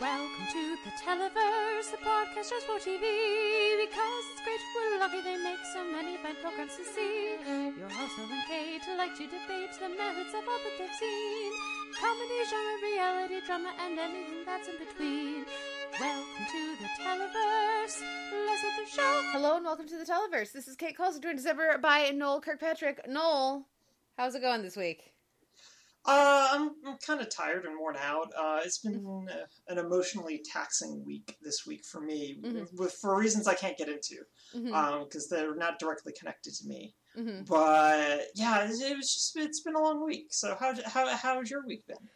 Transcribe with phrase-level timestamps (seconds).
[0.00, 3.04] Welcome to the Televerse, the podcast just for TV.
[3.84, 7.36] Because it's great, we're lucky they make so many fine programs to see.
[7.76, 11.52] Your host, Noel and Kate, like to debate the merits of all that they've seen.
[12.00, 15.44] Comedy, genre, reality, drama, and anything that's in between.
[16.00, 18.00] Welcome to the Televerse.
[18.48, 19.20] Let's the show.
[19.32, 20.52] Hello and welcome to the Televerse.
[20.52, 23.06] This is Kate Coulson, joined as ever by Noel Kirkpatrick.
[23.06, 23.66] Noel,
[24.16, 25.12] how's it going this week?
[26.06, 28.28] Uh, I'm, I'm kind of tired and worn out.
[28.36, 32.66] Uh, it's been uh, an emotionally taxing week this week for me, Mhm.
[32.78, 34.16] with for reasons I can't get into,
[34.52, 36.94] because they're not directly connected to me.
[37.16, 37.46] Mhm.
[37.46, 40.28] But yeah, it, it was just it's been a long week.
[40.32, 42.08] So how how how's your week been?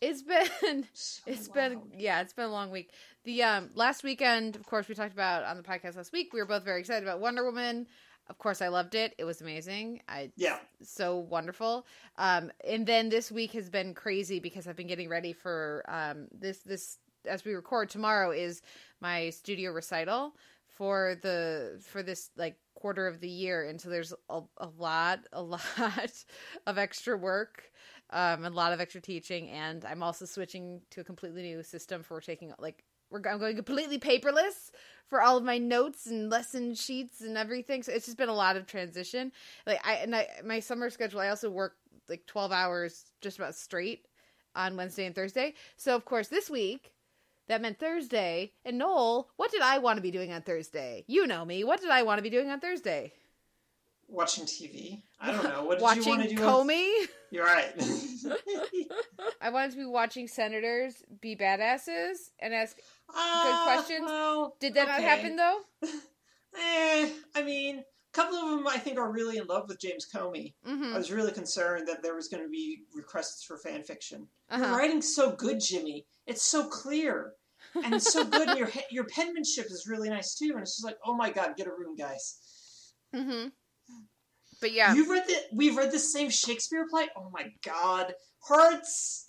[0.00, 2.92] It's been So it's been yeah, it's been a long week.
[3.24, 6.32] The um last weekend, of course, we talked about on the podcast last week.
[6.32, 7.86] We were both very excited about Wonder Woman.
[8.32, 9.14] Of course, I loved it.
[9.18, 10.00] It was amazing.
[10.08, 10.56] I yeah.
[10.82, 11.84] so wonderful.
[12.16, 16.28] Um, and then this week has been crazy because I've been getting ready for um,
[16.32, 16.60] this.
[16.60, 16.96] This
[17.26, 18.62] as we record tomorrow is
[19.02, 20.34] my studio recital
[20.66, 25.20] for the for this like quarter of the year, and so there's a, a lot,
[25.34, 26.24] a lot
[26.66, 27.64] of extra work.
[28.08, 32.02] Um, a lot of extra teaching, and I'm also switching to a completely new system
[32.02, 34.70] for taking like we're I'm going completely paperless
[35.06, 37.82] for all of my notes and lesson sheets and everything.
[37.82, 39.30] So it's just been a lot of transition
[39.66, 41.76] like I and I my summer schedule I also work
[42.08, 44.06] like 12 hours just about straight
[44.56, 45.54] on Wednesday and Thursday.
[45.76, 46.92] So of course this week
[47.48, 48.52] that meant Thursday.
[48.64, 51.04] And Noel, what did I want to be doing on Thursday?
[51.06, 51.64] You know me.
[51.64, 53.12] What did I want to be doing on Thursday?
[54.12, 55.02] Watching TV.
[55.20, 55.64] I don't know.
[55.64, 56.42] What did watching you want to do?
[56.42, 57.06] Comey.
[57.30, 57.72] You're right.
[59.40, 62.76] I wanted to be watching senators be badasses and ask
[63.14, 64.04] Uh, questions.
[64.04, 65.60] Well, Did that not happen though?
[66.54, 70.06] Eh, I mean, a couple of them I think are really in love with James
[70.14, 70.52] Comey.
[70.66, 70.94] I Mhm.
[70.94, 74.28] was really concerned that there was going to be requests for fan fiction.
[74.50, 74.76] Your Uh-huh.
[74.76, 76.06] writing's so good, Jimmy.
[76.26, 77.32] It's so clear
[77.82, 78.50] and it's so good.
[78.50, 80.50] and your your penmanship is really nice too.
[80.52, 82.36] And it's just like, oh my god, get a room, guys.
[83.14, 83.52] Mhm.
[84.62, 84.94] But yeah.
[84.94, 87.08] You've read the we've read the same Shakespeare play.
[87.16, 88.14] Oh my god,
[88.48, 89.28] hurts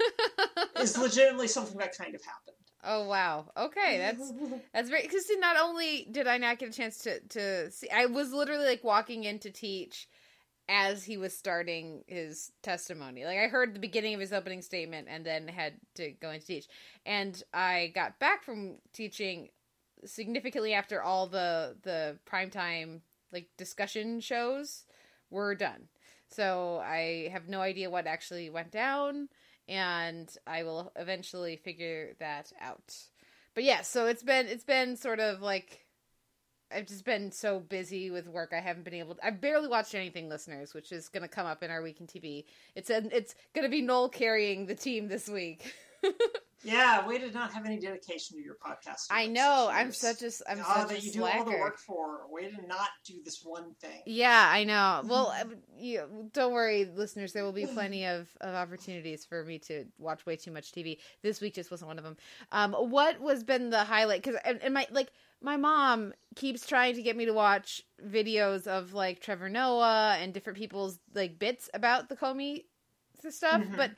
[0.78, 2.56] is legitimately something that kind of happened.
[2.84, 3.46] oh wow.
[3.56, 4.32] Okay, that's
[4.74, 8.06] That's very because not only did I not get a chance to to see, I
[8.06, 10.08] was literally like walking in to teach
[10.68, 13.24] as he was starting his testimony.
[13.24, 16.40] Like I heard the beginning of his opening statement and then had to go in
[16.40, 16.66] to teach.
[17.06, 19.50] And I got back from teaching
[20.04, 24.84] significantly after all the the primetime like discussion shows
[25.30, 25.88] were done.
[26.28, 29.28] So I have no idea what actually went down
[29.68, 32.94] and I will eventually figure that out.
[33.54, 35.86] But yeah so it's been it's been sort of like
[36.74, 39.94] i've just been so busy with work i haven't been able to i've barely watched
[39.94, 42.44] anything listeners which is going to come up in our week in tv
[42.74, 45.74] it's a, it's going to be noel carrying the team this week
[46.64, 49.06] yeah, we did not have any dedication to your podcast.
[49.10, 51.78] i know i'm such a i'm Ah, such that a you do all the work
[51.78, 52.20] for.
[52.30, 54.00] Way to not do this one thing.
[54.06, 55.34] yeah i know well
[55.76, 60.24] you, don't worry listeners there will be plenty of, of opportunities for me to watch
[60.24, 62.16] way too much tv this week just wasn't one of them
[62.52, 65.10] um what was been the highlight because and, and my like
[65.44, 70.32] my mom keeps trying to get me to watch videos of like Trevor Noah and
[70.32, 72.62] different people's like bits about the Comey
[73.28, 73.76] stuff, Mhm.
[73.76, 73.90] but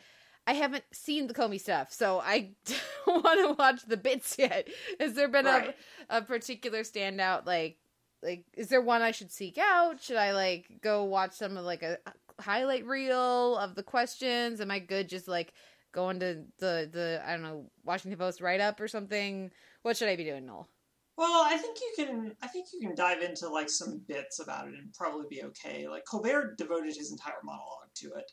[0.46, 4.68] I haven't seen the Comey stuff, so I don't want to watch the bits yet.
[5.00, 5.74] Has there been Right.
[6.10, 7.78] a a particular standout like
[8.22, 10.02] like is there one I should seek out?
[10.02, 11.98] Should I like go watch some of like a
[12.40, 14.60] highlight reel of the questions?
[14.60, 15.52] Am I good just like
[15.92, 19.50] going to the the I don't know Washington Post write up or something?
[19.82, 20.68] What should I be doing, Noel?
[21.16, 22.32] Well, I think you can.
[22.42, 25.86] I think you can dive into like some bits about it and probably be okay.
[25.86, 28.30] Like Colbert devoted his entire monologue to it,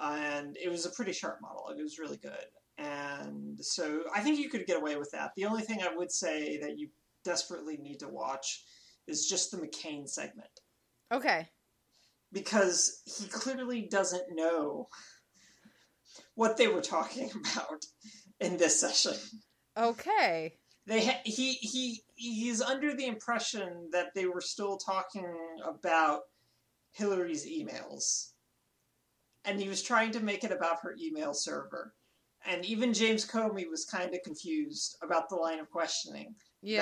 [0.00, 1.78] and it was a pretty sharp monologue.
[1.78, 2.46] It was really good,
[2.78, 5.32] and so I think you could get away with that.
[5.36, 6.88] The only thing I would say that you
[7.24, 8.64] desperately need to watch
[9.06, 10.48] is just the McCain segment
[11.12, 11.48] Okay.
[12.32, 14.88] because he clearly doesn't know
[16.34, 17.84] what they were talking about
[18.40, 19.14] in this session.
[19.76, 20.54] Okay.
[20.86, 25.26] they ha- he he he's under the impression that they were still talking
[25.64, 26.22] about
[26.92, 28.30] Hillary's emails,
[29.44, 31.94] and he was trying to make it about her email server.
[32.46, 36.34] And even James Comey was kind of confused about the line of questioning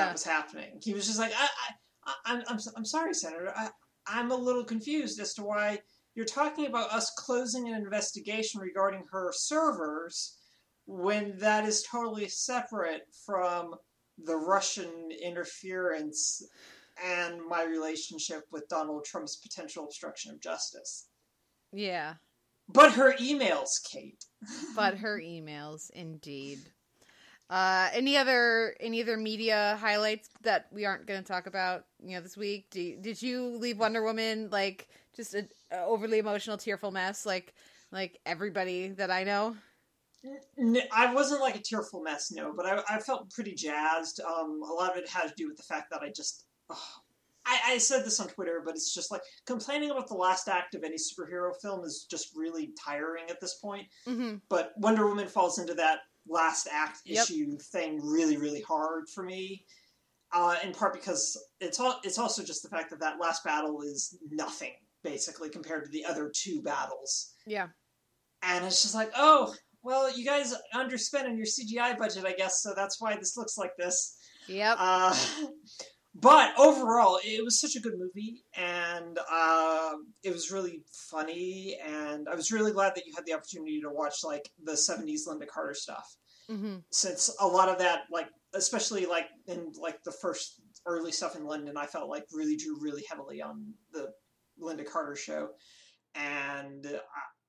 [0.06, 0.78] that was happening.
[0.82, 1.72] He was just like, I, I,
[2.06, 3.52] I I'm, I'm, I'm sorry, Senator.
[3.56, 3.68] I,
[4.06, 5.80] I'm a little confused as to why
[6.14, 10.36] you're talking about us closing an investigation regarding her servers
[10.86, 13.74] when that is totally separate from
[14.24, 16.42] the Russian interference
[17.04, 21.08] and my relationship with Donald Trump's potential obstruction of justice.
[21.72, 22.14] Yeah.
[22.68, 24.24] But her emails, Kate.
[24.76, 26.58] But her emails, indeed.
[27.50, 31.86] Uh, any other any other media highlights that we aren't going to talk about?
[32.02, 32.66] You know, this week.
[32.70, 37.54] Do did you leave Wonder Woman like just an overly emotional, tearful mess, like
[37.90, 39.56] like everybody that I know?
[40.92, 44.20] I wasn't like a tearful mess, no, but I, I felt pretty jazzed.
[44.20, 46.44] Um, a lot of it had to do with the fact that I just.
[47.48, 50.74] I, I said this on Twitter, but it's just like complaining about the last act
[50.74, 53.86] of any superhero film is just really tiring at this point.
[54.06, 54.36] Mm-hmm.
[54.50, 57.24] But Wonder Woman falls into that last act Yep.
[57.24, 59.64] issue thing really, really hard for me.
[60.30, 63.80] Uh, in part because it's all, it's also just the fact that that last battle
[63.80, 64.72] is nothing
[65.02, 67.68] basically compared to the other two battles, Yeah.
[68.42, 72.60] and it's just like, oh, well, you guys underspent on your CGI budget, I guess,
[72.62, 74.18] so that's why this looks like this.
[74.48, 74.76] Yep.
[74.78, 75.16] Uh,
[76.20, 79.92] but overall, it was such a good movie, and uh,
[80.22, 83.90] it was really funny, and I was really glad that you had the opportunity to
[83.90, 86.16] watch like the '70s Lynda Carter stuff,
[86.50, 86.76] mm-hmm.
[86.90, 91.44] since a lot of that, like especially like in like the first early stuff in
[91.44, 94.10] London, I felt like really drew really heavily on the
[94.60, 95.50] Lynda Carter show,
[96.14, 96.98] and uh,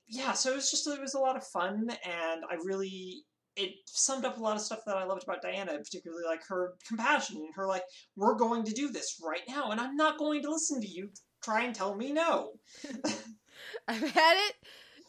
[0.07, 3.23] yeah, so it was just it was a lot of fun, and I really
[3.59, 6.73] it summed up a lot of stuff that I loved about Diana, particularly like her
[6.87, 7.83] compassion and her like,
[8.15, 11.09] we're going to do this right now, and I'm not going to listen to you
[11.43, 12.51] try and tell me no.
[13.87, 14.55] I've had it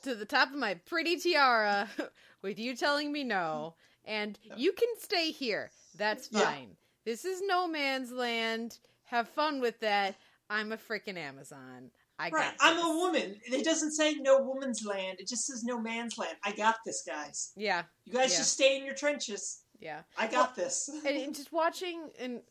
[0.02, 1.88] to the top of my pretty tiara
[2.42, 3.74] with you telling me no,
[4.04, 5.70] and you can stay here.
[5.96, 6.42] That's Yeah.
[6.42, 6.76] fine.
[7.04, 8.78] This is no man's land.
[9.04, 10.16] Have fun with that.
[10.48, 11.90] I'm a freaking Amazon.
[12.20, 12.84] I got Right, I'm this.
[12.84, 13.40] a woman.
[13.46, 15.18] It doesn't say no woman's land.
[15.20, 16.36] It just says no man's land.
[16.44, 17.52] I got this, guys.
[17.56, 18.38] Yeah, You guys Yeah.
[18.38, 19.62] just stay in your trenches.
[19.80, 20.02] yeah.
[20.18, 20.88] I got this.
[21.06, 22.42] and, and just watching and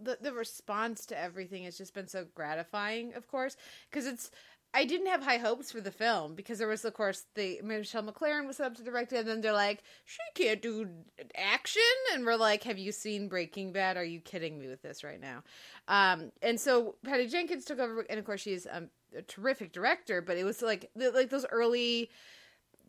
[0.00, 3.56] the the response to everything has just been so gratifying of course
[3.90, 4.30] because it's
[4.74, 8.02] I didn't have high hopes for the film because there was of course the Michelle
[8.02, 10.86] MacLaren was up to direct it and then they're like she can't do
[11.34, 11.80] action
[12.12, 15.20] and we're like have you seen Breaking Bad are you kidding me with this right
[15.20, 15.42] now
[15.88, 20.20] um and so Patty Jenkins took over and of course she's um, a terrific director
[20.20, 22.10] but it was like the, like those early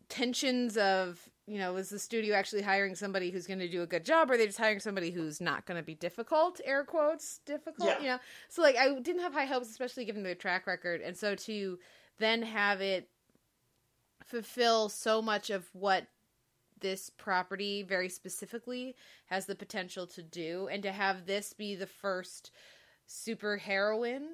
[0.08, 3.86] tensions of you know is the studio actually hiring somebody who's going to do a
[3.86, 6.84] good job or are they just hiring somebody who's not going to be difficult air
[6.84, 7.98] quotes difficult Yeah.
[8.00, 11.16] you know so like i didn't have high hopes especially given their track record and
[11.16, 11.78] so to
[12.18, 13.08] then have it
[14.24, 16.06] fulfill so much of what
[16.80, 18.94] this property very specifically
[19.26, 22.50] has the potential to do and to have this be the first
[23.08, 24.26] superheroine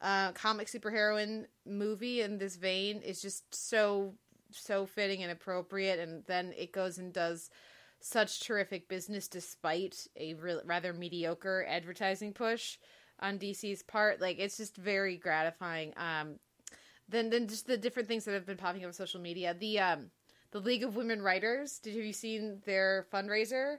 [0.00, 4.14] uh comic superheroine movie in this vein is just so
[4.50, 7.50] so fitting and appropriate and then it goes and does
[8.00, 12.78] such terrific business despite a re- rather mediocre advertising push
[13.20, 14.20] on DC's part.
[14.20, 15.92] Like it's just very gratifying.
[15.96, 16.38] Um
[17.08, 19.54] then then just the different things that have been popping up on social media.
[19.58, 20.10] The um
[20.50, 21.78] the League of Women Writers.
[21.78, 23.78] Did have you seen their fundraiser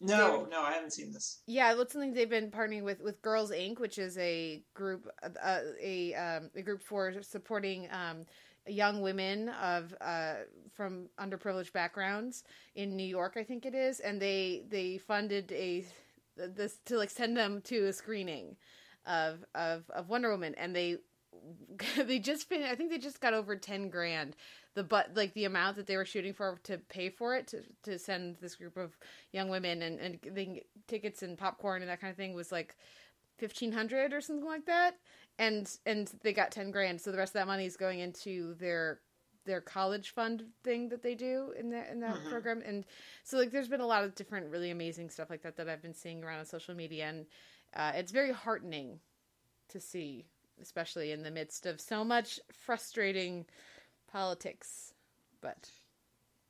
[0.00, 1.40] No, no, I haven't seen this.
[1.46, 5.58] yeah, that's something they've been partnering with with Girls Inc., which is a group uh,
[5.80, 8.26] a um, a group for supporting um,
[8.66, 10.34] young women of uh,
[10.74, 12.44] from underprivileged backgrounds
[12.74, 15.84] in New York, I think it is, and they they funded a
[16.36, 18.56] this to like send them to a screening
[19.06, 20.98] of of of Wonder Woman, and they
[22.04, 24.36] they just fin- I think they just got over ten grand.
[24.74, 27.62] The but like the amount that they were shooting for to pay for it to
[27.84, 28.96] to send this group of
[29.32, 32.76] young women and and they tickets and popcorn and that kind of thing was like
[33.38, 34.96] fifteen hundred or something like that.
[35.38, 38.54] And and they got ten grand, so the rest of that money is going into
[38.54, 39.00] their
[39.44, 42.30] their college fund thing that they do in that in that Mhm.
[42.30, 42.62] program.
[42.66, 42.84] And
[43.22, 45.82] so like there's been a lot of different really amazing stuff like that that I've
[45.82, 47.26] been seeing around on social media, and
[47.74, 48.98] uh, it's very heartening
[49.68, 50.26] to see,
[50.60, 53.46] especially in the midst of so much frustrating
[54.10, 54.92] politics.
[55.40, 55.70] But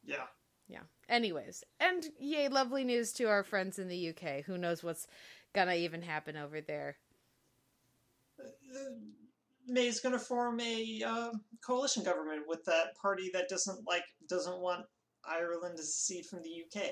[0.04, 0.26] Yeah.
[0.68, 0.82] yeah.
[1.08, 4.42] Anyways, and yay, lovely news to our friends in the UK.
[4.44, 5.06] Who knows what's
[5.52, 6.96] gonna even happen over there?
[9.68, 11.30] May's going to form a uh,
[11.64, 14.84] coalition government with that party that doesn't like doesn't want
[15.25, 16.90] Ireland to secede from the UK.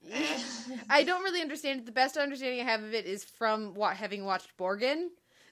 [0.90, 1.86] I don't really understand it.
[1.86, 5.08] The best understanding I have of it is from wa- having watched Borgen.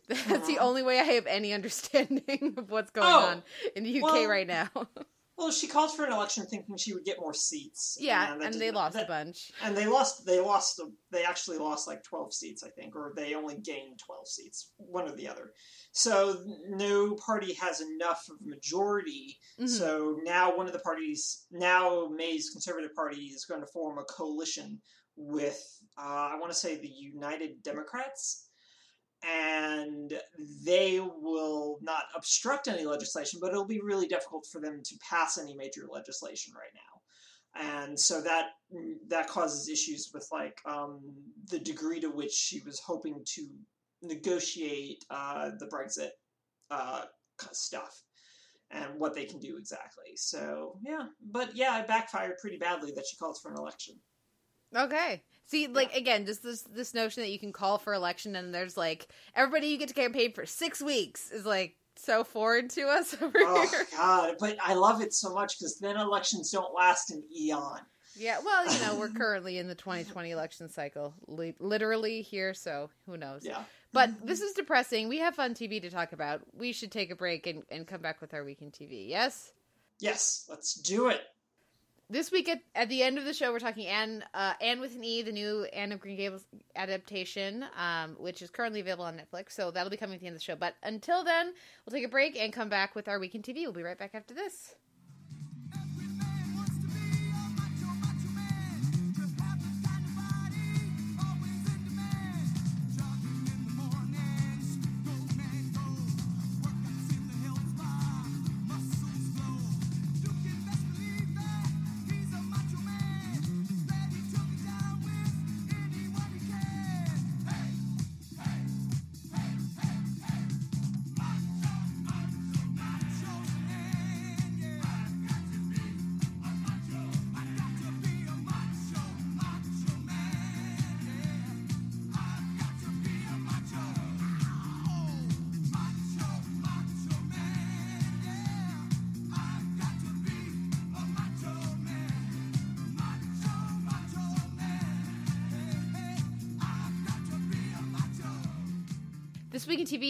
[0.29, 0.69] That's the Uh-huh.
[0.69, 3.43] only way I have any understanding of what's going Oh, on
[3.75, 4.69] in the UK well, right now.
[5.39, 7.99] Well, she called for an election thinking she would get more seats.
[8.01, 9.53] yeah, and, and they lost that- a bunch.
[9.63, 10.25] And they lost.
[10.25, 10.81] They lost.
[11.11, 15.07] They actually lost like twelve seats, I think, or they only gained twelve seats, one
[15.07, 15.53] or the other.
[15.93, 19.37] So no party has enough of a majority.
[19.61, 19.69] Mhm.
[19.69, 24.05] So now one of the parties, now May's Conservative Party, is going to form a
[24.05, 24.81] coalition
[25.17, 25.63] with,
[25.99, 28.49] uh, I want to say, the United Democrats.
[29.29, 30.13] And
[30.65, 35.39] they will not obstruct any legislation, but it'll be really difficult for them to pass
[35.39, 36.97] any major legislation right now.
[37.59, 38.51] And so that
[39.09, 41.01] that causes issues with like um,
[41.51, 43.49] the degree to which she was hoping to
[44.03, 46.11] negotiate uh, the Brexit
[46.71, 47.05] uh,
[47.53, 48.03] stuff
[48.71, 50.17] and what they can do exactly.
[50.17, 53.95] So yeah, but yeah, it backfired pretty badly that she called for an election.
[54.75, 55.23] Okay.
[55.47, 55.99] See, like yeah.
[55.99, 59.69] again, just this this notion that you can call for election and there's like everybody
[59.69, 63.69] you get to campaign for six weeks is like so foreign to us over oh,
[63.69, 63.87] here.
[63.97, 67.81] God, but I love it so much because then elections don't last an eon.
[68.19, 72.89] Yeah, well, you know, we're currently in the 2020 election cycle, li- literally here, so
[73.05, 73.43] who knows?
[73.45, 73.63] Yeah.
[73.93, 75.09] But this is depressing.
[75.09, 76.41] We have fun TV to talk about.
[76.55, 79.09] We should take a break and, and come back with our weekend TV.
[79.09, 79.53] Yes?
[80.01, 81.21] Yes, let's do it.
[82.09, 84.95] This week at, at the end of the show, we're talking Anne, uh, Anne with
[84.95, 86.45] an E, the new Anne of Green Gables
[86.77, 89.53] adaptation, um, which is currently available on Netflix.
[89.53, 90.55] So that'll be coming at the end of the show.
[90.55, 91.53] But until then,
[91.85, 93.63] we'll take a break and come back with our week in TV.
[93.63, 94.77] We'll be right back after this.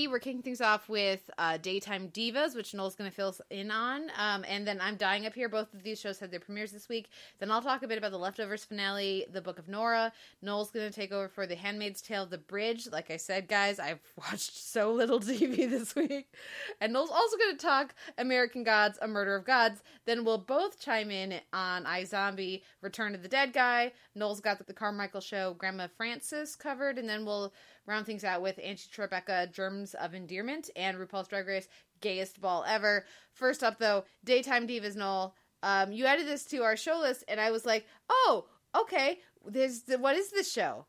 [0.08, 3.70] We're kicking things off with uh, Daytime Divas, which Noel's going to fill us in
[3.70, 4.10] on.
[4.16, 5.48] Um, and then I'm Dying Up Here.
[5.48, 7.08] Both of these shows had their premieres this week.
[7.40, 10.12] Then I'll talk a bit about the Leftovers finale, The Book of Nora.
[10.42, 12.88] Noel's going to take over for The Handmaid's Tale, The Bridge.
[12.90, 16.32] Like I said, guys, I've watched so little TV this week.
[16.80, 19.82] And Noel's also going to talk American Gods, A Murder of Gods.
[20.04, 23.92] Then we'll both chime in on iZombie, Return of the Dead Guy.
[24.14, 26.98] Noel's got the Carmichael Show, Grandma Francis covered.
[26.98, 27.52] And then we'll
[27.86, 31.68] round things out with Angie Tribeca, Germs of Endearment, and RuPaul's Drag Race,
[32.00, 33.04] Gayest Ball Ever.
[33.32, 35.34] First up, though, Daytime Divas Noel.
[35.62, 38.46] Um, you added this to our show list, and I was like, oh,
[38.78, 39.20] okay.
[39.44, 40.86] There's the, what is this show?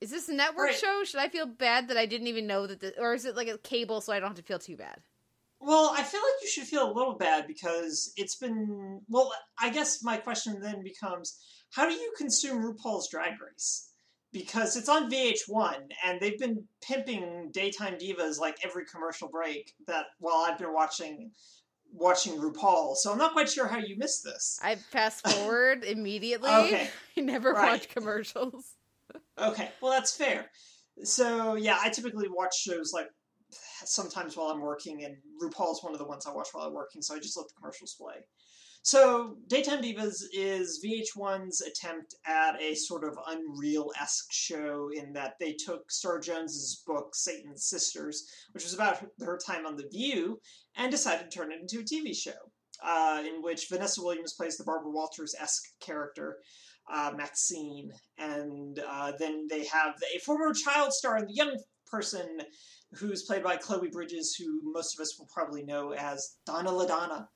[0.00, 0.74] Is this a network right.
[0.74, 1.02] show?
[1.04, 3.48] Should I feel bad that I didn't even know that, the, or is it like
[3.48, 5.00] a cable so I don't have to feel too bad?
[5.60, 9.02] Well, I feel like you should feel a little bad because it's been.
[9.10, 11.38] Well, I guess my question then becomes
[11.70, 13.89] how do you consume RuPaul's Drag Race?
[14.32, 20.06] Because it's on VH1 and they've been pimping daytime divas like every commercial break that
[20.18, 21.32] while I've been watching
[21.92, 22.96] watching RuPaul.
[22.96, 24.58] So I'm not quite sure how you missed this.
[24.62, 26.50] I fast forward immediately.
[26.50, 26.88] Okay.
[27.16, 27.72] I never right.
[27.72, 28.74] watch commercials.
[29.38, 29.70] okay.
[29.80, 30.50] Well, that's fair.
[31.02, 33.08] So, yeah, I typically watch shows like
[33.84, 37.02] sometimes while I'm working and RuPaul's one of the ones I watch while I'm working,
[37.02, 38.14] so I just let the commercials play.
[38.82, 45.34] So, Daytime Divas is VH1's attempt at a sort of Unreal esque show in that
[45.38, 50.40] they took Star Jones's book, Satan's Sisters, which was about her time on The View,
[50.76, 52.32] and decided to turn it into a TV show,
[52.82, 56.38] uh, in which Vanessa Williams plays the Barbara Walters esque character.
[56.92, 61.56] Uh, Maxine, and uh, then they have a former child star and the young
[61.86, 62.26] person
[62.94, 67.26] who's played by Chloe Bridges, who most of us will probably know as Donna LaDonna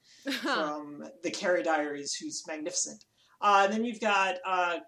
[0.43, 3.04] from the Carrie Diaries, who's magnificent.
[3.40, 4.78] Uh, and then you've got uh,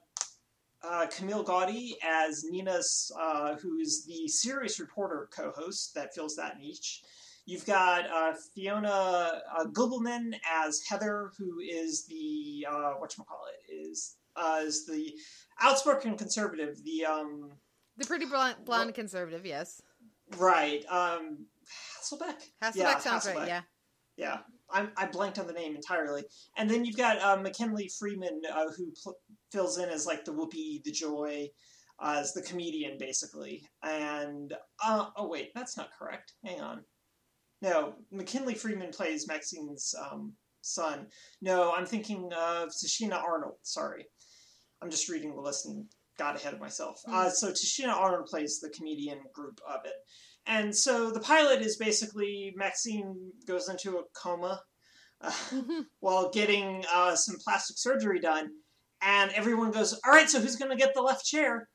[0.82, 2.80] uh, Camille Guaty as Nina,
[3.20, 7.02] uh, who's the serious reporter co-host that fills that niche.
[7.44, 13.44] You've got uh, Fiona uh, Gubelmann as Heather, who is the uh, what you call
[13.46, 15.12] it is uh, is the
[15.60, 17.52] outspoken conservative, the um,
[17.96, 19.80] the pretty blonde, blonde conservative, yes,
[20.38, 20.84] right.
[20.88, 21.46] Um,
[22.02, 22.34] Hasselbeck.
[22.62, 23.36] Hasselbeck yeah, sounds Hasselbeck.
[23.36, 23.48] right.
[23.48, 23.60] Yeah.
[24.16, 24.38] Yeah,
[24.70, 26.24] I, I blanked on the name entirely.
[26.56, 29.18] And then you've got uh, McKinley Freeman, uh, who pl-
[29.52, 31.48] fills in as like the Whoopi, the Joy,
[31.98, 33.62] uh, as the comedian, basically.
[33.82, 34.54] And
[34.84, 36.32] uh, oh wait, that's not correct.
[36.44, 36.84] Hang on.
[37.62, 41.06] No, McKinley Freeman plays Maxine's um, son.
[41.40, 43.56] No, I'm thinking of Tichina Arnold.
[43.62, 44.04] Sorry,
[44.82, 45.86] I'm just reading the list and
[46.18, 47.00] got ahead of myself.
[47.08, 47.30] Mm.
[47.30, 49.94] so Tichina Arnold plays the comedian group of it.
[50.46, 54.60] And so the pilot is basically Maxine goes into a coma
[55.20, 55.80] uh, mm-hmm.
[56.00, 58.50] while getting uh, some plastic surgery done,
[59.02, 61.68] and everyone goes, "All right, so who's going to get the left chair?"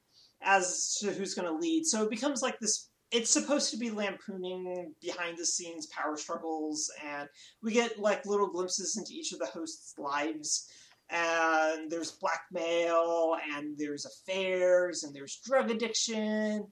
[0.43, 1.85] As to who's going to lead.
[1.85, 2.89] So it becomes like this.
[3.11, 7.27] It's supposed to be lampooning behind the scenes power struggles, and
[7.61, 10.67] we get like little glimpses into each of the hosts' lives
[11.11, 16.65] and there's blackmail, and there's affairs, and there's drug addiction,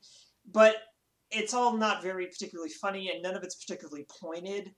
[0.50, 0.78] but
[1.32, 4.72] it's all not very particularly funny, and none of it's particularly pointed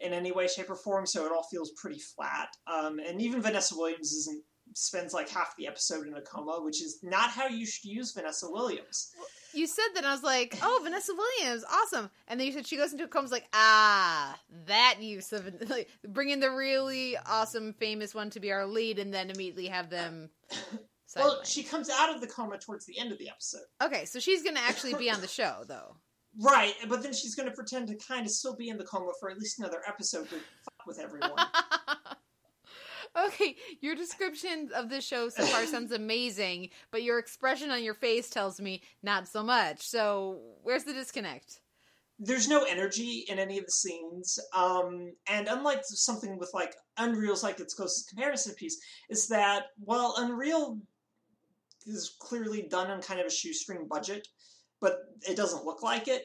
[0.00, 1.06] in any way, shape, or form.
[1.06, 2.48] So it all feels pretty flat.
[2.66, 4.42] Um, and even Vanessa Williams isn't
[4.74, 8.12] spends like half the episode in a coma, which is not how you should use
[8.12, 9.12] Vanessa Williams.
[9.52, 12.66] You said that, and I was like, "Oh, Vanessa Williams, awesome!" And then you said
[12.66, 13.28] she goes into a coma.
[13.28, 18.66] Like, "Ah, that use of like, bringing the really awesome, famous one to be our
[18.66, 20.30] lead, and then immediately have them."
[21.16, 23.62] Well, she comes out of the coma towards the end of the episode.
[23.82, 25.96] Okay, so she's going to actually be on the show, though.
[26.38, 29.12] Right, but then she's going to pretend to kind of still be in the coma
[29.18, 31.32] for at least another episode to fuck with everyone.
[33.26, 37.94] okay, your description of this show so far sounds amazing, but your expression on your
[37.94, 39.80] face tells me not so much.
[39.80, 41.60] So, where's the disconnect?
[42.18, 47.42] There's no energy in any of the scenes, um, and unlike something with like Unreal's
[47.42, 50.78] like its closest comparison piece, is that while Unreal
[51.86, 54.26] is clearly done on kind of a shoestring budget,
[54.80, 56.24] but it doesn't look like it.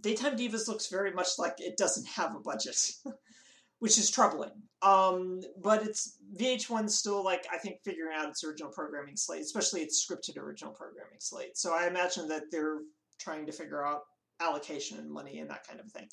[0.00, 2.76] Daytime Divas looks very much like it doesn't have a budget,
[3.78, 4.50] which is troubling.
[4.80, 9.82] Um, but it's VH1's still like I think figuring out its original programming slate, especially
[9.82, 11.56] its scripted original programming slate.
[11.56, 12.80] So I imagine that they're
[13.20, 14.02] trying to figure out
[14.40, 16.08] allocation and money and that kind of thing.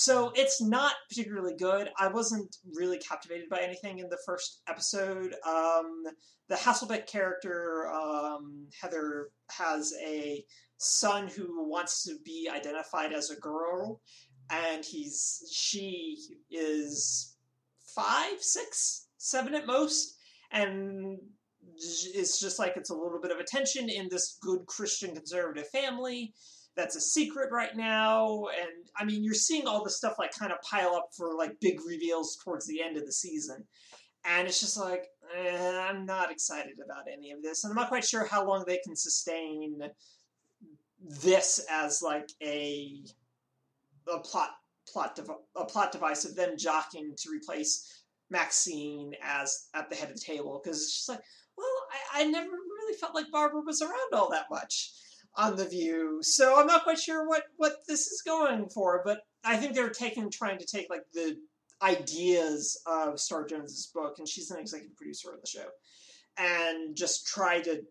[0.00, 1.90] So it's not particularly good.
[1.98, 5.34] I wasn't really captivated by anything in the first episode.
[5.46, 6.04] Um,
[6.48, 10.42] the Hasselbeck character, um, Heather, has a
[10.78, 14.00] son who wants to be identified as a girl,
[14.48, 16.16] and he's she
[16.50, 17.36] is
[17.94, 20.16] five, six, seven at most,
[20.50, 21.18] and
[21.76, 26.32] it's just like it's a little bit of attention in this good Christian conservative family
[26.76, 28.46] that's a secret right now.
[28.60, 31.60] And I mean, you're seeing all the stuff like kind of pile up for like
[31.60, 33.64] big reveals towards the end of the season.
[34.24, 37.64] And it's just like, eh, I'm not excited about any of this.
[37.64, 39.80] And I'm not quite sure how long they can sustain
[41.22, 43.02] this as like a
[44.12, 44.50] a plot
[44.86, 50.10] plot dev- a plot device of them jockeying to replace Maxine as at the head
[50.10, 51.20] of the table because it's just like,
[51.56, 51.66] well,
[52.14, 54.92] I, I never really felt like Barbara was around all that much
[55.36, 56.18] on the View.
[56.22, 59.90] So I'm not quite sure what what this is going for, but I think they're
[59.90, 61.36] taking trying to take like the
[61.82, 65.66] ideas of Star Jones's book, and she's an executive producer of the show,
[66.36, 67.82] and just try to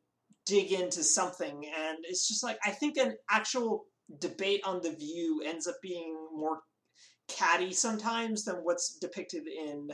[0.46, 1.66] dig into something.
[1.66, 3.86] And it's just like I think an actual
[4.20, 6.60] debate on the View ends up being more
[7.28, 9.90] catty sometimes than what's depicted in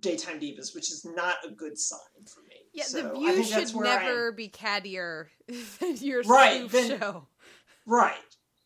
[0.00, 2.51] daytime divas, which is not a good sign for me.
[2.72, 5.26] Yeah, so the view should never be cattier
[5.80, 7.26] than your right, then, show.
[7.86, 8.14] Right.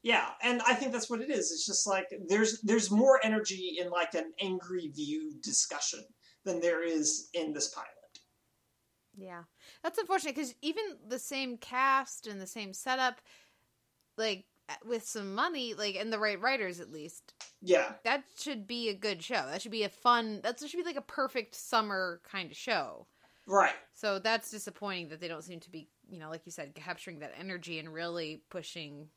[0.03, 1.51] Yeah, and I think that's what it is.
[1.51, 6.05] It's just like there's there's more energy in like an angry view discussion
[6.45, 7.91] than there is in this pilot.
[9.17, 9.43] Yeah,
[9.83, 13.21] that's unfortunate because even the same cast and the same setup,
[14.17, 14.45] like
[14.87, 17.35] with some money, like and the right writers at least.
[17.61, 19.47] Yeah, that should be a good show.
[19.51, 20.41] That should be a fun.
[20.43, 23.07] That should be like a perfect summer kind of show.
[23.47, 23.75] Right.
[23.95, 27.21] So that's disappointing that they don't seem to be, you know, like you said, capturing
[27.21, 29.09] that energy and really pushing,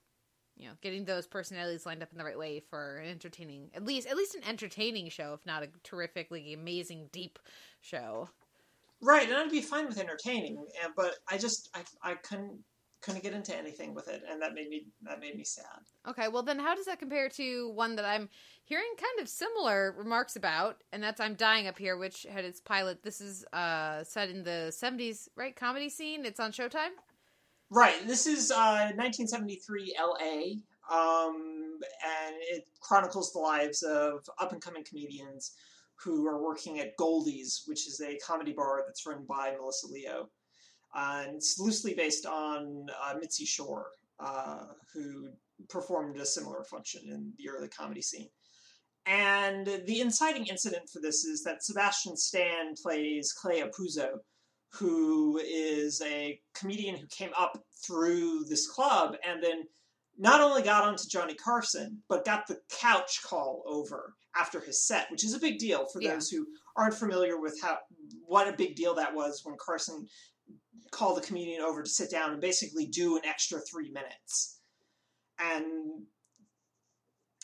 [0.56, 3.84] you know, getting those personalities lined up in the right way for an entertaining, at
[3.84, 7.40] least at least an entertaining show, if not a terrifically amazing deep
[7.82, 8.30] show.
[9.02, 10.64] Right, and I'd be fine with entertaining,
[10.96, 12.60] but I just I I couldn't
[13.02, 15.66] couldn't get into anything with it, and that made me that made me sad.
[16.08, 18.30] Okay, well then, how does that compare to one that I'm
[18.64, 22.60] hearing kind of similar remarks about, and that's "I'm Dying Up Here," which had its
[22.60, 23.04] pilot.
[23.04, 25.56] This is uh, set in the '70s, right?
[25.56, 26.26] Comedy scene.
[26.26, 26.92] It's on Showtime.
[27.72, 28.08] Right.
[28.08, 30.60] This is uh, 1973 L.A.
[30.92, 35.54] Um, and it chronicles the lives of up and coming comedians
[36.04, 40.30] who are working at Goldie's, which is a comedy bar that's run by Melissa Leo.
[40.96, 43.88] Uh, and it's loosely based on uh, Mitzi Shore,
[44.20, 45.30] uh, who
[45.70, 48.30] performed a similar function in the early comedy scene.
[49.06, 54.20] And the inciting incident for this is that Sebastian Stan plays Clay Apuzzo,
[54.74, 59.64] who is a comedian who came up through this club and then
[60.18, 65.10] not only got onto Johnny Carson, but got the couch call over after his set,
[65.10, 66.14] which is a big deal for Yeah.
[66.14, 67.80] those who aren't familiar with how
[68.26, 70.08] what a big deal that was when Carson
[70.92, 74.60] called the comedian over to sit down and basically do an extra three minutes.
[75.40, 76.04] And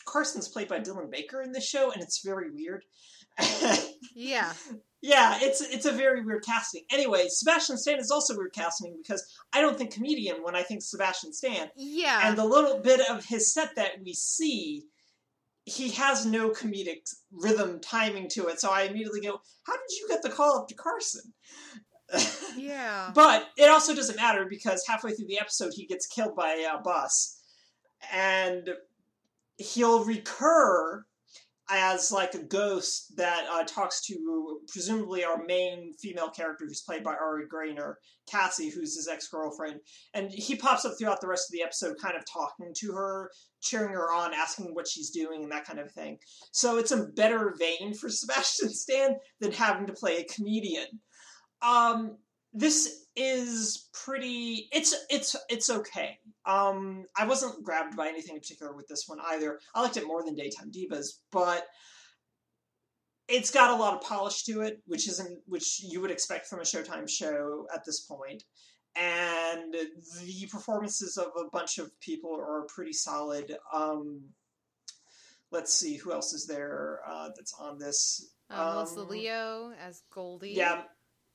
[0.06, 2.84] Carson's played by Dylan Baker in this show, and it's very weird.
[4.14, 4.52] Yeah.
[5.02, 6.82] Yeah, it's it's a very weird casting.
[6.90, 10.82] Anyway, Sebastian Stan is also weird casting because I don't think comedian when I think
[10.82, 11.68] Sebastian Stan.
[11.76, 12.20] Yeah.
[12.24, 14.84] And the little bit of his set that we see
[15.66, 18.60] he has no comedic rhythm timing to it.
[18.60, 21.34] So I immediately go, "How did you get the call up to Carson?"
[22.56, 23.10] Yeah.
[23.14, 26.80] but it also doesn't matter because halfway through the episode he gets killed by a
[26.82, 27.40] bus,
[28.12, 28.70] and
[29.58, 31.04] he'll recur
[31.68, 37.02] as like a ghost that uh, talks to presumably our main female character who's played
[37.02, 37.94] by Ari Graynor,
[38.30, 39.80] Cassie, who's his ex girlfriend,
[40.14, 43.30] and he pops up throughout the rest of the episode, kind of talking to her,
[43.60, 46.18] cheering her on, asking what she's doing, and that kind of thing.
[46.52, 50.86] So it's a better vein for Sebastian Stan than having to play a comedian.
[51.62, 52.18] Um,
[52.52, 54.68] this is pretty.
[54.72, 56.18] It's it's it's okay.
[56.44, 59.58] Um, I wasn't grabbed by anything in particular with this one either.
[59.74, 61.66] I liked it more than Daytime Divas, but
[63.28, 66.60] it's got a lot of polish to it, which isn't which you would expect from
[66.60, 68.44] a Showtime show at this point.
[68.98, 73.54] And the performances of a bunch of people are pretty solid.
[73.70, 74.22] Um,
[75.50, 78.32] let's see who else is there uh, that's on this.
[78.48, 80.52] Melissa Um, Leo as Goldie.
[80.52, 80.84] Yeah,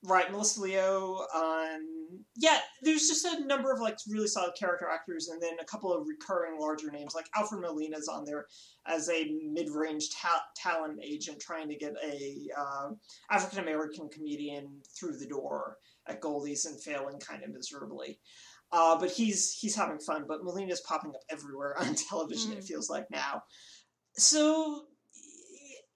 [0.04, 0.30] right.
[0.30, 1.26] Melissa Leo.
[1.34, 1.88] Um,
[2.36, 5.92] yeah, there's just a number of like really solid character actors, and then a couple
[5.92, 8.46] of recurring larger names like Alfred Molina's on there
[8.86, 12.90] as a mid-range ta- talent agent trying to get a uh,
[13.30, 18.18] African American comedian through the door at Goldie's and failing kind of miserably.
[18.72, 20.24] Uh, but he's he's having fun.
[20.26, 22.52] But Molina's popping up everywhere on television.
[22.52, 22.66] It Mhm.
[22.66, 23.42] feels like now.
[24.16, 24.84] So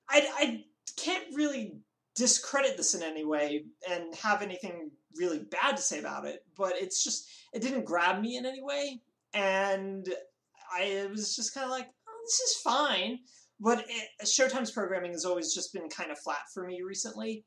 [0.08, 0.64] I I
[0.96, 1.78] can't really
[2.16, 6.72] discredit this in any way and have anything really bad to say about it, but
[6.76, 9.00] it's just it didn't grab me in any way,
[9.34, 10.08] and
[10.72, 13.20] I was just kind of like, oh, this is fine.
[13.58, 17.44] But it, Showtime's programming has always just been kind of flat for me recently,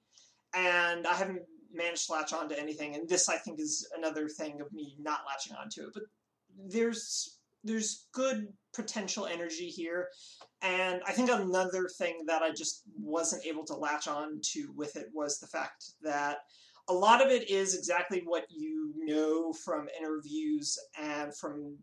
[0.56, 1.42] and I haven't
[1.74, 2.96] managed to latch on to anything.
[2.96, 5.90] And this, I think, is another thing of me not latching onto it.
[5.94, 6.04] But
[6.68, 10.10] there's there's good potential energy here,
[10.62, 14.96] and I think another thing that I just wasn't able to latch on to with
[14.96, 16.40] it was the fact that
[16.90, 21.78] a lot of it is exactly what you know from interviews and from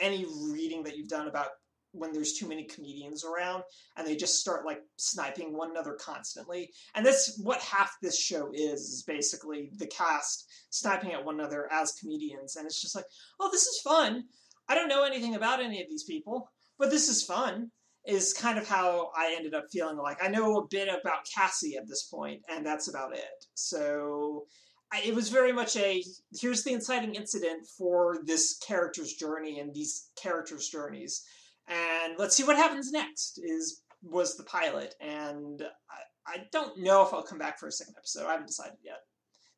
[0.00, 1.48] any reading that you've done about
[1.92, 3.62] when there's too many comedians around
[3.96, 6.70] and they just start like sniping one another constantly.
[6.94, 11.66] And that's what half this show is, is basically the cast sniping at one another
[11.72, 12.56] as comedians.
[12.56, 13.06] And it's just like,
[13.40, 14.24] oh, this is fun.
[14.68, 17.70] I don't know anything about any of these people, but this is fun.
[18.06, 21.76] Is kind of how I ended up feeling like I know a bit about Cassie
[21.76, 23.44] at this point, and that's about it.
[23.54, 24.46] So
[24.90, 26.02] I, it was very much a
[26.40, 31.24] here's the inciting incident for this character's journey and these characters' journeys,
[31.66, 33.40] and let's see what happens next.
[33.42, 37.72] Is was the pilot, and I, I don't know if I'll come back for a
[37.72, 38.26] second episode.
[38.26, 39.00] I haven't decided yet.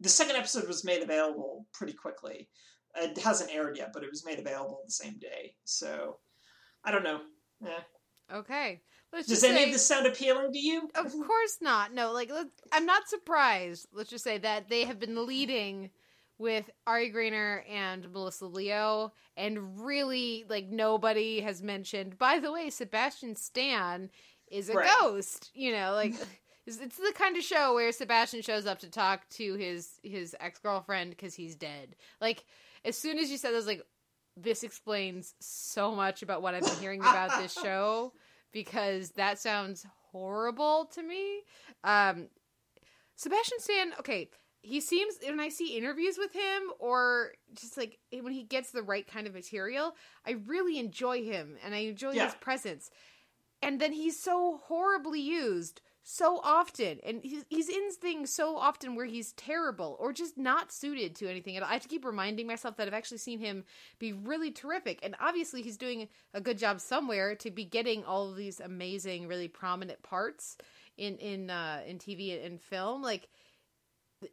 [0.01, 2.49] The second episode was made available pretty quickly.
[2.97, 5.55] It hasn't aired yet, but it was made available the same day.
[5.65, 6.17] So
[6.85, 7.21] I don't know.
[7.67, 8.35] Eh.
[8.37, 8.81] Okay.
[9.13, 10.89] Let's Does any say, of this sound appealing to you?
[10.95, 11.93] Of course not.
[11.93, 12.31] No, like
[12.73, 13.89] I'm not surprised.
[13.93, 15.91] Let's just say that they have been leading
[16.39, 22.19] with Ari Graynor and Melissa Leo, and really, like nobody has mentioned.
[22.19, 24.11] By the way, Sebastian Stan
[24.51, 24.91] is a Right.
[25.01, 25.51] ghost.
[25.55, 26.15] You know, like
[26.67, 30.37] it's, it's the kind of show where Sebastian shows up to talk to his his
[30.41, 31.97] ex girlfriend because he's dead.
[32.21, 32.45] Like
[32.85, 33.83] as soon as you said, I was like,
[34.37, 38.13] this explains so much about what I've been hearing about this show
[38.53, 41.43] because that sounds horrible to me.
[41.85, 42.29] Um,
[43.17, 44.31] Sebastian Stan, okay,
[44.63, 48.83] he seems when I see interviews with him or just like when he gets the
[48.83, 49.95] right kind of material,
[50.27, 52.25] I really enjoy him and I enjoy Yeah.
[52.27, 52.91] his presence.
[53.63, 55.81] And then he's so horribly used
[56.13, 60.73] so often and he's, he's in things so often where he's terrible or just not
[60.73, 61.57] suited to anything.
[61.63, 63.65] I have to keep reminding myself that I've actually seen him
[64.01, 68.33] be really terrific and obviously he's doing a good job somewhere to be getting all
[68.33, 70.57] these amazing really prominent parts
[70.99, 73.29] in in uh in TV and film like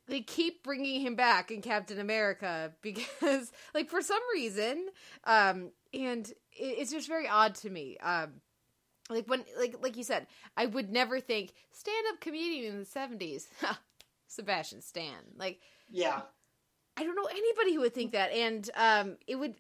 [0.08, 4.88] they keep bringing him back in Captain America because like for some reason
[5.26, 6.36] um and it,
[6.80, 8.42] it's just very odd to me um
[9.10, 12.86] like when like like you said I would never think stand up comedian in the
[12.86, 13.48] 70s
[14.28, 16.22] Sebastian Stan like Yeah.
[17.00, 19.54] I don't know anybody who would think that, and um, it would.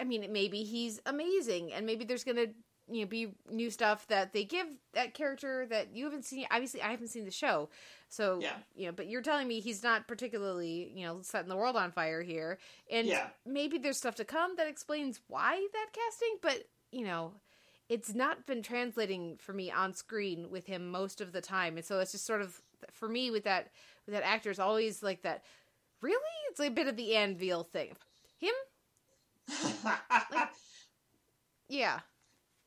[0.00, 2.46] I mean, maybe he's amazing, and maybe there's gonna
[2.90, 6.46] you know be new stuff that they give that character that you haven't seen.
[6.50, 7.68] Obviously, I haven't seen the show,
[8.08, 8.56] so Yeah.
[8.74, 8.92] you know.
[8.92, 12.58] But you're telling me he's not particularly you know setting the world on fire here,
[12.90, 13.28] and Yeah.
[13.46, 16.38] maybe there's stuff to come that explains why that casting.
[16.42, 17.34] But you know,
[17.90, 21.84] it's not been translating for me on screen with him most of the time, and
[21.84, 23.72] so it's just sort of for me with that
[24.06, 25.42] with that actor is always like that.
[26.00, 26.16] Really,
[26.48, 27.94] it's like a bit of the Anvil thing.
[28.38, 28.54] Him,
[31.68, 32.00] yeah,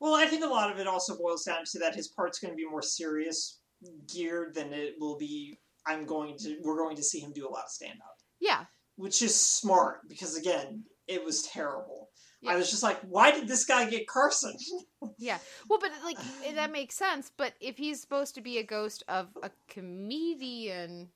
[0.00, 2.52] Well, I think a lot of it also boils down to that his part's going
[2.52, 3.60] to be more serious
[4.12, 5.58] geared than it will be.
[5.86, 6.56] I'm going to.
[6.62, 8.64] We're going to see him do a lot of stand up, Yeah.
[8.96, 12.08] which is smart because again, it was terrible.
[12.46, 14.54] I was just like, why did this guy get Carson?
[15.18, 15.36] Yeah.
[15.68, 17.30] Well, but like eh, that makes sense.
[17.36, 21.10] But if he's supposed to be a ghost of a comedian,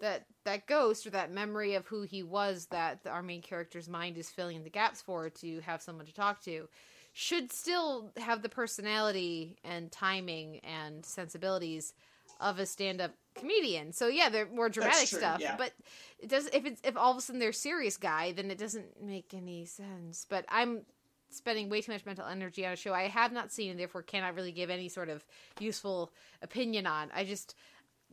[0.00, 4.16] that that ghost or that memory of who he was that our main character's mind
[4.16, 6.68] is filling the gaps for to have someone to talk to
[7.12, 11.94] should still have the personality and timing and sensibilities
[12.40, 13.92] of a stand-up comedian.
[13.92, 15.56] So yeah, they're more dramatic true, stuff, yeah.
[15.56, 15.72] but
[16.18, 19.02] it does if it's if all of a sudden they're serious guy, then it doesn't
[19.02, 20.26] make any sense.
[20.28, 20.82] But I'm
[21.30, 24.02] spending way too much mental energy on a show I have not seen and therefore
[24.02, 25.24] cannot really give any sort of
[25.58, 27.10] useful opinion on.
[27.14, 27.54] I just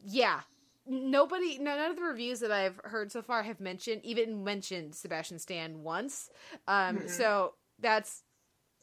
[0.03, 0.41] yeah.
[0.87, 5.37] Nobody none of the reviews that I've heard so far have mentioned even mentioned Sebastian
[5.39, 6.29] Stan once.
[6.67, 7.09] Um Mhm.
[7.09, 8.23] so that's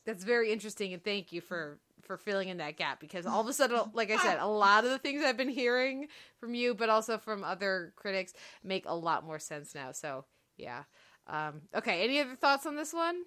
[0.04, 3.46] that's very interesting and thank you for for filling in that gap because all of
[3.46, 6.08] a sudden like I said a lot of the things I've been hearing
[6.40, 8.32] from you but also from other critics
[8.64, 9.92] make a lot more sense now.
[9.92, 10.24] So,
[10.56, 10.82] yeah.
[11.28, 13.22] Um okay, any other thoughts on this one?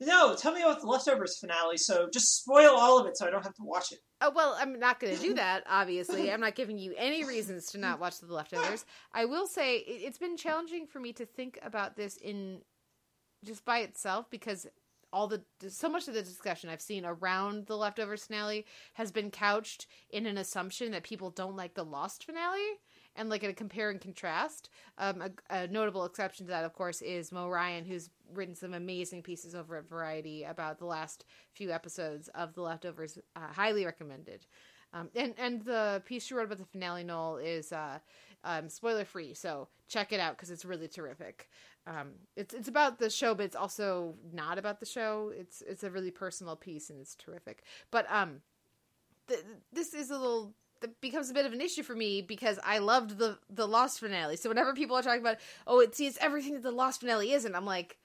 [0.00, 1.76] No, tell me about the leftovers finale.
[1.76, 3.98] So just spoil all of it, so I don't have to watch it.
[4.20, 6.30] Oh, well, I'm not going to do that, obviously.
[6.32, 8.84] I'm not giving you any reasons to not watch The Leftovers.
[9.12, 12.62] I will say it- it's been challenging for me to think about this in
[13.44, 14.68] just by itself because
[15.12, 19.30] all the so much of the discussion I've seen around the leftovers finale has been
[19.30, 22.78] couched in an assumption that people don't like the Lost finale
[23.16, 24.70] and like a compare and contrast.
[24.96, 28.74] Um, a, a notable exception to that, of course, is Mo Ryan, who's written some
[28.74, 33.18] amazing pieces over at Variety about the last few episodes of the leftovers.
[33.34, 34.46] Uh, highly recommended.
[34.92, 37.98] Um, and and the piece she wrote about the finale, Noel, is uh,
[38.48, 41.50] um, spoiler free, so check it out because it's really terrific.
[41.86, 45.30] Um, it's it's about the show, but it's also not about the show.
[45.36, 47.62] It's it's a really personal piece and it's terrific.
[47.90, 48.40] But um,
[49.28, 52.58] th- this is a little that becomes a bit of an issue for me because
[52.64, 54.36] I loved the the Lost finale.
[54.36, 57.54] So whenever people are talking about, oh, it sees everything that the Lost finale isn't,
[57.54, 57.98] I'm like,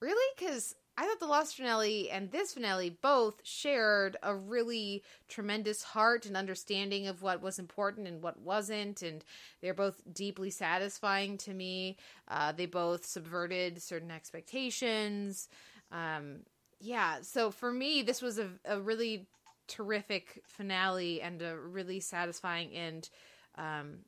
[0.00, 0.34] really?
[0.38, 6.24] Because I thought the Lost finale and this finale both shared a really tremendous heart
[6.24, 9.22] and understanding of what was important and what wasn't, and
[9.60, 11.98] they're both deeply satisfying to me.
[12.28, 15.48] Uh, they both subverted certain expectations.
[15.92, 16.40] Um,
[16.80, 19.26] yeah, so for me, this was a, a really
[19.68, 23.10] terrific finale and a really satisfying end
[23.56, 23.98] um,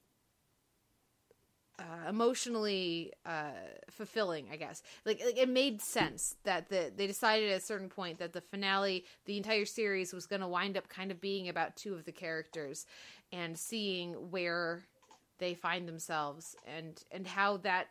[1.78, 3.52] uh, emotionally uh,
[3.90, 4.82] fulfilling, I guess.
[5.04, 8.40] Like, like it made sense that the they decided at a certain point that the
[8.40, 12.04] finale, the entire series, was going to wind up kind of being about two of
[12.04, 12.86] the characters
[13.32, 14.82] and seeing where
[15.38, 17.88] they find themselves and and how that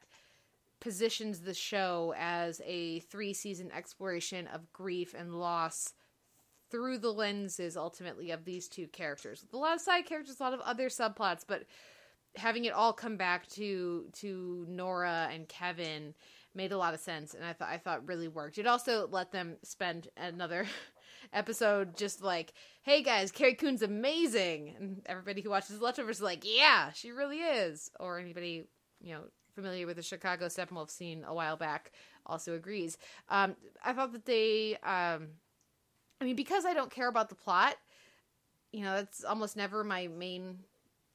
[0.79, 5.93] positions the show as a three season exploration of grief and loss
[6.69, 9.41] through the lenses ultimately of these two characters.
[9.41, 11.63] With a lot of side characters, a lot of other subplots, but
[12.37, 16.13] having it all come back to to Nora and Kevin
[16.53, 18.57] made a lot of sense and I thought I thought really worked.
[18.57, 20.65] It also let them spend another
[21.33, 26.43] episode just like, "Hey guys, Carrie Coon's amazing." And everybody who watches Leftovers is like,
[26.43, 28.65] "Yeah, she really is." Or anybody,
[29.01, 29.21] you know,
[29.55, 31.91] familiar with the Chicago Steppenwolf scene a while back
[32.25, 32.97] also agrees.
[33.29, 35.29] Um I thought that they um
[36.19, 37.75] I mean, because I don't care about the plot,
[38.71, 40.59] you know, that's almost never my main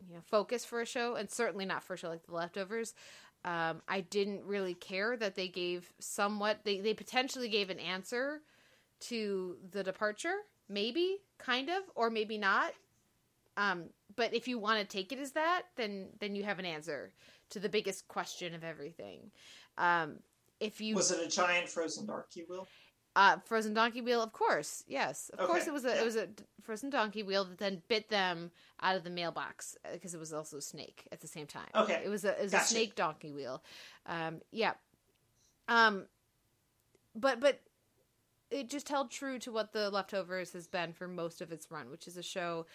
[0.09, 2.95] you know focus for a show, and certainly not for a show like The Leftovers.
[3.45, 6.61] Um, I didn't really care that they gave somewhat.
[6.65, 8.41] They they potentially gave an answer
[9.01, 10.37] to the departure,
[10.69, 12.73] maybe, kind of, or maybe not.
[13.57, 13.87] Um,
[14.17, 17.13] but if you want to take it as that, then then you have an answer
[17.51, 19.31] to the biggest question of everything.
[19.77, 20.19] Um,
[20.61, 22.69] if you Was it a giant frozen donkey wheel?
[23.15, 26.01] Uh, frozen donkey wheel, of course, yes, of course it was a yeah.
[26.01, 26.29] it was a
[26.63, 30.57] frozen donkey wheel that then bit them out of the mailbox because it was also
[30.57, 31.69] a snake at the same time.
[31.75, 33.63] Okay, it was a it was a snake donkey wheel.
[34.07, 34.73] Um, yeah,
[35.69, 36.07] um,
[37.15, 37.61] but but
[38.51, 41.91] it just held true to what the leftovers has been for most of its run,
[41.91, 42.67] which is a show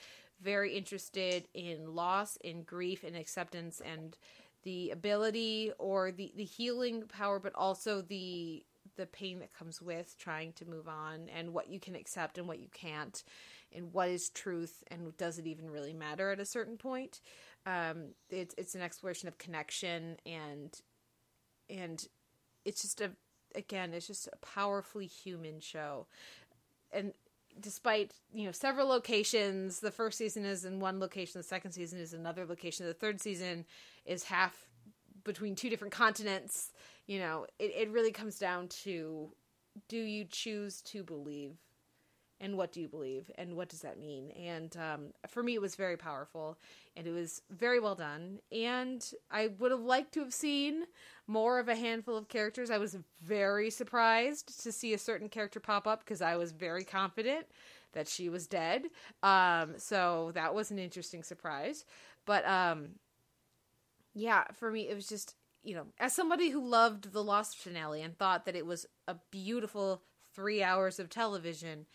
[0.41, 4.17] very interested in loss, in grief, in acceptance, and
[4.63, 8.63] the ability or the the healing power, but also the
[8.98, 12.48] the pain that comes with trying to move on and what you can accept and
[12.48, 13.24] what you can't
[13.74, 17.22] and what is truth and does it even really matter at a certain point.
[17.66, 20.82] Um it's it's an exploration of connection and
[21.70, 22.08] and
[22.66, 23.12] it's just a
[23.56, 26.08] again it's just a powerfully human show.
[26.92, 27.14] And
[27.60, 32.00] despite you know several locations the first season is in one location the second season
[32.00, 33.66] is another location the third season
[34.06, 34.67] is half
[35.28, 36.72] between two different continents
[37.06, 39.30] you know it, it really comes down to
[39.88, 41.58] do you choose to believe?
[42.40, 43.32] And what do you believe?
[43.36, 44.30] And what does that mean?
[44.32, 46.60] And um, for me it was very powerful
[46.96, 48.40] and it was very well done.
[48.52, 50.84] And i would have liked to have seen
[51.26, 52.70] more of a handful of characters.
[52.70, 56.84] I was very surprised to see a certain character pop up because i was very
[56.84, 57.48] confident
[57.94, 58.86] that she was dead.
[59.24, 61.86] Um, so that was an interesting surprise.
[62.26, 62.90] But um,
[64.18, 68.02] yeah for me it was just you know as somebody who loved the lost finale
[68.02, 70.02] and thought that it was a beautiful
[70.34, 71.86] three hours of television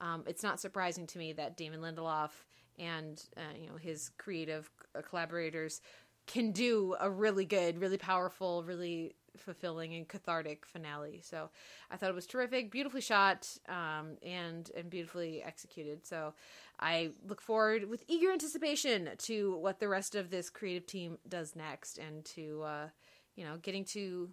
[0.00, 2.30] um, it's not surprising to me that Damon Lindelof
[2.78, 5.80] and uh, you know his creative uh, collaborators
[6.26, 11.20] can do a really good, really powerful, really fulfilling and cathartic finale.
[11.22, 11.50] So
[11.90, 16.06] I thought it was terrific, beautifully shot, um, and and beautifully executed.
[16.06, 16.34] So
[16.80, 21.56] I look forward with eager anticipation to what the rest of this creative team does
[21.56, 22.88] next, and to uh,
[23.36, 24.30] you know getting to.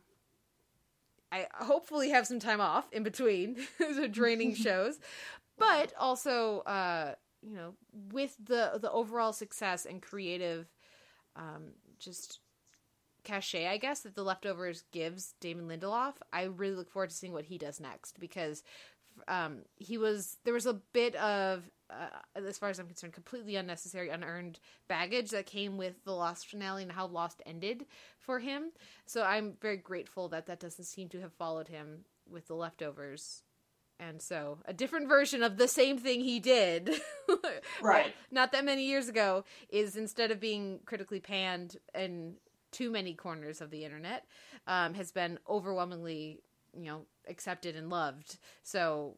[1.32, 5.00] I hopefully have some time off in between the draining shows,
[5.58, 7.74] but also uh, you know
[8.12, 10.68] with the the overall success and creative
[11.36, 12.40] um, just
[13.24, 17.34] cachet i guess that the leftovers gives damon lindelof i really look forward to seeing
[17.34, 18.64] what he does next because
[19.28, 23.56] um, he was there was a bit of uh, as far as i'm concerned completely
[23.56, 27.86] unnecessary unearned baggage that came with the lost finale and how lost ended
[28.20, 28.72] for him.
[29.06, 33.44] So i'm very grateful that that doesn't seem to have followed him with the leftovers.
[34.00, 36.90] And so a different version of the same thing he did.
[37.82, 38.14] Right.
[38.30, 42.36] Not that many years ago is instead of being critically panned in
[42.72, 44.26] too many corners of the internet
[44.68, 46.42] um, has been overwhelmingly
[46.78, 49.18] you know accepted and loved so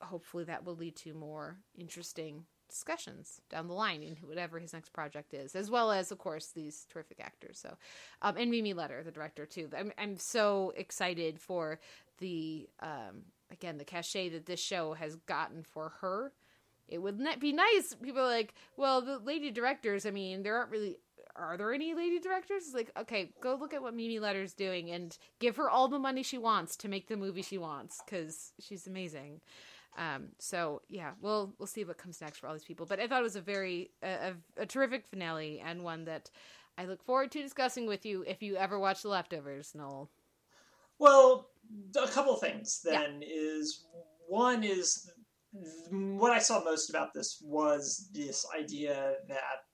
[0.00, 4.92] hopefully that will lead to more interesting discussions down the line in whatever his next
[4.92, 7.58] project is, as well as, of course, these terrific actors.
[7.60, 7.76] So,
[8.22, 9.68] um, and Mimi Leder, the director, too.
[9.76, 11.78] I'm I'm so excited for
[12.18, 16.32] the um, again the cachet that this show has gotten for her.
[16.88, 17.94] It would be nice.
[18.02, 20.04] People are like, well, the lady directors.
[20.04, 20.98] I mean, there aren't really.
[21.36, 22.64] Are there any lady directors?
[22.66, 25.98] It's like, okay, go look at what Mimi Leder's doing and give her all the
[25.98, 29.40] money she wants to make the movie she wants because she's amazing.
[29.96, 32.86] Um, so yeah, we'll we'll see what comes next for all these people.
[32.86, 36.30] But I thought it was a very a, a, a terrific finale and one that
[36.78, 40.10] I look forward to discussing with you if you ever watch The Leftovers, Noel.
[40.98, 41.48] Well,
[42.00, 43.28] a couple things then yeah.
[43.30, 43.84] is
[44.28, 45.10] one is
[45.90, 49.64] what I saw most about this was this idea that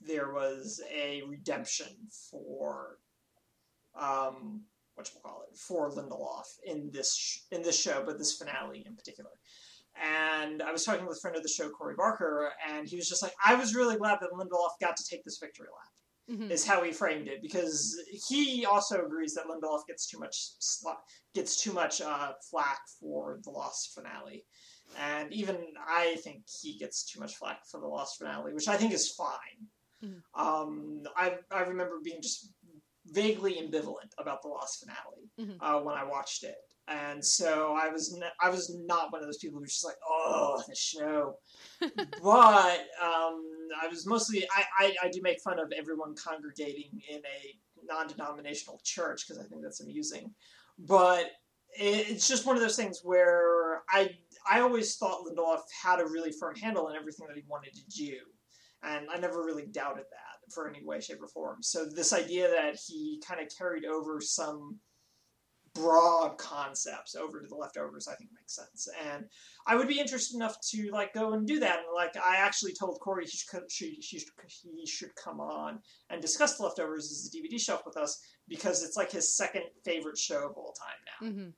[0.00, 1.88] there was a redemption
[2.30, 2.98] for
[3.98, 4.62] um,
[4.94, 8.84] what you call it for Lindelof in this sh- in this show, but this finale
[8.86, 9.30] in particular.
[10.00, 13.08] And I was talking with a friend of the show, Corey Barker, and he was
[13.08, 16.50] just like, I was really glad that Lindelof got to take this victory lap mm-hmm.
[16.50, 20.50] is how he framed it because he also agrees that Lindelof gets too much
[21.34, 24.44] gets too much uh, flack for the Lost finale,
[24.98, 28.76] and even I think he gets too much flack for the Lost finale, which I
[28.76, 29.66] think is fine.
[30.04, 30.40] Mm-hmm.
[30.40, 32.52] Um, I I remember being just
[33.06, 35.62] vaguely ambivalent about the Lost finale mm-hmm.
[35.64, 36.56] uh, when I watched it,
[36.88, 39.84] and so I was n- I was not one of those people who was just
[39.84, 41.36] like, oh, the show.
[41.80, 43.44] but um,
[43.80, 48.80] I was mostly I, I, I do make fun of everyone congregating in a non-denominational
[48.84, 50.34] church because I think that's amusing.
[50.78, 51.30] But
[51.72, 54.10] it's just one of those things where I
[54.50, 57.84] I always thought Lindelof had a really firm handle on everything that he wanted to
[57.96, 58.16] do,
[58.82, 61.62] and I never really doubted that for any way, shape, or form.
[61.62, 64.80] So this idea that he kind of carried over some
[65.74, 69.24] broad concepts over to the leftovers i think makes sense and
[69.68, 72.72] i would be interested enough to like go and do that and like i actually
[72.72, 74.20] told corey he should, she, she,
[74.74, 75.78] he should come on
[76.10, 79.62] and discuss the leftovers as a dvd shelf with us because it's like his second
[79.84, 81.50] favorite show of all time now mm-hmm.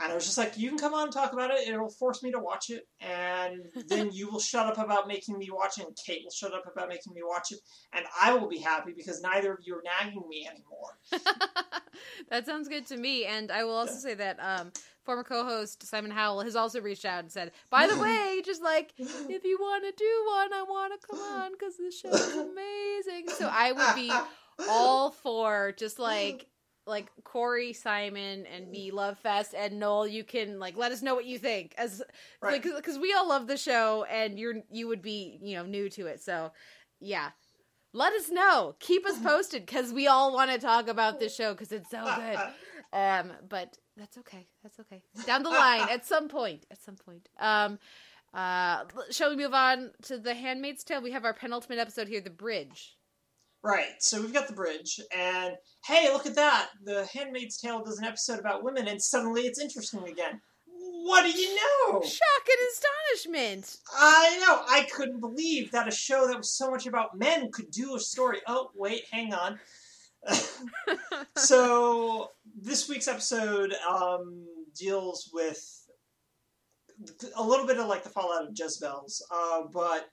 [0.00, 1.68] And I was just like, you can come on and talk about it.
[1.68, 2.88] It'll force me to watch it.
[3.00, 5.86] And then you will shut up about making me watch it.
[5.86, 7.60] And Kate will shut up about making me watch it.
[7.92, 10.98] And I will be happy because neither of you are nagging me anymore.
[12.30, 13.24] that sounds good to me.
[13.24, 14.72] And I will also say that um,
[15.04, 18.94] former co-host Simon Howell has also reached out and said, by the way, just like,
[18.98, 22.34] if you want to do one, I want to come on because the show is
[22.34, 23.28] amazing.
[23.28, 24.12] So I would be
[24.68, 26.48] all for just like
[26.86, 31.14] like Corey, Simon, and me love Fest, and Noel, you can like let us know
[31.14, 32.02] what you think, as
[32.40, 32.52] right.
[32.52, 35.88] like because we all love the show, and you're you would be you know new
[35.90, 36.52] to it, so
[37.00, 37.30] yeah,
[37.92, 41.52] let us know, keep us posted, because we all want to talk about this show
[41.52, 42.38] because it's so good.
[42.92, 45.02] Um, but that's okay, that's okay.
[45.26, 47.28] Down the line, at some point, at some point.
[47.40, 47.80] Um,
[48.32, 51.02] uh, shall we move on to the Handmaid's Tale?
[51.02, 52.96] We have our penultimate episode here, the bridge.
[53.64, 53.94] Right.
[53.98, 55.54] So we've got the bridge, and
[55.86, 56.68] hey, look at that!
[56.84, 60.42] The Handmaid's Tale does an episode about women, and suddenly it's interesting again.
[60.66, 62.02] What do you know?
[62.02, 63.78] Shock and astonishment.
[63.98, 64.62] I know.
[64.68, 68.00] I couldn't believe that a show that was so much about men could do a
[68.00, 68.40] story.
[68.46, 69.58] Oh, wait, hang on.
[71.36, 74.44] so this week's episode um,
[74.78, 75.88] deals with
[77.34, 80.10] a little bit of like the fallout of Jezebel's, uh, but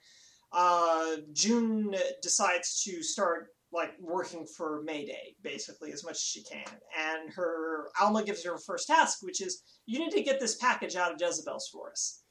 [0.51, 6.65] uh, June decides to start like working for Mayday basically as much as she can,
[6.97, 10.55] and her Alma gives her her first task, which is you need to get this
[10.55, 12.23] package out of Jezebel's for us.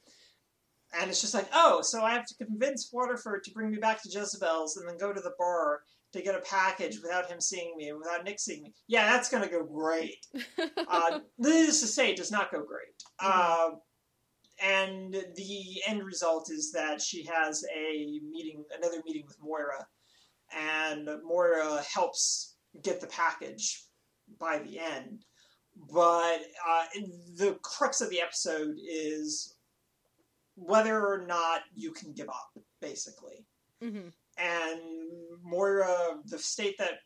[0.99, 4.03] And it's just like, oh, so I have to convince Waterford to bring me back
[4.03, 7.75] to Jezebel's and then go to the bar to get a package without him seeing
[7.77, 8.73] me and without Nick seeing me.
[8.87, 10.25] Yeah, that's going to go great.
[10.87, 13.03] uh, needless to say, it does not go great.
[13.19, 13.71] Uh,
[14.61, 19.85] and the end result is that she has a meeting, another meeting with Moira,
[20.55, 23.83] and Moira helps get the package
[24.39, 25.23] by the end.
[25.91, 26.83] But uh,
[27.35, 29.55] the crux of the episode is
[30.55, 33.45] whether or not you can give up, basically.
[33.81, 34.81] hmm And
[35.43, 36.99] Moira, the state that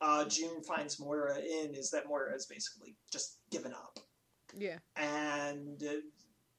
[0.00, 3.98] uh, June finds Moira in is that Moira is basically just given up.
[4.56, 4.78] Yeah.
[4.96, 5.82] And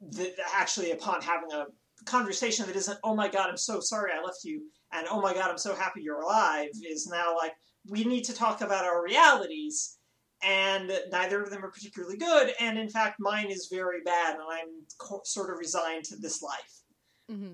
[0.01, 1.65] the, actually, upon having a
[2.05, 5.33] conversation that isn't, oh my god, I'm so sorry I left you, and oh my
[5.33, 7.53] god, I'm so happy you're alive, is now like,
[7.87, 9.97] we need to talk about our realities.
[10.43, 14.43] And neither of them are particularly good, and in fact, mine is very bad, and
[14.51, 16.81] I'm co- sort of resigned to this life
[17.29, 17.53] hmm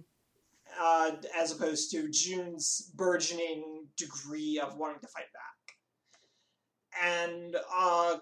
[0.80, 5.58] uh, as opposed to June's burgeoning degree of wanting to fight back.
[7.04, 8.18] And uh,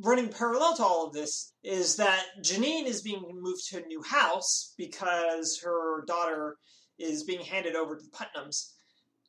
[0.00, 4.02] running parallel to all of this is that Janine is being moved to a new
[4.02, 6.56] house because her daughter
[6.98, 8.72] is being handed over to the Putnams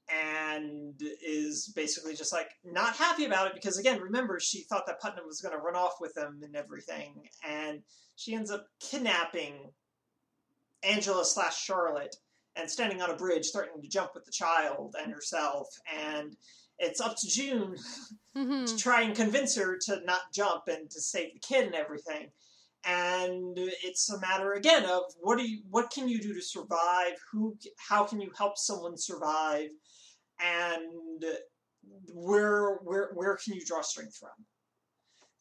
[0.09, 4.99] and is basically just like not happy about it because again remember she thought that
[4.99, 7.13] Putnam was going to run off with them and everything
[7.47, 7.81] and
[8.15, 9.71] she ends up kidnapping
[10.83, 12.15] Angela slash Charlotte
[12.55, 16.35] and standing on a bridge threatening to jump with the child and herself and
[16.79, 17.75] it's up to June
[18.35, 18.77] to mm-hmm.
[18.77, 22.29] try and convince her to not jump and to save the kid and everything.
[22.85, 27.13] And it's a matter again of what do you what can you do to survive?
[27.31, 29.69] Who how can you help someone survive?
[30.39, 31.23] And
[32.13, 34.29] where where where can you draw strength from?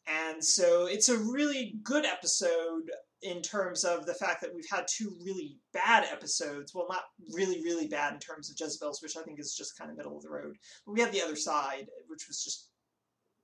[0.09, 2.91] And so it's a really good episode
[3.23, 6.73] in terms of the fact that we've had two really bad episodes.
[6.75, 7.03] Well, not
[7.33, 10.17] really, really bad in terms of Jezebel's, which I think is just kind of middle
[10.17, 10.57] of the road.
[10.87, 12.69] But we had the other side, which was just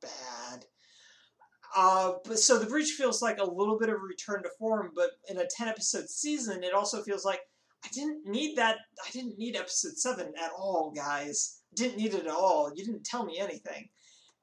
[0.01, 0.65] bad.
[1.77, 4.93] Uh, but so the breach feels like a little bit of a return to form,
[4.95, 7.41] but in a ten episode season, it also feels like
[7.85, 8.77] I didn't need that.
[9.05, 11.63] I didn't need episode seven at all, guys.
[11.75, 12.71] Didn't need it at all.
[12.75, 13.89] You didn't tell me anything.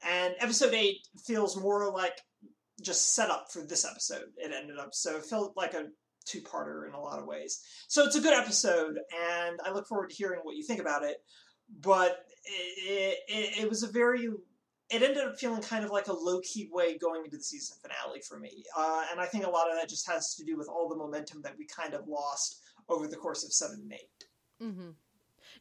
[0.03, 2.19] And episode eight feels more like
[2.81, 4.25] just set up for this episode.
[4.37, 5.87] It ended up so it felt like a
[6.25, 7.61] two parter in a lot of ways.
[7.87, 11.03] So it's a good episode, and I look forward to hearing what you think about
[11.03, 11.17] it.
[11.81, 14.29] But it, it, it was a very
[14.91, 17.77] it ended up feeling kind of like a low key way going into the season
[17.81, 18.65] finale for me.
[18.77, 20.97] Uh, and I think a lot of that just has to do with all the
[20.97, 22.59] momentum that we kind of lost
[22.89, 24.25] over the course of seven and eight.
[24.61, 24.89] mm-hmm.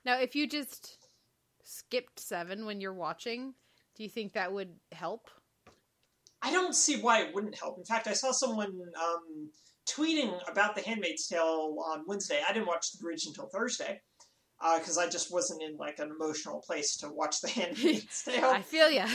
[0.05, 0.99] Now, if you just
[1.63, 3.55] skipped seven when you're watching,
[3.95, 5.31] do you think that would help?
[6.43, 7.79] I don't see why it wouldn't help.
[7.79, 9.51] In fact, I saw someone um,
[9.89, 12.41] tweeting about The Handmaid's Tale on Wednesday.
[12.49, 14.01] I didn't watch The Bridge until Thursday
[14.79, 18.45] because I just wasn't in like an emotional place to watch The Handmaid's Tale.
[18.45, 19.07] I feel ya.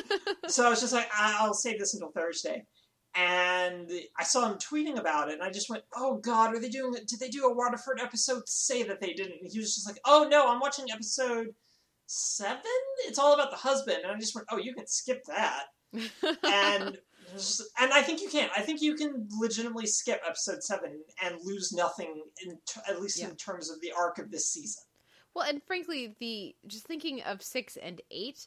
[0.48, 2.64] so I was just like, I- I'll save this until Thursday.
[3.16, 6.68] And I saw him tweeting about it, and I just went, "Oh God, are they
[6.68, 6.94] doing?
[7.06, 10.00] Did they do a Waterford episode say that they didn't?" And he was just like,
[10.04, 11.54] "Oh no, I'm watching episode
[12.06, 12.58] seven.
[13.06, 15.66] It's all about the husband." And I just went, "Oh, you can skip that."
[16.42, 18.48] And it was just- and I think you can.
[18.56, 23.18] I think you can legitimately skip episode seven and lose nothing, in t- at least
[23.20, 23.28] Yeah.
[23.30, 24.82] in terms of the arc of this season.
[25.34, 28.46] well, and frankly, the just thinking of six and eight,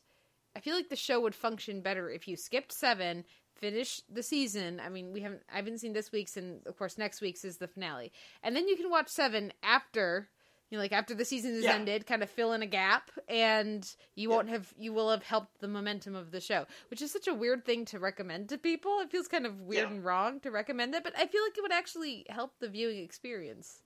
[0.56, 3.26] I feel like the show would function better if you skipped seven,
[3.56, 4.80] finish the season.
[4.80, 7.58] I mean, we haven't, I haven't seen this week's, and of course, next week's is
[7.58, 8.12] the finale,
[8.44, 10.30] and then you can watch seven after.
[10.70, 11.76] You know, like after the season is Yeah.
[11.76, 14.36] ended, kind of fill in a gap, and you Yeah.
[14.36, 17.34] won't have you will have helped the momentum of the show, which is such a
[17.34, 19.00] weird thing to recommend to people.
[19.00, 19.96] It feels kind of weird Yeah.
[19.96, 22.98] and wrong to recommend it, but I feel like it would actually help the viewing
[22.98, 23.82] experience.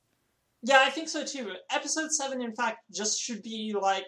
[0.64, 1.56] Yeah, I think so too.
[1.72, 4.08] Episode seven, in fact, just should be like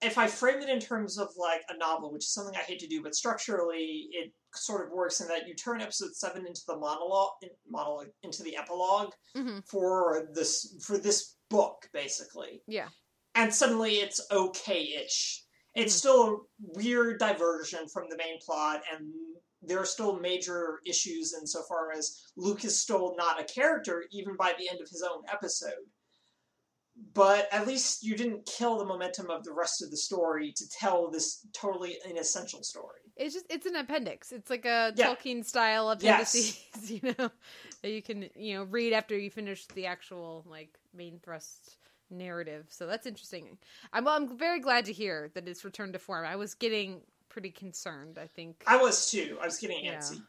[0.00, 2.78] if I frame it in terms of like a novel, which is something I hate
[2.80, 6.62] to do, but structurally it sort of works in that you turn episode seven into
[6.66, 7.32] the monologue,
[7.66, 12.88] monologue into the epilogue hmm for this for this book, basically, Yeah.
[13.34, 15.44] and suddenly it's okay-ish.
[15.74, 15.98] It's hmm.
[15.98, 19.12] still a weird diversion from the main plot, and
[19.62, 24.54] there are still major issues insofar as Luke is still not a character, even by
[24.58, 25.72] the end of his own episode.
[27.14, 30.68] But at least you didn't kill the momentum of the rest of the story to
[30.68, 33.00] tell this totally inessential story.
[33.16, 34.32] It's just it's an appendix.
[34.32, 35.14] It's like a Yeah.
[35.14, 37.30] Tolkien style appendices, you know,
[37.82, 41.76] that you can you know read after you finish the actual like main thrust
[42.10, 42.66] narrative.
[42.70, 43.58] So that's interesting.
[43.92, 46.24] I'm I'm very glad to hear that it's returned to form.
[46.26, 48.18] I was getting pretty concerned.
[48.20, 48.62] I think.
[48.66, 49.38] I was too.
[49.40, 49.98] I was getting Yeah.
[49.98, 50.22] antsy.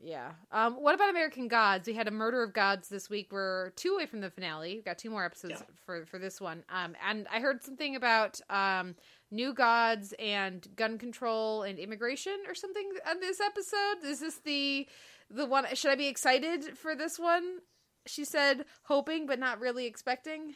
[0.00, 0.32] Yeah.
[0.52, 1.86] Um, what about American Gods?
[1.88, 3.28] We had a Murder of Gods this week.
[3.32, 4.74] We're two away from the finale.
[4.74, 5.74] We've got two more episodes Yeah.
[5.86, 6.62] for for this one.
[6.68, 8.96] Um, and I heard something about um,
[9.30, 14.04] new gods and gun control and immigration or something on this episode.
[14.04, 14.86] Is this the
[15.34, 15.66] the one?
[15.74, 17.58] Should I be excited for this one?
[18.06, 20.54] She said, hoping but not really expecting.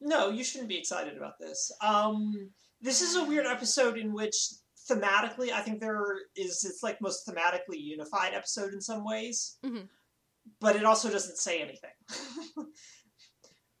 [0.00, 1.70] No, you shouldn't be excited about this.
[1.80, 2.50] Um,
[2.80, 4.34] this is a weird episode in which
[4.90, 9.88] thematically, I think there is it's like most thematically unified episode in some ways, Mhm.
[10.60, 11.92] but it also doesn't say anything,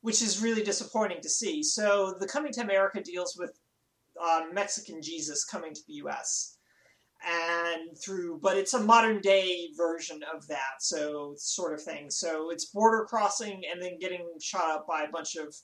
[0.00, 1.62] which is really disappointing to see.
[1.62, 3.58] So, the Coming to America deals with
[4.20, 6.58] uh, Mexican Jesus coming to the U.S.
[7.26, 12.10] and through, but it's a modern day version of that, so sort of thing.
[12.10, 15.54] So it's border crossing and then getting shot up by a bunch of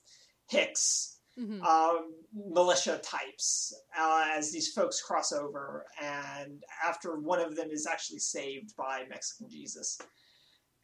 [0.50, 1.62] Hicks Mhm.
[1.62, 7.86] um, militia types uh, as these folks cross over, and after one of them is
[7.86, 9.98] actually saved by Mexican Jesus.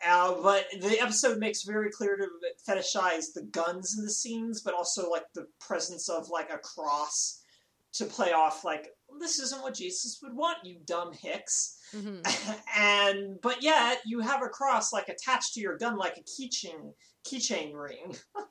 [0.05, 2.29] Uh, but the episode makes very clear to
[2.68, 7.41] fetishize the guns in the scenes, but also like the presence of like a cross
[7.95, 8.89] to play off like
[9.19, 11.79] this isn't what Jesus would want, you dumb hicks.
[11.93, 12.25] Mhm.
[12.77, 16.93] and but yet you have a cross like attached to your gun like a keychain
[17.27, 18.17] keychain ring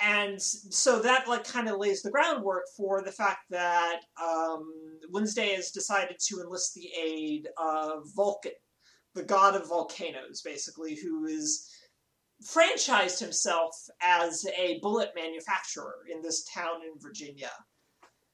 [0.00, 4.72] and so that like kind of lays the groundwork for the fact that um,
[5.10, 8.52] wednesday has decided to enlist the aid of vulcan
[9.14, 11.70] the god of volcanoes basically who is
[12.44, 17.50] franchised himself as a bullet manufacturer in this town in virginia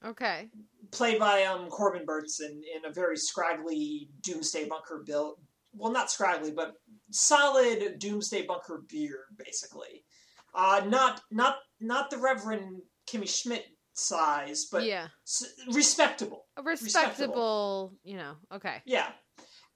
[0.05, 0.49] Okay.
[0.91, 5.41] played by um, Corbin Bernsen in a very scraggly Doomsday Bunker built.
[5.75, 6.75] Well, not scraggly, but
[7.11, 10.05] solid Doomsday Bunker beard, basically.
[10.55, 15.09] Uh, not not not the Reverend Kimmy Schmidt size, but yeah.
[15.27, 16.47] s- respectable.
[16.57, 18.35] A respectable, you know.
[18.53, 18.83] Okay.
[18.85, 19.09] Yeah.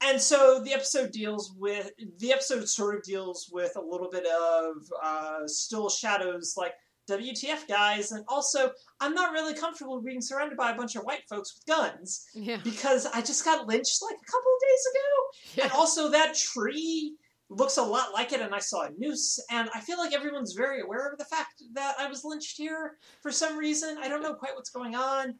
[0.02, 4.26] And so the episode deals with the episode sort of deals with a little bit
[4.26, 6.74] of uh, still shadows like
[7.08, 11.28] WTF guys, and also I'm not really comfortable being surrounded by a bunch of white
[11.28, 12.58] folks with guns Yeah.
[12.62, 17.14] because I just got lynched like a couple of days ago, and also that tree
[17.48, 20.54] looks a lot like it, and I saw a noose, and I feel like everyone's
[20.54, 23.98] very aware of the fact that I was lynched here for some reason.
[23.98, 25.34] I don't know quite what's going on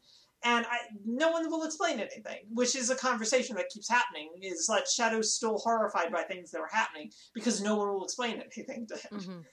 [0.44, 4.28] and I, no one will explain anything, which is a conversation that keeps happening.
[4.42, 8.42] Is that Shadow's still horrified by things that are happening because no one will explain
[8.54, 9.20] anything to him.
[9.20, 9.44] Mhm.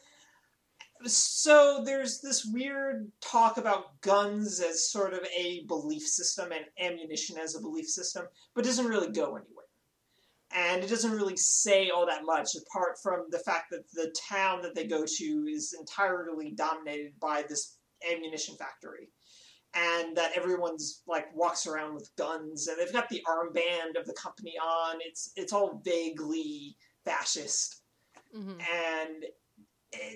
[1.05, 7.37] So there's this weird talk about guns as sort of a belief system and ammunition
[7.37, 8.25] as a belief system,
[8.55, 9.65] but doesn't really go anywhere.
[10.55, 14.61] And it doesn't really say all that much, apart from the fact that the town
[14.61, 17.77] that they go to is entirely dominated by this
[18.09, 19.09] ammunition factory
[19.73, 24.13] and that everyone's like walks around with guns and they've got the armband of the
[24.13, 26.75] company on it's it's all vaguely
[27.05, 27.81] fascist
[28.35, 28.61] Mhm.
[28.61, 29.25] and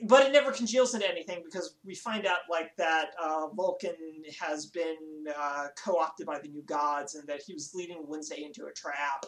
[0.04, 3.96] but it never congeals into anything because we find out like that uh, Vulcan
[4.40, 8.66] has been uh, co-opted by the new gods and that he was leading Wednesday into
[8.66, 9.26] a trap.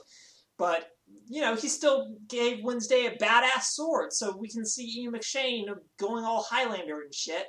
[0.58, 0.89] But
[1.28, 5.68] you know, he still gave Wednesday a badass sword, so we can see Ian McShane
[5.97, 7.45] going all Highlander and shit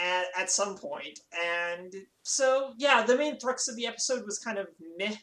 [0.00, 1.18] at, at some point.
[1.44, 1.92] And
[2.22, 5.16] so, yeah, the main thrust of the episode was kind of meh.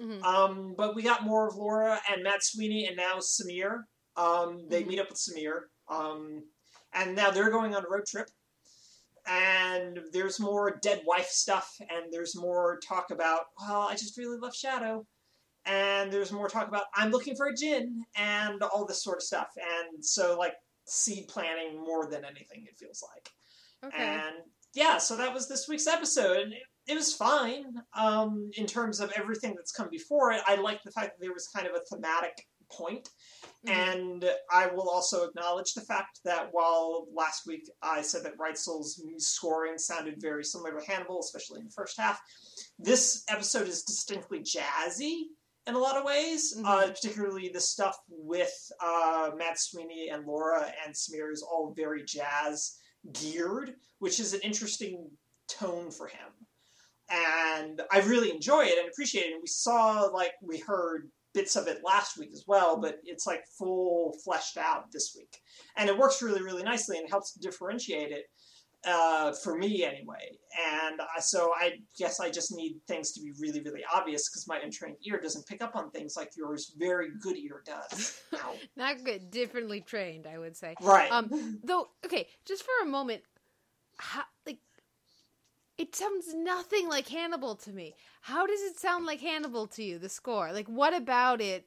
[0.00, 0.22] Mhm.
[0.22, 3.84] Um, but we got more of Laura and Mad Sweeney, and now Samir.
[4.16, 4.86] Um, they Mhm.
[4.88, 6.44] meet up with Samir, um,
[6.92, 8.28] and now they're going on a road trip.
[9.26, 14.38] And there's more dead wife stuff, and there's more talk about, well, I just really
[14.38, 15.06] love Shadow.
[15.64, 19.22] And there's more talk about, I'm looking for a jinn, and all this sort of
[19.22, 19.48] stuff.
[19.56, 20.52] And so, like,
[20.84, 23.30] seed planting more than anything, it feels like.
[23.86, 24.04] Okay.
[24.04, 24.36] And
[24.74, 27.64] yeah, so that was this week's episode, and it, it was fine
[27.96, 30.42] um, in terms of everything that's come before it.
[30.46, 33.08] I like the fact that there was kind of a thematic point,
[33.66, 33.70] Mhm.
[33.70, 39.02] and I will also acknowledge the fact that while last week I said that Reitzell's
[39.18, 42.20] scoring sounded very similar to Hannibal, especially in the first half,
[42.78, 45.24] this episode is distinctly jazzy
[45.66, 46.64] in a lot of ways, Mhm.
[46.66, 52.04] uh, particularly the stuff with uh, Mad Sweeney and Laura and Smear is all very
[52.04, 52.78] jazz
[53.12, 56.46] geared, which is an interesting tone for him.
[57.10, 59.32] and I really enjoy it and appreciate it.
[59.34, 63.26] And we saw like we heard bits of it last week as well, but it's
[63.26, 65.36] like full fleshed out this week,
[65.76, 68.26] and it works really really nicely and helps differentiate it
[68.86, 70.38] uh, for me anyway.
[70.82, 74.46] And I, so I guess I just need things to be really, really obvious because
[74.46, 78.20] my untrained ear doesn't pick up on things like yours very good ear does.
[78.76, 80.74] Not good, differently trained, I would say.
[80.80, 81.10] right.
[81.10, 83.22] Um, though, okay, just for a moment,
[83.96, 84.58] how, like,
[85.76, 87.94] it sounds nothing like Hannibal to me.
[88.22, 89.98] How does it sound like Hannibal to you?
[89.98, 91.66] The score, like, what about it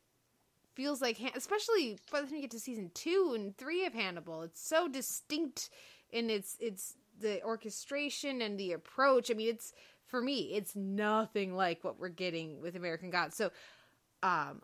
[0.76, 4.44] feels like, especially by the time you get to season two and three of Hannibal,
[4.44, 5.70] it's so distinct
[6.12, 9.32] in its its the orchestration and the approach.
[9.32, 9.74] I mean, it's
[10.06, 13.36] for me, it's nothing like what we're getting with American Gods.
[13.36, 13.52] So,
[14.24, 14.62] um,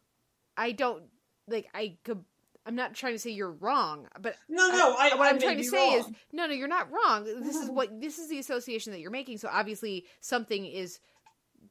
[0.56, 1.04] I don't
[1.48, 2.24] like I could.
[2.66, 4.96] I'm not trying to say you're wrong, but no, no.
[4.98, 7.26] I, what I I'm trying to say is no, no, you're not wrong.
[7.26, 9.38] This is what this is the association that you're making.
[9.38, 11.00] So obviously something is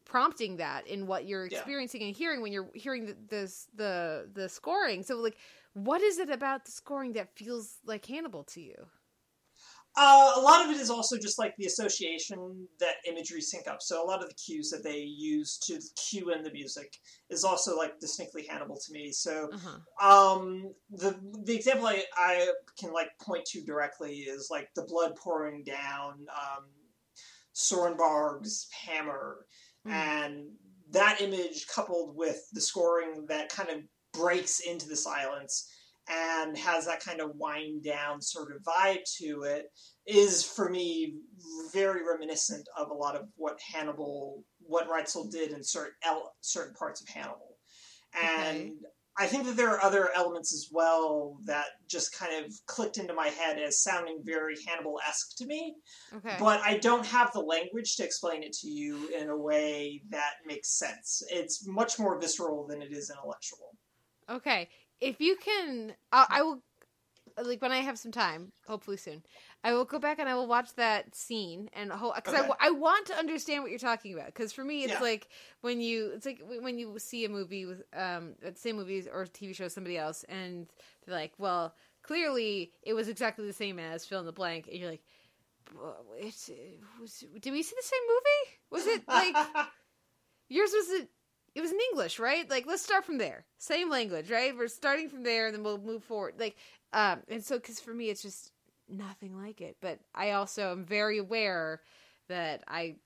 [0.05, 1.59] prompting that in what you're Yeah.
[1.59, 5.03] experiencing and hearing when you're hearing the, this the the scoring.
[5.03, 5.36] So like,
[5.74, 8.86] what is it about the scoring that feels like Hannibal to you?
[9.95, 13.82] Uh, a lot of it is also just like the association that imagery sync up.
[13.82, 16.97] So a lot of the cues that they use to cue in the music
[17.28, 19.12] is also like distinctly Hannibal to me.
[19.12, 20.34] So Uh-huh.
[20.34, 21.14] um, the
[21.45, 26.26] the example I, I can like point to directly is like the blood pouring down
[26.30, 26.64] um,
[27.55, 29.47] Czernobog's hammer,
[29.86, 29.93] Mhm.
[29.93, 30.59] and
[30.90, 33.82] that image coupled with the scoring that kind of
[34.12, 35.68] breaks into the silence
[36.09, 39.67] and has that kind of wind down sort of vibe to it
[40.07, 41.15] is for me
[41.73, 46.75] very reminiscent of a lot of what Hannibal, what Reitzell did in certain el- certain
[46.75, 47.57] parts of Hannibal,
[48.21, 48.73] and
[49.19, 53.13] I think that there are other elements as well that just kind of clicked into
[53.13, 55.77] my head as sounding very Hannibal esque to me,
[56.15, 56.37] Okay.
[56.41, 60.37] but I don't have the language to explain it to you in a way that
[60.47, 61.23] makes sense.
[61.31, 63.77] It's much more visceral than it is intellectual.
[64.31, 64.71] Okay,
[65.03, 66.63] if you can, I, I will.
[67.43, 69.23] Like when I have some time, hopefully soon,
[69.65, 72.49] I will go back and I will watch that scene and because I, Okay.
[72.49, 74.27] wa- I want to understand what you're talking about.
[74.27, 75.01] Because for me, it's Yeah.
[75.01, 75.29] like
[75.63, 79.25] when you it's like when you see a movie with um the same movies or
[79.27, 80.67] TV show somebody else and
[81.07, 84.79] they're like, well, clearly it was exactly the same as fill in the blank, and
[84.79, 85.05] you're like,
[85.75, 88.59] "Well, it, it was, did we see the same movie?
[88.71, 89.37] Was it like?
[90.49, 91.07] yours was
[91.55, 92.49] it was in english right?
[92.49, 93.45] Like let's start from there.
[93.59, 94.57] Same language right?
[94.57, 96.35] We're starting from there and then we'll move forward.
[96.39, 96.57] Like
[96.93, 98.53] um and so because for me it's just
[98.89, 99.77] nothing like it.
[99.81, 101.81] But i also am very aware
[102.29, 102.97] that i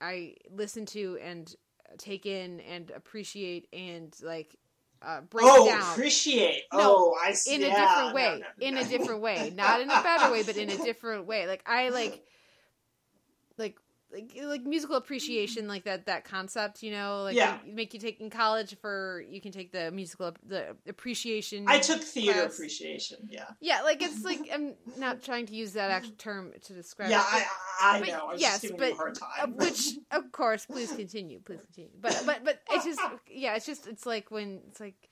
[0.00, 1.54] i listen to and
[1.98, 4.56] take in and appreciate and like
[5.02, 5.92] uh break oh, down.
[5.92, 6.62] appreciate.
[6.72, 7.56] No, oh, I see.
[7.56, 9.52] in a Yeah, different no, way no, in a different way.
[9.54, 11.46] Not in a better way but in a different way.
[11.46, 12.24] Like i like
[13.58, 13.76] like
[14.12, 17.58] like like musical appreciation like that that concept you know like Yeah.
[17.64, 21.78] you make you take in college for you can take the musical the appreciation I
[21.78, 22.54] took theater class.
[22.54, 23.18] appreciation.
[23.30, 23.44] Yeah.
[23.60, 27.20] yeah like it's like i'm not trying to use that actual term to describe Yeah,
[27.20, 27.46] it,
[27.80, 28.26] I, I but know.
[28.32, 29.56] I yes, just but you a hard time.
[29.56, 33.00] which of course please continue please continue but but but it's just
[33.30, 35.08] yeah it's just it's like when it's like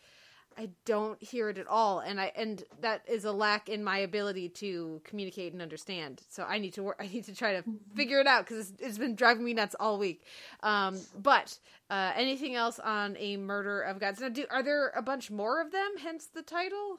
[0.58, 3.98] i don't hear it at all and i and that is a lack in my
[3.98, 7.62] ability to communicate and understand so i need to work i need to try to
[7.94, 10.24] figure it out because it's, it's been driving me nuts all week
[10.62, 11.58] um but
[11.90, 15.60] uh anything else on a murder of gods now do are there a bunch more
[15.60, 16.98] of them hence the title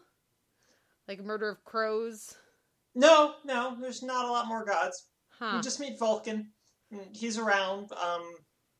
[1.07, 2.35] like murder of crows
[2.93, 5.05] no, no, there's not a lot more gods.
[5.39, 6.51] huh We just meet Vulcan.
[7.13, 7.91] He's around.
[7.93, 8.23] Um,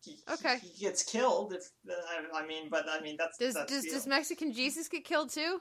[0.04, 0.58] he, Okay.
[0.60, 1.54] He, he gets killed.
[1.54, 5.06] If I, I mean, but I mean that's does that's does, does mexican jesus get
[5.06, 5.60] killed too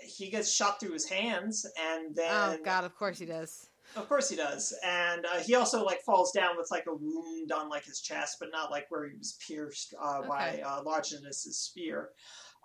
[0.00, 3.68] he gets shot through his hands, and then Oh God, of course he does.
[3.94, 7.52] Of course he does, and uh, he also like falls down with like a wound
[7.52, 10.62] on like his chest, but not like where he was pierced uh, by Okay.
[10.62, 12.10] uh, Longinus's spear.